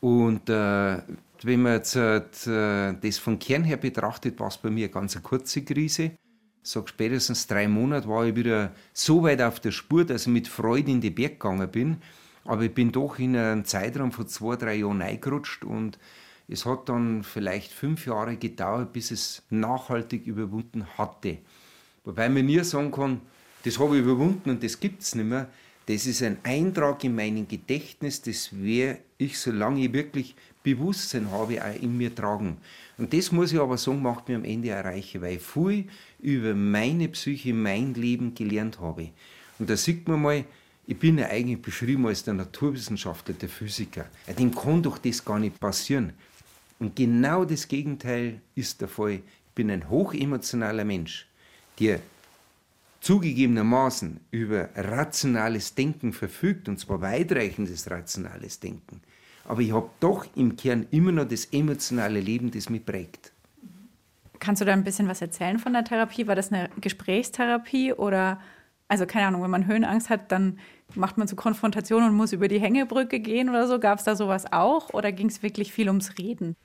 Und 0.00 0.48
äh, 0.48 0.98
wenn 1.42 1.62
man 1.62 1.72
jetzt 1.72 1.96
äh, 1.96 2.94
das 3.00 3.18
von 3.18 3.38
Kern 3.38 3.64
her 3.64 3.76
betrachtet, 3.76 4.38
war 4.38 4.48
es 4.48 4.58
bei 4.58 4.70
mir 4.70 4.84
eine 4.84 4.92
ganz 4.92 5.20
kurze 5.22 5.62
Krise. 5.62 6.12
Sage, 6.62 6.88
spätestens 6.88 7.46
drei 7.46 7.68
Monate 7.68 8.08
war 8.08 8.26
ich 8.26 8.36
wieder 8.36 8.72
so 8.92 9.22
weit 9.22 9.40
auf 9.40 9.60
der 9.60 9.70
Spur, 9.70 10.04
dass 10.04 10.22
ich 10.22 10.32
mit 10.32 10.48
Freude 10.48 10.90
in 10.90 11.00
die 11.00 11.10
Berg 11.10 11.40
gegangen 11.40 11.70
bin. 11.70 11.96
Aber 12.44 12.62
ich 12.62 12.74
bin 12.74 12.92
doch 12.92 13.18
in 13.18 13.36
einem 13.36 13.64
Zeitraum 13.64 14.12
von 14.12 14.26
zwei, 14.26 14.56
drei 14.56 14.76
Jahren 14.76 15.02
eingerutscht 15.02 15.64
und 15.64 15.98
es 16.48 16.64
hat 16.64 16.88
dann 16.88 17.22
vielleicht 17.22 17.72
fünf 17.72 18.06
Jahre 18.06 18.36
gedauert, 18.36 18.92
bis 18.92 19.10
es 19.10 19.42
nachhaltig 19.50 20.26
überwunden 20.26 20.86
hatte. 20.96 21.38
Wobei 22.04 22.30
man 22.30 22.46
nie 22.46 22.64
sagen 22.64 22.90
kann, 22.90 23.20
das 23.64 23.78
habe 23.78 23.96
ich 23.96 24.02
überwunden 24.02 24.48
und 24.48 24.62
das 24.62 24.80
gibt 24.80 25.02
es 25.02 25.14
nicht 25.14 25.26
mehr. 25.26 25.50
Das 25.88 26.04
ist 26.04 26.22
ein 26.22 26.36
Eintrag 26.42 27.02
in 27.04 27.14
meinem 27.14 27.48
Gedächtnis, 27.48 28.20
das 28.20 28.50
werde 28.52 29.00
ich, 29.16 29.38
solange 29.38 29.86
ich 29.86 29.92
wirklich 29.94 30.34
Bewusstsein 30.62 31.30
habe, 31.30 31.64
auch 31.64 31.82
in 31.82 31.96
mir 31.96 32.14
tragen. 32.14 32.58
Und 32.98 33.14
das 33.14 33.32
muss 33.32 33.52
ich 33.54 33.58
aber 33.58 33.78
sagen, 33.78 34.02
macht 34.02 34.28
mir 34.28 34.36
am 34.36 34.44
Ende 34.44 34.68
erreichen, 34.68 35.22
weil 35.22 35.36
ich 35.36 35.42
viel 35.42 35.86
über 36.20 36.54
meine 36.54 37.08
Psyche, 37.08 37.54
mein 37.54 37.94
Leben 37.94 38.34
gelernt 38.34 38.78
habe. 38.80 39.08
Und 39.58 39.70
da 39.70 39.78
sieht 39.78 40.06
man 40.06 40.20
mal, 40.20 40.44
ich 40.86 40.98
bin 40.98 41.16
ja 41.16 41.28
eigentlich 41.28 41.62
beschrieben 41.62 42.06
als 42.06 42.22
der 42.22 42.34
Naturwissenschaftler, 42.34 43.32
der 43.32 43.48
Physiker. 43.48 44.04
Dem 44.38 44.54
kann 44.54 44.82
doch 44.82 44.98
das 44.98 45.24
gar 45.24 45.38
nicht 45.38 45.58
passieren. 45.58 46.12
Und 46.78 46.96
genau 46.96 47.46
das 47.46 47.66
Gegenteil 47.66 48.42
ist 48.54 48.82
der 48.82 48.88
Fall. 48.88 49.14
Ich 49.14 49.54
bin 49.54 49.70
ein 49.70 49.88
hochemotionaler 49.88 50.84
Mensch, 50.84 51.26
der 51.80 52.00
zugegebenermaßen 53.00 54.20
über 54.30 54.70
rationales 54.74 55.74
Denken 55.74 56.12
verfügt, 56.12 56.68
und 56.68 56.78
zwar 56.78 57.00
weitreichendes 57.00 57.90
rationales 57.90 58.60
Denken. 58.60 59.00
Aber 59.44 59.60
ich 59.60 59.72
habe 59.72 59.88
doch 60.00 60.26
im 60.34 60.56
Kern 60.56 60.86
immer 60.90 61.12
noch 61.12 61.26
das 61.26 61.46
emotionale 61.46 62.20
Leben, 62.20 62.50
das 62.50 62.68
mich 62.68 62.84
prägt. 62.84 63.32
Kannst 64.40 64.60
du 64.60 64.66
da 64.66 64.72
ein 64.72 64.84
bisschen 64.84 65.08
was 65.08 65.22
erzählen 65.22 65.58
von 65.58 65.72
der 65.72 65.84
Therapie? 65.84 66.26
War 66.26 66.36
das 66.36 66.52
eine 66.52 66.68
Gesprächstherapie 66.80 67.92
oder, 67.92 68.40
also 68.88 69.06
keine 69.06 69.26
Ahnung, 69.26 69.42
wenn 69.42 69.50
man 69.50 69.66
Höhenangst 69.66 70.10
hat, 70.10 70.30
dann 70.30 70.58
macht 70.94 71.18
man 71.18 71.26
so 71.26 71.34
Konfrontation 71.34 72.04
und 72.04 72.14
muss 72.14 72.32
über 72.32 72.48
die 72.48 72.60
Hängebrücke 72.60 73.20
gehen 73.20 73.48
oder 73.48 73.66
so? 73.66 73.80
Gab 73.80 73.98
es 73.98 74.04
da 74.04 74.14
sowas 74.16 74.52
auch 74.52 74.92
oder 74.92 75.12
ging 75.12 75.28
es 75.28 75.42
wirklich 75.42 75.72
viel 75.72 75.88
ums 75.88 76.18
Reden? 76.18 76.56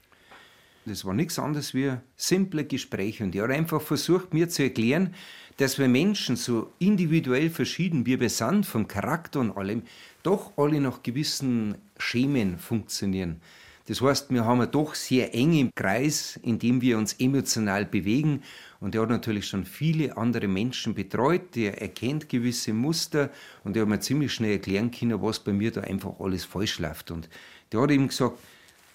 Das 0.86 1.06
war 1.06 1.14
nichts 1.14 1.40
anderes 1.40 1.74
wie 1.74 1.94
simple 2.18 2.66
Gespräche. 2.66 3.24
Und 3.24 3.34
ich 3.34 3.42
habe 3.42 3.54
einfach 3.54 3.82
versucht, 3.82 4.34
mir 4.34 4.50
zu 4.50 4.64
erklären, 4.64 5.14
dass 5.58 5.80
wir 5.80 5.88
Menschen 5.88 6.36
so 6.36 6.72
individuell 6.80 7.50
verschieden 7.50 8.06
wie 8.06 8.20
wir 8.20 8.30
sind, 8.30 8.66
vom 8.66 8.88
Charakter 8.88 9.40
und 9.40 9.56
allem, 9.56 9.84
doch 10.24 10.52
alle 10.58 10.82
nach 10.82 11.04
gewissen 11.04 11.76
Schemen 11.98 12.58
funktionieren. 12.58 13.40
Das 13.86 14.02
heißt, 14.02 14.32
wir 14.32 14.46
haben 14.46 14.70
doch 14.72 14.96
sehr 14.96 15.36
eng 15.36 15.54
im 15.54 15.70
Kreis, 15.76 16.40
in 16.42 16.58
dem 16.58 16.82
wir 16.82 16.98
uns 16.98 17.14
emotional 17.14 17.86
bewegen. 17.86 18.42
Und 18.80 18.96
er 18.96 19.02
hat 19.02 19.10
natürlich 19.10 19.48
schon 19.48 19.66
viele 19.66 20.16
andere 20.16 20.48
Menschen 20.48 20.94
betreut. 20.94 21.56
Der 21.56 21.82
erkennt 21.82 22.30
gewisse 22.30 22.74
Muster 22.74 23.30
und 23.66 23.76
er 23.76 23.82
hat 23.82 23.90
mir 23.90 24.00
ziemlich 24.00 24.34
schnell 24.34 24.54
erklären 24.54 24.90
können, 24.90 25.22
was 25.22 25.40
bei 25.40 25.52
mir 25.52 25.72
da 25.72 25.82
einfach 25.82 26.20
alles 26.20 26.46
falsch 26.46 26.80
läuft. 26.80 27.12
Und 27.12 27.28
der 27.74 27.82
hat 27.82 27.92
eben 27.92 28.08
gesagt, 28.08 28.40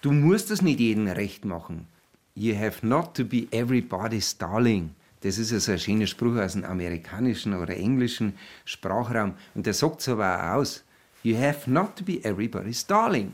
du 0.01 0.11
musst 0.11 0.49
das 0.51 0.61
nicht 0.61 0.79
jedem 0.79 1.07
recht 1.07 1.45
machen. 1.45 1.87
You 2.35 2.55
have 2.55 2.85
not 2.85 3.15
to 3.15 3.25
be 3.25 3.47
everybody's 3.51 4.37
darling. 4.37 4.95
Das 5.21 5.37
ist 5.37 5.51
ja 5.51 5.59
so 5.59 5.73
ein 5.73 5.79
schöner 5.79 6.07
Spruch 6.07 6.37
aus 6.37 6.53
dem 6.53 6.63
amerikanischen 6.63 7.53
oder 7.53 7.75
englischen 7.75 8.33
Sprachraum. 8.63 9.33
Und 9.53 9.65
der 9.65 9.73
sagt 9.73 10.01
es 10.01 10.09
aber 10.09 10.37
auch 10.37 10.57
aus. 10.59 10.83
You 11.23 11.37
have 11.37 11.69
not 11.69 11.97
to 11.97 12.03
be 12.05 12.23
everybody's 12.23 12.85
darling. 12.85 13.33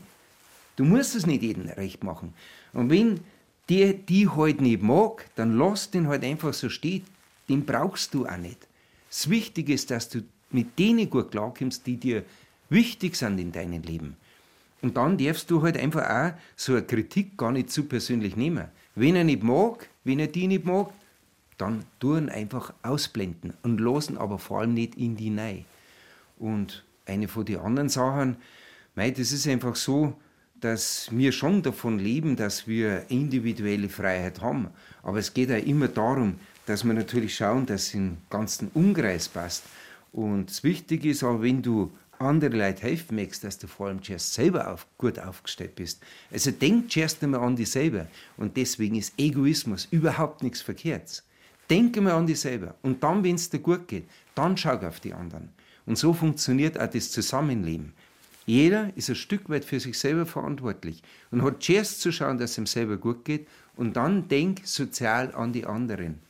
Du 0.74 0.84
musst 0.84 1.14
es 1.14 1.26
nicht 1.26 1.42
jedem 1.42 1.68
recht 1.68 2.02
machen. 2.02 2.34
Und 2.72 2.90
wenn 2.90 3.20
der 3.68 3.92
die 3.92 4.28
halt 4.28 4.60
nicht 4.60 4.82
mag, 4.82 5.26
dann 5.36 5.56
lass 5.56 5.90
den 5.90 6.08
halt 6.08 6.24
einfach 6.24 6.52
so 6.52 6.68
stehen. 6.68 7.04
Den 7.48 7.64
brauchst 7.64 8.12
du 8.14 8.26
auch 8.26 8.36
nicht. 8.36 8.66
Das 9.08 9.30
Wichtige 9.30 9.72
ist, 9.72 9.90
dass 9.90 10.08
du 10.08 10.22
mit 10.50 10.78
denen 10.78 11.08
gut 11.08 11.30
klarkommst, 11.30 11.86
die 11.86 11.96
dir 11.96 12.24
wichtig 12.68 13.16
sind 13.16 13.38
in 13.38 13.52
deinem 13.52 13.82
Leben. 13.82 14.16
Und 14.82 14.96
dann 14.96 15.18
darfst 15.18 15.50
du 15.50 15.62
halt 15.62 15.76
einfach 15.76 16.08
auch 16.08 16.32
so 16.54 16.72
eine 16.72 16.82
Kritik 16.82 17.36
gar 17.36 17.52
nicht 17.52 17.70
zu 17.70 17.84
persönlich 17.84 18.36
nehmen. 18.36 18.66
Wenn 18.94 19.16
er 19.16 19.24
nicht 19.24 19.42
mag, 19.42 19.88
wenn 20.04 20.20
er 20.20 20.26
die 20.26 20.46
nicht 20.46 20.64
mag, 20.64 20.90
dann 21.58 21.84
tun 22.00 22.28
einfach 22.28 22.72
ausblenden 22.82 23.54
und 23.62 23.80
losen 23.80 24.18
aber 24.18 24.38
vor 24.38 24.60
allem 24.60 24.74
nicht 24.74 24.96
in 24.96 25.16
die 25.16 25.30
Nei. 25.30 25.64
Und 26.38 26.84
eine 27.06 27.28
von 27.28 27.44
den 27.44 27.58
anderen 27.60 27.88
Sachen, 27.88 28.36
mei, 28.94 29.10
das 29.10 29.32
ist 29.32 29.46
einfach 29.48 29.76
so, 29.76 30.14
dass 30.60 31.08
wir 31.10 31.32
schon 31.32 31.62
davon 31.62 31.98
leben, 31.98 32.36
dass 32.36 32.66
wir 32.66 33.04
individuelle 33.08 33.88
Freiheit 33.88 34.40
haben. 34.40 34.68
Aber 35.02 35.18
es 35.18 35.32
geht 35.32 35.50
auch 35.50 35.66
immer 35.66 35.88
darum, 35.88 36.38
dass 36.66 36.84
wir 36.84 36.94
natürlich 36.94 37.36
schauen, 37.36 37.66
dass 37.66 37.88
es 37.88 37.94
im 37.94 38.16
ganzen 38.30 38.70
Umkreis 38.74 39.28
passt. 39.28 39.64
Und 40.12 40.50
das 40.50 40.64
Wichtige 40.64 41.10
ist 41.10 41.22
aber, 41.22 41.42
wenn 41.42 41.62
du 41.62 41.92
andere 42.20 42.56
Leute 42.56 42.82
helfen 42.82 43.16
möchtest, 43.16 43.44
dass 43.44 43.58
du 43.58 43.66
vor 43.66 43.88
allem 43.88 44.02
zuerst 44.02 44.34
selber 44.34 44.72
auf, 44.72 44.86
gut 44.98 45.18
aufgestellt 45.18 45.74
bist. 45.74 46.02
Also 46.30 46.50
denk 46.50 46.90
zuerst 46.90 47.22
einmal 47.22 47.40
an 47.40 47.56
dich 47.56 47.70
selber. 47.70 48.06
Und 48.36 48.56
deswegen 48.56 48.96
ist 48.96 49.14
Egoismus 49.18 49.88
überhaupt 49.90 50.42
nichts 50.42 50.60
Verkehrtes. 50.62 51.24
Denk 51.68 51.96
einmal 51.96 52.14
an 52.14 52.26
dich 52.26 52.40
selber. 52.40 52.74
Und 52.82 53.02
dann, 53.02 53.24
wenn 53.24 53.34
es 53.34 53.50
dir 53.50 53.58
gut 53.58 53.88
geht, 53.88 54.04
dann 54.34 54.56
schau 54.56 54.76
auf 54.76 55.00
die 55.00 55.12
anderen. 55.12 55.48
Und 55.84 55.98
so 55.98 56.12
funktioniert 56.12 56.78
auch 56.78 56.90
das 56.90 57.10
Zusammenleben. 57.10 57.92
Jeder 58.46 58.96
ist 58.96 59.08
ein 59.08 59.16
Stück 59.16 59.48
weit 59.48 59.64
für 59.64 59.80
sich 59.80 59.98
selber 59.98 60.24
verantwortlich 60.24 61.02
und 61.32 61.42
hat 61.42 61.62
zuerst 61.62 62.00
zu 62.00 62.12
schauen, 62.12 62.38
dass 62.38 62.52
es 62.52 62.58
ihm 62.58 62.66
selber 62.66 62.96
gut 62.96 63.24
geht 63.24 63.48
und 63.74 63.96
dann 63.96 64.28
denk 64.28 64.60
sozial 64.64 65.34
an 65.34 65.52
die 65.52 65.66
anderen. 65.66 66.20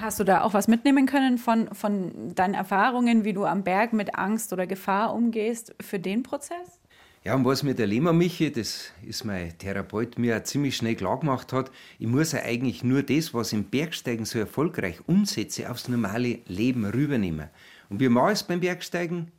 Hast 0.00 0.20
du 0.20 0.24
da 0.24 0.42
auch 0.42 0.54
was 0.54 0.68
mitnehmen 0.68 1.06
können 1.06 1.38
von, 1.38 1.74
von 1.74 2.34
deinen 2.34 2.54
Erfahrungen, 2.54 3.24
wie 3.24 3.32
du 3.32 3.44
am 3.44 3.64
Berg 3.64 3.92
mit 3.92 4.14
Angst 4.14 4.52
oder 4.52 4.66
Gefahr 4.66 5.12
umgehst 5.12 5.74
für 5.80 5.98
den 5.98 6.22
Prozess? 6.22 6.80
Ja, 7.24 7.34
und 7.34 7.44
was 7.44 7.64
mir 7.64 7.74
der 7.74 7.88
Lehmer 7.88 8.12
Michi, 8.12 8.52
das 8.52 8.92
ist 9.04 9.24
mein 9.24 9.58
Therapeut, 9.58 10.16
mir 10.16 10.44
ziemlich 10.44 10.76
schnell 10.76 10.94
klar 10.94 11.18
gemacht 11.18 11.52
hat, 11.52 11.72
ich 11.98 12.06
muss 12.06 12.30
ja 12.30 12.42
eigentlich 12.42 12.84
nur 12.84 13.02
das, 13.02 13.34
was 13.34 13.52
im 13.52 13.64
Bergsteigen 13.64 14.24
so 14.24 14.38
erfolgreich 14.38 15.00
umsetze, 15.06 15.68
aufs 15.68 15.88
normale 15.88 16.38
Leben 16.46 16.84
rübernehmen. 16.84 17.48
Und 17.88 17.98
wie 17.98 18.08
mache 18.08 18.32
ich 18.32 18.38
es 18.38 18.44
beim 18.44 18.60
Bergsteigen? 18.60 19.32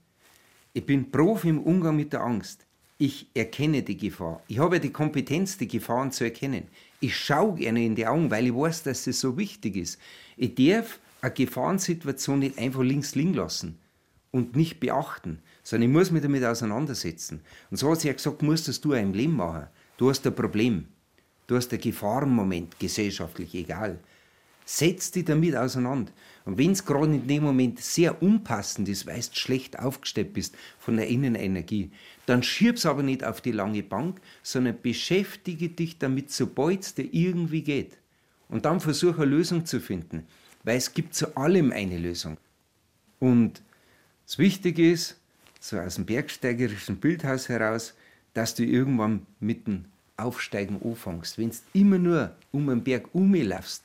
Ich 0.73 0.85
bin 0.85 1.09
Profi 1.09 1.49
im 1.49 1.61
Umgang 1.61 1.95
mit 1.95 2.11
der 2.11 2.21
Angst. 2.21 2.65
Ich 3.01 3.27
erkenne 3.33 3.81
die 3.81 3.95
Gefahr. 3.95 4.43
Ich 4.49 4.59
habe 4.59 4.81
die 4.81 4.91
Kompetenz, 4.91 5.57
die 5.57 5.69
Gefahren 5.69 6.11
zu 6.11 6.25
erkennen. 6.25 6.67
Ich 6.99 7.15
schaue 7.15 7.55
gerne 7.55 7.85
in 7.85 7.95
die 7.95 8.05
Augen, 8.05 8.29
weil 8.29 8.47
ich 8.47 8.53
weiß, 8.53 8.83
dass 8.83 9.07
es 9.07 9.21
so 9.21 9.37
wichtig 9.37 9.77
ist. 9.77 9.97
Ich 10.35 10.53
darf 10.55 10.99
eine 11.21 11.31
Gefahrensituation 11.31 12.39
nicht 12.39 12.57
einfach 12.57 12.81
links 12.81 13.15
liegen 13.15 13.35
lassen 13.35 13.79
und 14.31 14.57
nicht 14.57 14.81
beachten, 14.81 15.39
sondern 15.63 15.89
ich 15.89 15.95
muss 15.95 16.11
mich 16.11 16.23
damit 16.23 16.43
auseinandersetzen. 16.43 17.39
Und 17.71 17.77
so 17.77 17.89
hat 17.89 18.01
sie 18.01 18.09
ja 18.09 18.13
gesagt, 18.13 18.41
musst 18.41 18.83
du 18.83 18.93
auch 18.93 18.97
im 18.97 19.13
Leben 19.13 19.37
machen. 19.37 19.67
Du 19.95 20.09
hast 20.09 20.27
ein 20.27 20.35
Problem. 20.35 20.85
Du 21.47 21.55
hast 21.55 21.71
ein 21.71 21.79
Gefahrenmoment, 21.79 22.77
gesellschaftlich, 22.79 23.55
egal. 23.55 23.97
Setz 24.65 25.09
dich 25.09 25.23
damit 25.23 25.55
auseinander. 25.55 26.11
Und 26.45 26.57
wenn 26.57 26.71
es 26.71 26.85
gerade 26.85 27.05
in 27.05 27.27
dem 27.27 27.43
Moment 27.43 27.79
sehr 27.79 28.21
unpassend 28.21 28.89
ist, 28.89 29.07
weil 29.07 29.19
du 29.19 29.27
schlecht 29.33 29.79
aufgestellt 29.79 30.33
bist 30.33 30.55
von 30.79 30.97
der 30.97 31.07
Innenenergie, 31.07 31.91
dann 32.29 32.43
schieb's 32.43 32.85
aber 32.85 33.01
nicht 33.01 33.23
auf 33.23 33.41
die 33.41 33.51
lange 33.51 33.81
Bank, 33.81 34.21
sondern 34.43 34.79
beschäftige 34.81 35.69
dich 35.69 35.97
damit, 35.97 36.31
sobald 36.31 36.83
es 36.83 36.93
dir 36.93 37.09
irgendwie 37.11 37.63
geht. 37.63 37.97
Und 38.49 38.65
dann 38.65 38.79
versuche 38.79 39.23
eine 39.23 39.31
Lösung 39.31 39.65
zu 39.65 39.79
finden, 39.79 40.27
weil 40.63 40.77
es 40.77 40.93
gibt 40.93 41.15
zu 41.15 41.35
allem 41.35 41.71
eine 41.71 41.97
Lösung. 41.97 42.37
Und 43.19 43.61
das 44.25 44.37
Wichtige 44.37 44.91
ist, 44.91 45.19
so 45.59 45.77
aus 45.79 45.95
dem 45.95 46.05
bergsteigerischen 46.05 46.97
Bildhaus 46.97 47.49
heraus, 47.49 47.95
dass 48.33 48.55
du 48.55 48.63
irgendwann 48.63 49.25
mit 49.39 49.67
dem 49.67 49.85
Aufsteigen 50.15 50.79
anfängst. 50.83 51.37
Wenn 51.37 51.49
du 51.49 51.55
immer 51.73 51.97
nur 51.97 52.35
um 52.51 52.67
den 52.67 52.83
Berg 52.83 53.13
umlaufst, 53.13 53.83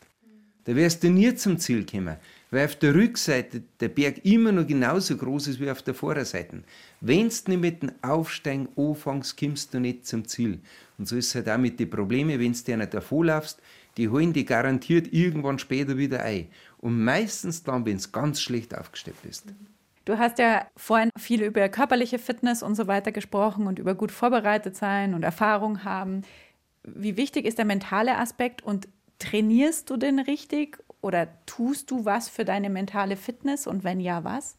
da 0.65 0.77
wirst 0.77 1.03
du 1.03 1.11
nie 1.11 1.35
zum 1.35 1.59
Ziel 1.59 1.85
kommen 1.87 2.17
weil 2.55 2.67
auf 2.67 2.77
der 2.77 2.95
Rückseite 2.95 3.63
der 3.81 3.89
Berg 3.89 4.25
immer 4.25 4.53
noch 4.53 4.67
genauso 4.67 5.17
groß 5.17 5.49
ist 5.49 5.61
wie 5.61 5.71
auf 5.71 5.83
der 5.83 5.93
Vorderseite. 5.93 6.63
Wenn 7.01 7.29
du 7.29 7.51
nicht 7.51 7.61
mit 7.61 7.83
dem 7.83 7.93
Aufsteigen 8.01 8.69
anfängst, 8.77 9.37
kommst 9.37 9.75
du 9.75 9.81
nicht 9.81 10.07
zum 10.07 10.27
Ziel. 10.27 10.61
Und 10.97 11.09
so 11.09 11.17
ist 11.17 11.27
es 11.27 11.35
halt 11.35 11.49
auch 11.49 11.59
mit 11.59 11.81
den 11.81 11.91
Problemen, 11.91 12.39
wenn 12.39 12.53
du 12.53 12.59
dir 12.61 12.77
nicht 12.77 12.95
davonlaufst, 12.95 13.61
die 13.97 14.09
holen 14.09 14.33
die 14.33 14.45
garantiert 14.45 15.13
irgendwann 15.13 15.59
später 15.59 15.99
wieder 15.99 16.23
ein. 16.23 16.47
Und 16.79 17.03
meistens 17.03 17.65
dann, 17.65 17.85
wenn 17.87 17.97
es 17.97 18.13
ganz 18.13 18.41
schlecht 18.41 18.77
aufgestellt 18.77 19.17
ist. 19.29 19.47
Du 20.05 20.19
hast 20.19 20.39
ja 20.39 20.67
vorhin 20.77 21.11
viel 21.19 21.43
über 21.43 21.69
körperliche 21.69 22.21
Fitness 22.21 22.63
und 22.63 22.77
so 22.77 22.87
weiter 22.87 23.11
gesprochen 23.11 23.67
und 23.67 23.81
über 23.81 23.95
gut 23.95 24.13
vorbereitet 24.13 24.77
sein 24.77 25.15
und 25.15 25.25
Erfahrung 25.25 25.83
haben. 25.83 26.23
Wie 26.85 27.17
wichtig 27.17 27.47
ist 27.47 27.59
der 27.59 27.65
mentale 27.65 28.17
Aspekt 28.19 28.63
und 28.63 28.87
trainierst 29.19 29.91
du 29.91 29.97
den 29.97 30.19
richtig 30.19 30.79
oder 31.05 31.29
tust 31.45 31.91
du 31.91 32.07
was 32.07 32.31
für 32.31 32.47
deine 32.47 32.71
mentale 32.71 33.17
Fitness 33.17 33.67
und 33.67 33.85
wenn 33.85 34.01
ja, 34.01 34.25
was? 34.25 34.57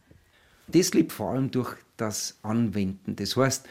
Das 0.67 0.93
liegt 0.93 1.11
vor 1.11 1.31
allem 1.31 1.49
durch 1.49 1.75
das 1.97 2.37
Anwenden. 2.43 3.15
Das 3.15 3.35
heißt, 3.35 3.67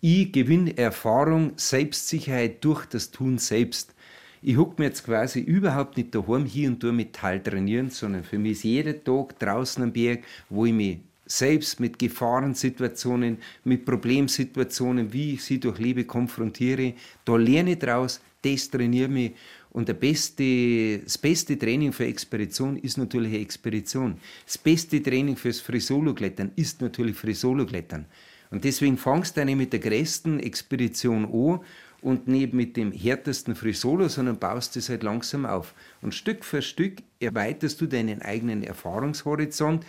ich 0.00 0.32
gewinne 0.32 0.76
Erfahrung, 0.76 1.52
Selbstsicherheit 1.56 2.64
durch 2.64 2.84
das 2.86 3.12
Tun 3.12 3.38
selbst. 3.38 3.94
Ich 4.42 4.56
huck 4.56 4.78
mir 4.78 4.86
jetzt 4.86 5.04
quasi 5.04 5.40
überhaupt 5.40 5.96
nicht 5.96 6.14
daheim 6.14 6.44
hier 6.44 6.68
und 6.68 6.82
da 6.82 6.90
Metall 6.90 7.40
trainieren, 7.40 7.90
sondern 7.90 8.24
für 8.24 8.38
mich 8.38 8.52
ist 8.52 8.64
jeder 8.64 9.02
Tag 9.02 9.38
draußen 9.38 9.82
am 9.84 9.92
Berg, 9.92 10.24
wo 10.50 10.66
ich 10.66 10.72
mich 10.72 10.98
selbst 11.26 11.80
mit 11.80 11.98
Gefahrensituationen, 11.98 13.38
mit 13.64 13.84
Problemsituationen, 13.84 15.12
wie 15.12 15.34
ich 15.34 15.44
sie 15.44 15.60
durchlebe, 15.60 16.04
konfrontiere. 16.04 16.94
Da 17.24 17.36
lerne 17.36 17.72
ich 17.72 17.78
draus, 17.78 18.20
das 18.42 18.70
trainiere 18.70 19.08
mich 19.08 19.32
und 19.76 19.88
der 19.88 19.94
beste, 19.94 21.00
das 21.00 21.18
beste 21.18 21.58
Training 21.58 21.92
für 21.92 22.06
Expedition 22.06 22.78
ist 22.78 22.96
natürlich 22.96 23.34
eine 23.34 23.42
Expedition. 23.42 24.16
Das 24.46 24.56
beste 24.56 25.02
Training 25.02 25.36
fürs 25.36 25.60
Frisolo-Klettern 25.60 26.52
ist 26.56 26.80
natürlich 26.80 27.14
Frisolo-Klettern. 27.14 28.06
Und 28.50 28.64
deswegen 28.64 28.96
fangst 28.96 29.36
du 29.36 29.44
nicht 29.44 29.58
mit 29.58 29.74
der 29.74 29.80
größten 29.80 30.40
Expedition 30.40 31.26
an 31.26 31.60
und 32.00 32.26
nicht 32.26 32.54
mit 32.54 32.78
dem 32.78 32.90
härtesten 32.90 33.54
Frisolo, 33.54 34.08
sondern 34.08 34.38
baust 34.38 34.78
es 34.78 34.88
halt 34.88 35.02
langsam 35.02 35.44
auf. 35.44 35.74
Und 36.00 36.14
Stück 36.14 36.46
für 36.46 36.62
Stück 36.62 37.02
erweiterst 37.20 37.78
du 37.82 37.86
deinen 37.86 38.22
eigenen 38.22 38.62
Erfahrungshorizont, 38.62 39.84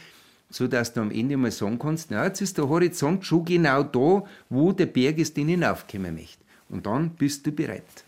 sodass 0.49 0.91
du 0.91 0.99
am 0.99 1.11
Ende 1.11 1.37
mal 1.37 1.51
sagen 1.51 1.79
kannst, 1.79 2.11
na, 2.11 2.25
jetzt 2.25 2.41
ist 2.41 2.57
der 2.57 2.67
Horizont 2.67 3.23
schon 3.23 3.45
genau 3.45 3.83
da, 3.83 4.25
wo 4.49 4.73
der 4.73 4.87
Berg 4.87 5.17
ist, 5.17 5.37
den 5.37 5.47
hinaufkommen 5.47 6.15
möchte. 6.15 6.43
Und 6.67 6.85
dann 6.85 7.11
bist 7.11 7.47
du 7.47 7.53
bereit. 7.53 8.03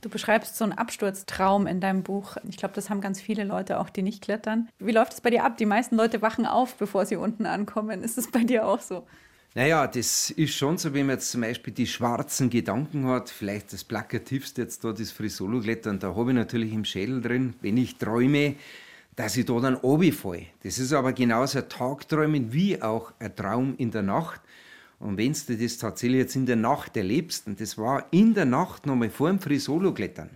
Du 0.00 0.08
beschreibst 0.08 0.56
so 0.56 0.64
einen 0.64 0.72
Absturztraum 0.72 1.66
in 1.66 1.80
deinem 1.80 2.02
Buch. 2.02 2.36
Ich 2.48 2.56
glaube, 2.56 2.74
das 2.74 2.88
haben 2.88 3.02
ganz 3.02 3.20
viele 3.20 3.44
Leute 3.44 3.78
auch, 3.78 3.90
die 3.90 4.02
nicht 4.02 4.22
klettern. 4.22 4.68
Wie 4.78 4.92
läuft 4.92 5.12
es 5.12 5.20
bei 5.20 5.28
dir 5.28 5.44
ab? 5.44 5.58
Die 5.58 5.66
meisten 5.66 5.96
Leute 5.96 6.22
wachen 6.22 6.46
auf, 6.46 6.76
bevor 6.76 7.04
sie 7.04 7.16
unten 7.16 7.44
ankommen. 7.44 8.02
Ist 8.02 8.16
es 8.16 8.30
bei 8.30 8.44
dir 8.44 8.66
auch 8.66 8.80
so? 8.80 9.06
Naja, 9.54 9.86
das 9.86 10.30
ist 10.30 10.54
schon 10.54 10.78
so, 10.78 10.94
wenn 10.94 11.06
man 11.06 11.16
jetzt 11.16 11.32
zum 11.32 11.40
Beispiel 11.40 11.74
die 11.74 11.86
schwarzen 11.86 12.48
Gedanken 12.50 13.06
hat, 13.08 13.28
vielleicht 13.28 13.72
das 13.72 13.82
plakativste 13.82 14.62
jetzt 14.62 14.84
da, 14.84 14.92
das 14.92 15.10
Frisolo-Klettern, 15.10 15.98
da 15.98 16.14
habe 16.14 16.30
ich 16.30 16.36
natürlich 16.36 16.72
im 16.72 16.84
Schädel 16.84 17.20
drin, 17.20 17.54
wenn 17.60 17.76
ich 17.76 17.96
träume, 17.96 18.54
dass 19.16 19.36
ich 19.36 19.46
da 19.46 19.58
dann 19.58 19.74
runterfalle. 19.74 20.46
Das 20.62 20.78
ist 20.78 20.92
aber 20.92 21.12
genauso 21.12 21.58
ein 21.58 21.68
Tagträumen 21.68 22.52
wie 22.52 22.80
auch 22.80 23.12
ein 23.18 23.34
Traum 23.34 23.74
in 23.76 23.90
der 23.90 24.02
Nacht. 24.02 24.40
Und 25.00 25.16
wenn 25.16 25.32
du 25.32 25.56
das 25.56 25.78
tatsächlich 25.78 26.18
jetzt 26.18 26.36
in 26.36 26.46
der 26.46 26.56
Nacht 26.56 26.96
erlebst, 26.96 27.46
und 27.46 27.58
das 27.60 27.78
war 27.78 28.06
in 28.10 28.34
der 28.34 28.44
Nacht 28.44 28.86
nochmal 28.86 29.10
vor 29.10 29.30
dem 29.30 29.40
Free-Solo-Klettern, 29.40 30.30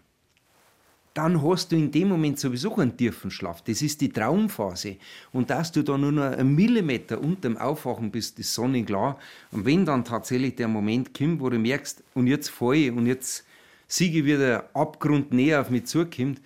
dann 1.13 1.41
hast 1.43 1.71
du 1.71 1.77
in 1.77 1.93
dem 1.93 2.09
Moment 2.09 2.41
sowieso 2.41 2.75
einen 2.77 2.97
tiefen 2.97 3.31
Schlaf. 3.31 3.63
Das 3.63 3.83
ist 3.83 4.01
die 4.01 4.09
Traumphase. 4.09 4.97
Und 5.33 5.49
dass 5.51 5.71
du 5.71 5.85
da 5.85 5.97
nur 5.97 6.11
noch 6.11 6.25
einen 6.25 6.57
Millimeter 6.57 7.21
unter 7.21 7.49
dem 7.49 7.57
Aufwachen 7.57 8.11
bist, 8.11 8.39
ist 8.41 8.53
sonnenklar. 8.53 9.19
Und 9.53 9.65
wenn 9.65 9.85
dann 9.85 10.05
tatsächlich 10.05 10.57
der 10.57 10.67
Moment 10.67 11.17
kommt, 11.17 11.41
wo 11.41 11.51
du 11.51 11.59
merkst, 11.59 12.03
und 12.15 12.27
jetzt 12.27 12.49
falle 12.49 12.79
ich 12.79 12.91
und 12.91 13.07
jetzt 13.07 13.45
siege 13.87 14.25
wie 14.25 14.37
der 14.37 14.69
Abgrund 14.75 15.33
näher 15.33 15.61
auf 15.61 15.71
mich 15.71 15.85
zukommt, 15.85 16.41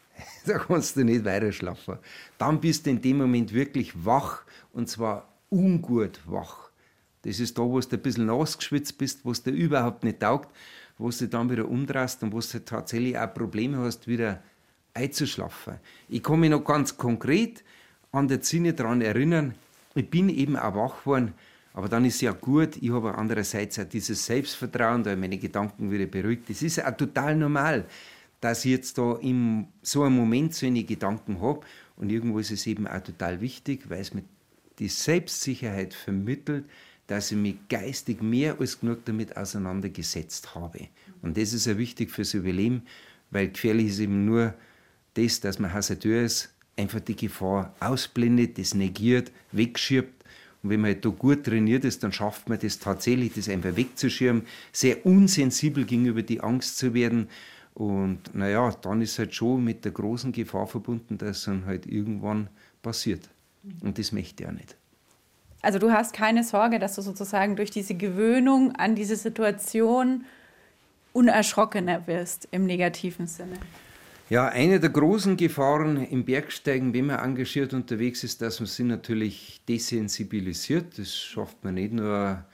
da 0.46 0.58
kannst 0.58 0.96
du 0.96 1.04
nicht 1.04 1.24
weiter 1.24 1.50
schlafen. 1.50 1.98
Dann 2.38 2.60
bist 2.60 2.86
du 2.86 2.90
in 2.90 3.00
dem 3.00 3.18
Moment 3.18 3.52
wirklich 3.52 3.92
wach 4.04 4.42
und 4.72 4.88
zwar 4.88 5.32
ungut 5.50 6.20
wach. 6.26 6.71
Das 7.22 7.40
ist 7.40 7.56
da, 7.56 7.62
wo 7.62 7.78
du 7.80 7.88
ein 7.90 8.02
bisschen 8.02 8.30
ausgeschwitzt 8.30 8.98
bist, 8.98 9.24
wo 9.24 9.30
es 9.30 9.42
dir 9.42 9.52
überhaupt 9.52 10.04
nicht 10.04 10.20
taugt, 10.20 10.54
wo 10.98 11.10
du 11.10 11.28
dann 11.28 11.50
wieder 11.50 11.68
umdrehst 11.68 12.22
und 12.22 12.32
wo 12.32 12.40
du 12.40 12.64
tatsächlich 12.64 13.18
auch 13.18 13.32
Probleme 13.32 13.78
hast, 13.78 14.06
wieder 14.08 14.42
einzuschlafen. 14.94 15.74
Ich 16.08 16.22
kann 16.22 16.40
mich 16.40 16.50
noch 16.50 16.64
ganz 16.64 16.96
konkret 16.96 17.62
an 18.10 18.28
der 18.28 18.40
Zinne 18.42 18.74
daran 18.74 19.00
erinnern, 19.00 19.54
ich 19.94 20.08
bin 20.08 20.28
eben 20.28 20.56
auch 20.56 20.74
wach 20.74 21.00
geworden, 21.00 21.34
aber 21.74 21.88
dann 21.88 22.04
ist 22.04 22.20
ja 22.20 22.32
gut, 22.32 22.76
ich 22.80 22.90
habe 22.90 23.14
andererseits 23.14 23.78
auch 23.78 23.84
dieses 23.84 24.26
Selbstvertrauen, 24.26 25.02
da 25.02 25.16
meine 25.16 25.38
Gedanken 25.38 25.90
wieder 25.90 26.06
beruhigt. 26.06 26.48
Das 26.50 26.62
ist 26.62 26.84
auch 26.84 26.96
total 26.96 27.36
normal, 27.36 27.86
dass 28.40 28.64
ich 28.64 28.72
jetzt 28.72 28.98
da 28.98 29.16
in 29.20 29.68
so 29.82 30.02
einem 30.02 30.16
Moment 30.16 30.54
so 30.54 30.66
eine 30.66 30.82
Gedanken 30.84 31.40
habe 31.40 31.60
und 31.96 32.10
irgendwo 32.10 32.38
ist 32.38 32.50
es 32.50 32.66
eben 32.66 32.86
auch 32.86 33.02
total 33.02 33.40
wichtig, 33.40 33.88
weil 33.88 34.00
es 34.00 34.12
mir 34.12 34.24
die 34.78 34.88
Selbstsicherheit 34.88 35.94
vermittelt, 35.94 36.64
dass 37.12 37.30
ich 37.30 37.36
mich 37.36 37.56
geistig 37.68 38.22
mehr 38.22 38.58
als 38.58 38.80
genug 38.80 39.04
damit 39.04 39.36
auseinandergesetzt 39.36 40.54
habe. 40.54 40.88
Und 41.20 41.36
das 41.36 41.52
ist 41.52 41.66
ja 41.66 41.76
wichtig 41.76 42.10
fürs 42.10 42.32
Überleben, 42.32 42.84
weil 43.30 43.50
gefährlich 43.50 43.88
ist 43.88 43.98
eben 43.98 44.24
nur 44.24 44.54
das, 45.12 45.38
dass 45.40 45.58
man 45.58 45.74
Hasardeur 45.74 46.22
ist, 46.22 46.54
einfach 46.74 47.00
die 47.00 47.14
Gefahr 47.14 47.74
ausblendet, 47.80 48.56
das 48.56 48.72
negiert, 48.72 49.30
wegschirbt. 49.52 50.24
Und 50.62 50.70
wenn 50.70 50.80
man 50.80 50.92
halt 50.92 51.04
da 51.04 51.10
gut 51.10 51.44
trainiert 51.44 51.84
ist, 51.84 52.02
dann 52.02 52.12
schafft 52.12 52.48
man 52.48 52.58
das 52.58 52.78
tatsächlich, 52.78 53.34
das 53.34 53.50
einfach 53.50 53.76
wegzuschirmen, 53.76 54.44
sehr 54.72 55.04
unsensibel 55.04 55.84
gegenüber 55.84 56.22
die 56.22 56.40
Angst 56.40 56.78
zu 56.78 56.94
werden. 56.94 57.28
Und 57.74 58.34
naja, 58.34 58.70
dann 58.80 59.02
ist 59.02 59.18
halt 59.18 59.34
schon 59.34 59.62
mit 59.62 59.84
der 59.84 59.92
großen 59.92 60.32
Gefahr 60.32 60.66
verbunden, 60.66 61.18
dass 61.18 61.40
es 61.40 61.44
dann 61.44 61.66
halt 61.66 61.84
irgendwann 61.84 62.48
passiert. 62.80 63.28
Und 63.82 63.98
das 63.98 64.12
möchte 64.12 64.44
ich 64.44 64.48
auch 64.48 64.54
nicht. 64.54 64.76
Also 65.62 65.78
du 65.78 65.92
hast 65.92 66.12
keine 66.12 66.42
Sorge, 66.42 66.80
dass 66.80 66.96
du 66.96 67.02
sozusagen 67.02 67.54
durch 67.54 67.70
diese 67.70 67.94
Gewöhnung 67.94 68.74
an 68.76 68.96
diese 68.96 69.16
Situation 69.16 70.24
unerschrockener 71.12 72.06
wirst 72.06 72.48
im 72.50 72.66
negativen 72.66 73.26
Sinne. 73.26 73.56
Ja, 74.28 74.48
eine 74.48 74.80
der 74.80 74.90
großen 74.90 75.36
Gefahren 75.36 76.04
im 76.06 76.24
Bergsteigen, 76.24 76.94
wenn 76.94 77.06
man 77.06 77.20
engagiert 77.20 77.74
unterwegs 77.74 78.24
ist, 78.24 78.40
dass 78.42 78.60
man 78.60 78.66
sich 78.66 78.86
natürlich 78.86 79.60
desensibilisiert. 79.68 80.98
Das 80.98 81.14
schafft 81.14 81.62
man 81.62 81.74
nicht 81.74 81.92
nur 81.92 82.44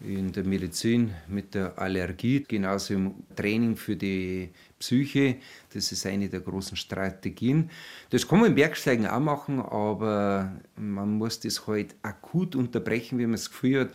in 0.00 0.30
der 0.32 0.44
Medizin 0.44 1.12
mit 1.26 1.54
der 1.54 1.78
Allergie, 1.78 2.44
genauso 2.46 2.94
im 2.94 3.14
Training 3.34 3.76
für 3.76 3.96
die 3.96 4.50
Psyche. 4.78 5.36
Das 5.72 5.90
ist 5.90 6.04
eine 6.06 6.28
der 6.28 6.40
großen 6.40 6.76
Strategien. 6.76 7.70
Das 8.10 8.28
kann 8.28 8.40
man 8.40 8.50
im 8.50 8.54
Bergsteigen 8.54 9.06
auch 9.06 9.20
machen, 9.20 9.60
aber 9.60 10.52
man 10.76 11.16
muss 11.16 11.40
das 11.40 11.66
halt 11.66 11.94
akut 12.02 12.54
unterbrechen, 12.54 13.18
wenn 13.18 13.30
man 13.30 13.36
das 13.36 13.50
Gefühl 13.50 13.80
hat, 13.80 13.90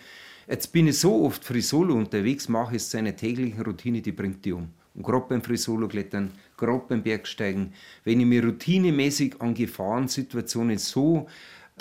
jetzt 0.47 0.73
bin 0.73 0.87
ich 0.87 0.99
so 0.99 1.23
oft 1.23 1.45
Frisolo 1.45 1.93
unterwegs, 1.93 2.49
mache 2.49 2.75
es 2.75 2.89
zu 2.89 2.97
einer 2.97 3.15
täglichen 3.15 3.61
Routine, 3.61 4.01
die 4.01 4.11
bringt 4.11 4.43
die 4.43 4.53
um. 4.53 4.69
Und 4.93 5.03
gerade 5.03 5.25
beim 5.29 5.41
Frisolo-Klettern, 5.41 6.31
gerade 6.57 6.83
beim 6.89 7.03
Bergsteigen, 7.03 7.73
wenn 8.03 8.19
ich 8.19 8.25
mich 8.25 8.43
routinemäßig 8.43 9.39
an 9.39 9.53
Gefahrensituationen 9.53 10.77
so 10.77 11.27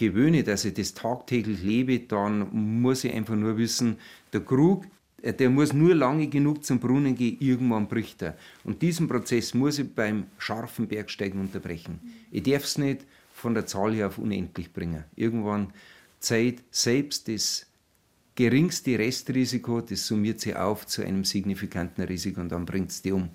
gewöhne, 0.01 0.43
dass 0.43 0.65
ich 0.65 0.75
das 0.75 0.95
tagtäglich 0.95 1.63
lebe, 1.63 2.01
dann 2.01 2.49
muss 2.81 3.05
ich 3.05 3.13
einfach 3.13 3.37
nur 3.37 3.59
wissen, 3.59 3.99
der 4.33 4.41
Krug, 4.41 4.87
äh, 5.21 5.35
der 5.35 5.51
muss 5.51 5.75
nur 5.75 5.95
lange 5.95 6.27
genug 6.29 6.65
zum 6.65 6.81
Brunnen 6.81 7.15
gehen, 7.15 7.37
irgendwann 7.39 7.87
bricht 7.87 8.23
er. 8.23 8.37
Und 8.65 8.81
diesen 8.81 9.09
Prozess 9.09 9.53
muss 9.53 9.79
ich 9.79 9.95
beim 9.95 10.25
scharfen 10.39 10.89
Bergsteigen 10.89 11.39
unterbrechen. 11.39 12.01
Ich 12.31 12.43
darf 12.43 12.65
es 12.65 12.79
nicht 12.79 13.05
von 13.35 13.53
der 13.53 13.67
Zahl 13.67 13.95
her 13.95 14.07
auf 14.07 14.17
unendlich 14.17 14.73
bringen. 14.73 15.05
Irgendwann 15.17 15.73
Zeit 16.19 16.63
selbst 16.71 17.29
das 17.29 17.67
geringste 18.35 18.99
Restrisiko, 18.99 19.83
das 19.83 20.07
summiert 20.07 20.41
sich 20.41 20.57
auf 20.57 20.87
zu 20.87 21.03
einem 21.03 21.25
signifikanten 21.25 22.05
Risiko 22.05 22.41
und 22.41 22.51
dann 22.53 22.65
bringt 22.65 22.91
es 22.91 23.03
die 23.03 23.13
um. 23.13 23.29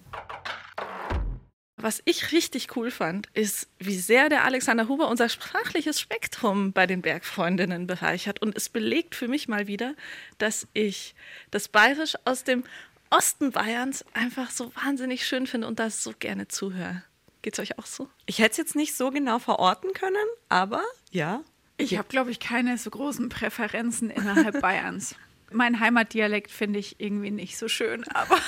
Was 1.77 2.01
ich 2.05 2.31
richtig 2.31 2.75
cool 2.77 2.89
fand, 2.89 3.27
ist, 3.33 3.67
wie 3.79 3.97
sehr 3.97 4.29
der 4.29 4.45
Alexander 4.45 4.87
Huber 4.87 5.09
unser 5.09 5.27
sprachliches 5.27 5.99
Spektrum 5.99 6.71
bei 6.71 6.87
den 6.87 7.01
Bergfreundinnen 7.01 7.85
bereichert. 7.85 8.41
Und 8.41 8.55
es 8.55 8.69
belegt 8.69 9.13
für 9.13 9.27
mich 9.27 9.49
mal 9.49 9.67
wieder, 9.67 9.93
dass 10.37 10.67
ich 10.73 11.15
das 11.51 11.67
Bayerisch 11.67 12.15
aus 12.23 12.45
dem 12.45 12.63
Osten 13.09 13.51
Bayerns 13.51 14.05
einfach 14.13 14.51
so 14.51 14.73
wahnsinnig 14.75 15.25
schön 15.25 15.47
finde 15.47 15.67
und 15.67 15.79
das 15.79 16.01
so 16.01 16.13
gerne 16.17 16.47
zuhöre. 16.47 17.03
Geht's 17.41 17.59
euch 17.59 17.77
auch 17.77 17.85
so? 17.85 18.09
Ich 18.25 18.39
hätte 18.39 18.51
es 18.51 18.57
jetzt 18.57 18.75
nicht 18.75 18.95
so 18.95 19.11
genau 19.11 19.39
verorten 19.39 19.93
können, 19.93 20.15
aber 20.49 20.83
ja. 21.11 21.43
Ich 21.77 21.97
habe, 21.97 22.07
glaube 22.07 22.31
ich, 22.31 22.39
keine 22.39 22.77
so 22.77 22.89
großen 22.89 23.29
Präferenzen 23.29 24.09
innerhalb 24.09 24.61
Bayerns. 24.61 25.15
Mein 25.51 25.79
Heimatdialekt 25.79 26.51
finde 26.51 26.79
ich 26.79 26.99
irgendwie 26.99 27.31
nicht 27.31 27.57
so 27.57 27.67
schön, 27.67 28.05
aber. 28.07 28.39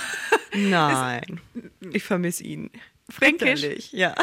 Nein, 0.53 1.39
ich 1.91 2.03
vermisse 2.03 2.43
ihn. 2.43 2.71
Fränkisch. 3.09 3.61
Bitterlich, 3.61 3.91
Ja. 3.91 4.15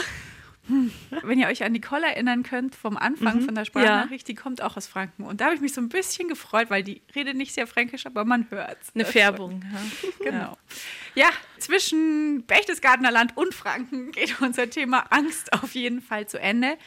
Wenn 1.23 1.39
ihr 1.39 1.49
euch 1.49 1.63
an 1.63 1.73
Nicole 1.73 2.07
erinnern 2.07 2.43
könnt 2.43 2.75
vom 2.75 2.97
Anfang 2.97 3.41
Mhm. 3.41 3.45
von 3.45 3.55
der 3.55 3.67
Sprachnachricht, 3.67 4.27
die 4.27 4.35
kommt 4.35 4.63
auch 4.63 4.79
aus 4.79 4.87
Franken. 4.87 5.25
Und 5.25 5.43
da 5.43 5.47
habe 5.47 5.55
ich 5.55 5.61
mich 5.61 5.75
so 5.75 5.81
ein 5.83 5.91
bisschen 5.91 6.27
gefreut, 6.27 6.71
weil 6.71 6.83
die 6.83 7.03
redet 7.15 7.37
nicht 7.37 7.53
sehr 7.53 7.67
fränkisch, 7.67 8.07
aber 8.07 8.25
man 8.25 8.51
hört 8.51 8.79
Eine 8.95 9.05
Färbung. 9.05 9.63
Ja. 9.71 10.09
Genau. 10.31 10.59
Ja, 11.15 11.29
zwischen 11.59 12.45
Berchtesgadener 12.47 13.11
Land 13.11 13.37
und 13.37 13.55
Franken 13.55 14.11
geht 14.13 14.41
unser 14.41 14.71
Thema 14.71 15.01
Angst 15.11 15.53
auf 15.53 15.75
jeden 15.75 16.01
Fall 16.01 16.27
zu 16.29 16.41
Ende. 16.41 16.79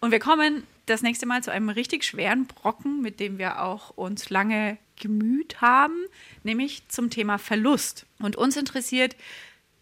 Und 0.00 0.10
wir 0.10 0.18
kommen 0.18 0.64
das 0.84 1.00
nächste 1.00 1.24
Mal 1.24 1.42
zu 1.42 1.50
einem 1.50 1.70
richtig 1.70 2.04
schweren 2.04 2.46
Brocken, 2.46 3.00
mit 3.00 3.20
dem 3.20 3.38
wir 3.38 3.62
auch 3.62 3.88
uns 3.96 4.28
lange 4.28 4.76
gemüht 5.00 5.62
haben, 5.62 5.96
nämlich 6.42 6.86
zum 6.88 7.08
Thema 7.08 7.38
Verlust. 7.38 8.04
Und 8.18 8.36
uns 8.36 8.58
interessiert, 8.58 9.16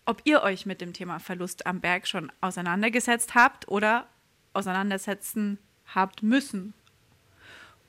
ob 0.07 0.22
ihr 0.24 0.42
euch 0.42 0.66
mit 0.66 0.80
dem 0.80 0.92
Thema 0.92 1.18
Verlust 1.18 1.66
am 1.66 1.80
Berg 1.80 2.07
schon 2.07 2.32
auseinandergesetzt 2.40 3.34
habt 3.34 3.68
oder 3.68 4.07
auseinandersetzen 4.53 5.59
habt 5.94 6.22
müssen. 6.22 6.74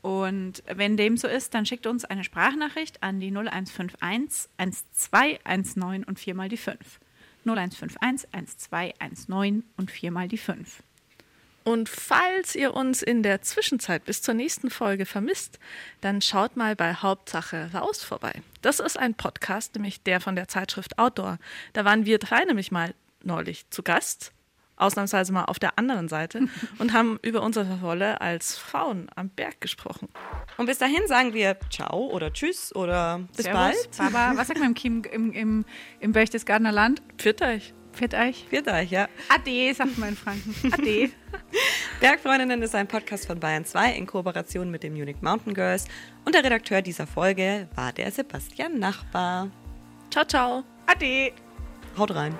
Und 0.01 0.63
wenn 0.67 0.97
dem 0.97 1.15
so 1.15 1.27
ist, 1.27 1.53
dann 1.53 1.65
schickt 1.65 1.87
uns 1.87 2.03
eine 2.03 2.25
Sprachnachricht 2.25 3.01
an 3.01 3.19
die 3.21 3.29
0151 3.29 4.49
1219 4.57 6.03
und 6.03 6.19
viermal 6.19 6.49
die 6.49 6.57
5. 6.57 6.99
0151 7.45 8.29
1219 8.33 9.63
und 9.77 9.91
viermal 9.91 10.27
die 10.27 10.37
5. 10.37 10.83
Und 11.63 11.87
falls 11.89 12.55
ihr 12.55 12.73
uns 12.73 13.01
in 13.01 13.23
der 13.23 13.41
Zwischenzeit 13.41 14.05
bis 14.05 14.21
zur 14.21 14.33
nächsten 14.33 14.69
Folge 14.69 15.05
vermisst, 15.05 15.59
dann 16.01 16.21
schaut 16.21 16.57
mal 16.57 16.75
bei 16.75 16.93
Hauptsache 16.93 17.71
raus 17.73 18.03
vorbei. 18.03 18.41
Das 18.61 18.79
ist 18.79 18.99
ein 18.99 19.13
Podcast, 19.13 19.75
nämlich 19.75 20.03
der 20.03 20.19
von 20.19 20.35
der 20.35 20.47
Zeitschrift 20.47 20.99
Outdoor. 20.99 21.37
Da 21.73 21.85
waren 21.85 22.05
wir 22.05 22.19
drei 22.19 22.43
nämlich 22.43 22.71
mal 22.71 22.93
neulich 23.23 23.69
zu 23.69 23.83
Gast, 23.83 24.33
ausnahmsweise 24.75 25.31
mal 25.31 25.45
auf 25.45 25.59
der 25.59 25.77
anderen 25.77 26.09
Seite, 26.09 26.47
und 26.79 26.91
haben 26.91 27.17
über 27.21 27.41
unsere 27.41 27.79
Rolle 27.79 28.19
als 28.19 28.57
Frauen 28.57 29.07
am 29.15 29.29
Berg 29.29 29.61
gesprochen. 29.61 30.09
Und 30.57 30.65
bis 30.65 30.79
dahin 30.79 31.07
sagen 31.07 31.33
wir 31.33 31.57
Ciao 31.69 32.07
oder 32.07 32.33
Tschüss 32.33 32.75
oder 32.75 33.21
bis 33.37 33.47
bald. 33.47 33.89
Baba, 33.97 34.33
was 34.35 34.47
sagt 34.47 34.59
man 34.59 34.69
im, 34.69 34.75
Kiem, 34.75 35.03
im, 35.11 35.31
im, 35.31 35.65
im 36.01 36.11
Berchtesgadener 36.11 36.71
Land? 36.73 37.01
Pfiat 37.17 37.41
euch. 37.41 37.73
Fährt 37.93 38.15
euch? 38.15 38.45
Viert 38.49 38.67
euch, 38.67 38.91
ja. 38.91 39.07
Ade, 39.29 39.73
sagt 39.73 39.97
man 39.97 40.09
in 40.09 40.15
Franken. 40.15 40.55
Ade. 40.71 41.11
Bergfreundinnen 41.99 42.61
ist 42.63 42.73
ein 42.73 42.87
Podcast 42.87 43.27
von 43.27 43.39
Bayern 43.39 43.65
2 43.65 43.93
in 43.93 44.07
Kooperation 44.07 44.71
mit 44.71 44.83
den 44.83 44.93
Munich 44.93 45.17
Mountain 45.21 45.53
Girls. 45.53 45.85
Und 46.25 46.33
der 46.33 46.43
Redakteur 46.43 46.81
dieser 46.81 47.05
Folge 47.05 47.67
war 47.75 47.93
der 47.93 48.11
Sebastian 48.11 48.79
Nachbar. 48.79 49.49
Ciao, 50.09 50.25
ciao. 50.25 50.63
Ade. 50.87 51.31
Haut 51.97 52.13
rein. 52.13 52.35